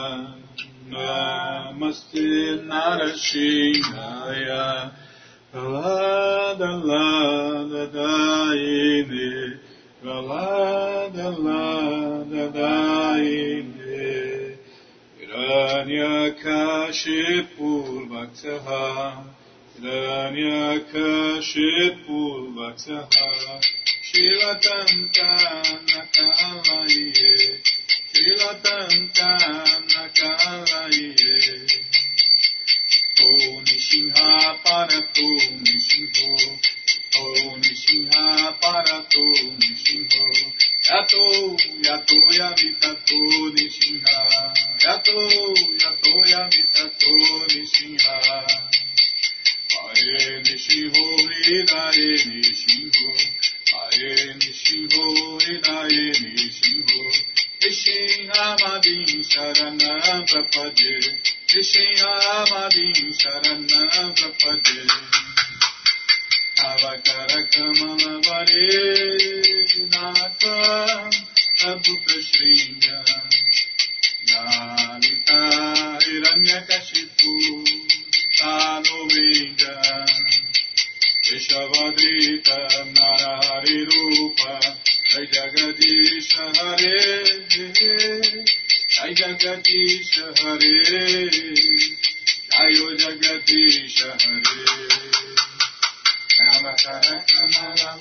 Namaste 0.93 2.29
Narashingaya 2.69 4.65
la 5.53 6.55
da 6.55 6.71
la 6.77 7.87
da 7.87 8.55
ine 8.55 9.59
la 10.03 11.09
da 11.09 11.29
la 11.31 12.25
da 12.31 12.47
da 12.55 13.17
ine 13.19 14.57
iranya 15.21 16.31
kashipur 16.43 18.07
vaktaha 18.11 19.25
iranya 19.83 20.79
kashipur 20.93 22.55
vaktaha 22.55 23.61
शिवतन्तानकालये 24.11 25.11
शिवतन्तानकालये 28.15 29.01
ओ 33.23 33.29
निसिंहा 33.67 34.50
para 34.71 35.03
tu 35.03 35.27
me 35.63 35.81
xingou. 35.81 36.61
Ou 37.19 37.57
me 37.59 37.75
xinga 37.75 38.53
para 38.63 39.03
tu 39.03 39.25
me 39.59 39.75
xingou. 39.75 40.53
Já 40.81 41.03
tô, 41.07 41.57
já 41.83 41.99
tô 41.99 42.33
e 42.33 42.41
a 42.41 42.51
vida 42.51 42.95
tô 42.95 43.19
me 43.53 43.69
xinga. 43.69 44.29
Já 44.79 44.99
tô, 45.01 45.55
já 45.77 45.93
tô 45.95 46.25
e 46.25 46.35
a 46.35 46.49
vida 46.49 46.89
tô 47.01 47.15
me 47.53 47.67
xinga. 47.67 48.47
Aê, 49.83 50.39
me 50.39 50.57
xingou 50.57 51.21
e 51.49 51.65
daí 51.65 52.25
me 52.27 52.45
xingou. 52.45 53.17
Aê, 53.75 54.35
me 54.35 54.53
xingou 54.55 55.39
e 55.49 55.59
daí 55.59 56.13
me 56.21 56.53
xingou. 56.53 57.30
Nishinhamadin 57.61 59.21
Sharanam 59.31 60.27
Prapade 60.29 60.95
Nishinhamadin 61.49 63.13
Sharanam 63.21 64.15
Prapade 64.17 64.89
Avakara 66.59 67.41
Kamala 67.53 68.21
Vare 68.23 68.67
Naka 69.91 71.11
Abhuta 71.69 72.17
Shringa 72.29 72.99
Nalita 74.29 75.41
Hiranyakashipu 76.05 77.33
Tano 78.39 78.99
Vinga 79.11 79.75
Vishavadrita 81.27 82.59
Narahari 82.95 83.79
Rupa 83.87 84.77
Jagdish 85.13 86.29
हरे 86.39 86.99
जय 88.91 89.15
जगदीश 89.21 90.13
हरे 90.41 90.75
आयो 92.61 92.91
जगदीश 93.01 93.97
हरे 94.03 94.61
राम 96.41 96.67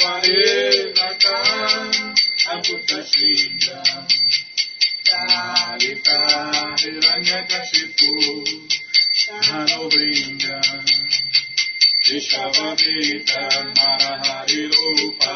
हरे 0.01 0.43
अभुत 2.53 2.93
श्रीया 3.11 3.79
कालिता 5.09 6.19
हिरण्यकशिपु 6.81 8.11
धनो 9.47 9.83
वृन्द 9.95 10.45
ऋषभीतर्मर 12.11 14.03
हरिरूपा 14.27 15.35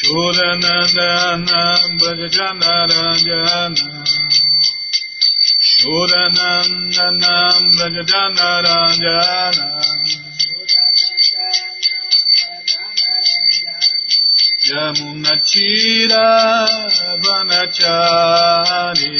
Shuranandana 0.00 1.60
Bhajanarajana 2.00 3.92
Shuranandanam 5.60 7.60
Bhajanarajana 7.76 9.68
Yamunachira 14.70 16.26
Vanachari. 17.22 19.12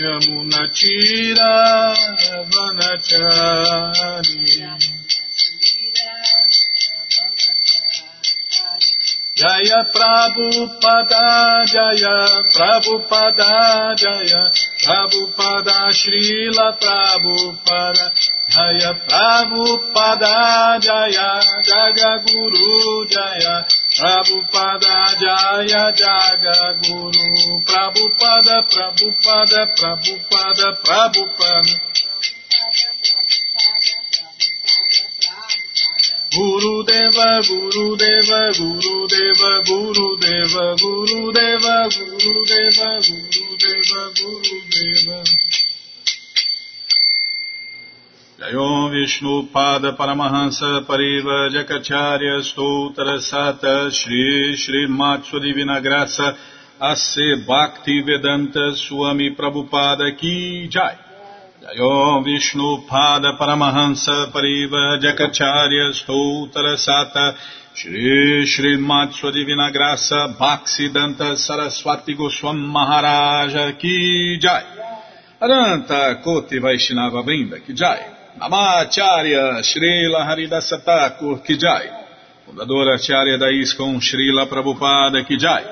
Yamunachira 0.00 1.52
Vanachari 2.50 4.00
Jaya 9.36 9.80
Prabhupada 9.92 11.64
Jaya 11.64 12.16
Prabhupada 12.52 13.52
Jaya 13.96 14.42
Prabhupada 14.84 15.92
Srila 15.92 16.68
Prabhupada 16.80 18.06
Jaya 18.48 18.92
Prabhupada 19.04 20.80
Jaya 20.80 21.40
Jaga 21.64 22.12
Guru 22.24 23.04
Jaya 23.08 23.64
Prabhupada 24.00 25.12
Jaya 25.20 25.92
Jaga 25.92 26.80
Guru. 26.80 27.60
Prabhupada 27.68 28.64
Prabhupada 28.64 29.68
Prabhupada 29.76 30.68
Prabhupada 30.80 31.80
Guru 36.32 36.82
Deva 36.88 37.42
Guru 37.44 37.96
Deva 38.00 38.40
Guru 38.56 39.06
Deva 39.06 39.52
Guru 39.68 40.16
Deva 40.16 40.76
Guru 40.80 41.32
Deva 41.32 41.88
Guru 41.92 42.44
Deva 42.48 42.90
Guru 43.04 43.19
Vishnu 48.90 49.46
Pada 49.52 49.96
Paramahansa 49.96 50.84
Pariva 50.84 51.48
Jakacharya 51.48 52.42
Stoutra 52.42 53.18
Sata 53.18 53.90
Shri 53.90 54.56
Shri 54.56 54.86
Matsu 54.88 55.38
Divina 55.38 55.80
Graça 55.80 56.36
A.C. 56.80 57.44
Bhakti 57.46 58.02
Vedanta 58.02 58.74
Swami 58.74 59.36
Prabhupada 59.36 60.16
Ki 60.18 60.68
Jai 60.68 60.96
Jayom 61.62 62.24
Vishnu 62.24 62.86
Pada 62.88 63.38
Paramahansa 63.38 64.32
Pariva 64.32 64.98
Jakacharya 65.00 65.92
Stoutra 65.94 66.76
Sata 66.76 67.36
Shri 67.72 68.44
Shri 68.46 68.76
Matsu 68.76 69.30
Divina 69.30 69.70
Graça 69.70 70.36
Bhaksidanta 70.38 71.36
Saraswati 71.36 72.16
Goswam 72.16 72.58
Maharaja 72.58 73.72
Ki 73.78 74.38
Jai 74.40 74.64
Aranta 75.40 76.20
Koti 76.22 76.58
Vaishnava 76.58 77.22
Brinda 77.22 77.64
Ki 77.64 77.72
Jai 78.40 78.48
Namacharya 78.48 79.62
Srila 79.62 80.24
Haridasa 80.24 80.82
Thakur 80.82 81.42
Ki 81.44 81.56
Jai. 81.58 81.88
Fundadora 82.46 82.94
Acharya 82.94 83.36
da 83.36 83.48
ISKCON 83.50 84.00
Srila 84.00 84.46
Prabhupada 84.48 85.26
Ki 85.26 85.36
Jai. 85.36 85.64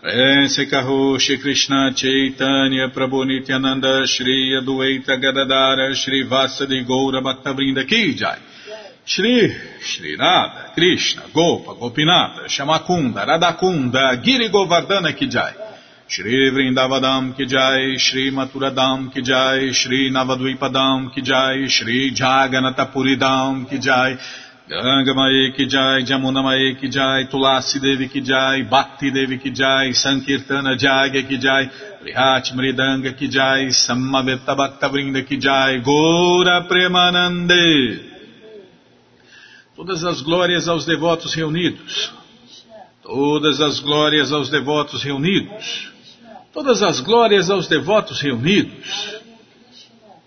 Prense 0.00 0.66
Kaho 0.70 1.18
Shri 1.18 1.38
Krishna 1.38 1.92
Chaitanya 1.94 2.90
Prabhu 2.90 3.24
Nityananda 3.26 4.06
Shri 4.06 4.56
Adueita 4.60 5.20
Gadadara 5.20 5.94
Shri 5.94 6.24
Vasadi 6.28 6.84
Goura 6.86 7.20
Bhaktavrinda 7.20 7.84
Ki 7.86 8.14
Jai. 8.14 8.38
Shri 9.04 9.52
Shri 9.80 10.16
Radha 10.16 10.72
Krishna 10.74 11.22
Gopa 11.34 11.74
Gopinata 11.74 12.46
Shamakunda 12.46 13.24
Radakunda 13.26 14.22
Giri 14.22 14.48
Govardhana 14.48 15.16
Ki 15.16 15.26
Jai 15.26 15.65
Shri 16.08 16.50
Vrindavadam 16.50 17.36
Ki 17.36 17.46
Jai 17.46 17.96
Shri 17.98 18.30
Maturadam 18.30 19.12
Ki 19.12 19.22
Jai 19.22 19.72
Shri 19.72 20.10
Navadvipadam 20.10 21.12
Ki 21.12 21.20
Jai 21.22 21.66
Shri 21.68 22.14
Jaganatapuridam 22.14 23.68
Ki 23.68 23.78
Jai 23.78 24.18
Ganga 24.68 25.14
Mae 25.14 25.52
Ki 25.56 25.68
Jai, 25.68 26.02
Jamuna 26.02 26.42
Mae 26.42 26.74
Ki 26.80 26.88
Jai, 26.88 27.28
Tulasi 27.30 27.80
Devi 27.80 28.08
Ki 28.08 28.20
Jai, 28.20 28.64
Bhakti 28.68 29.12
Devi 29.12 29.38
Ki 29.38 29.52
Jai, 29.52 29.92
Sankirtana 29.92 30.76
Jagya 30.76 31.22
Ki 31.28 31.38
Jai, 31.38 31.70
Prihat 32.02 32.50
Mridanga 32.52 33.16
Ki 33.16 33.28
Jai, 33.28 33.68
Samaveta 33.70 34.56
Bhakta 34.56 34.88
Vrinda 34.88 35.24
Ki 35.24 35.38
Jai, 35.38 35.78
Gora 35.84 36.66
Premanande. 36.66 38.16
Todas 39.76 40.04
as 40.04 40.20
glórias 40.20 40.66
aos 40.66 40.84
devotos 40.84 41.32
reunidos. 41.36 42.10
Todas 43.04 43.60
as 43.60 43.78
glórias 43.78 44.32
aos 44.32 44.50
devotos 44.50 45.04
reunidos. 45.04 45.95
Todas 46.56 46.82
as 46.82 47.00
glórias 47.00 47.50
aos 47.50 47.68
devotos 47.68 48.22
reunidos. 48.22 49.20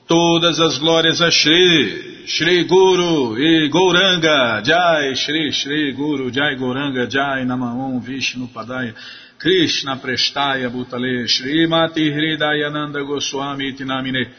Todas 0.06 0.60
as 0.60 0.78
glórias 0.78 1.24
a 1.24 1.32
Shri, 1.32 2.24
Shri 2.28 2.66
Guru 2.66 3.36
e 3.36 3.68
Gouranga, 3.68 4.62
Jai, 4.64 5.16
Shri, 5.16 5.52
Shri 5.52 5.92
Guru, 5.92 6.30
Jai 6.30 6.56
Gouranga, 6.56 7.08
Jai 7.08 7.44
Namaon, 7.46 8.00
Vishnu 8.00 8.48
Padaya, 8.50 8.94
Krishna 9.40 9.98
Prestaya 9.98 10.70
Bhutale, 10.70 11.28
Shri 11.28 11.66
Mati 11.66 12.12
Hridayananda 12.12 13.04
Goswami 13.04 13.74
Tinamine, 13.74 14.32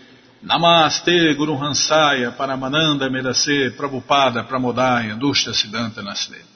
Namaste 0.44 1.34
Guru 1.36 1.56
Hansaya, 1.56 2.36
Paramananda 2.36 3.10
Medase, 3.10 3.76
Prabhupada, 3.76 4.46
Pramodaya, 4.46 5.18
Dushta 5.18 5.52
Siddhanta 5.52 6.04
Nasle. 6.04 6.49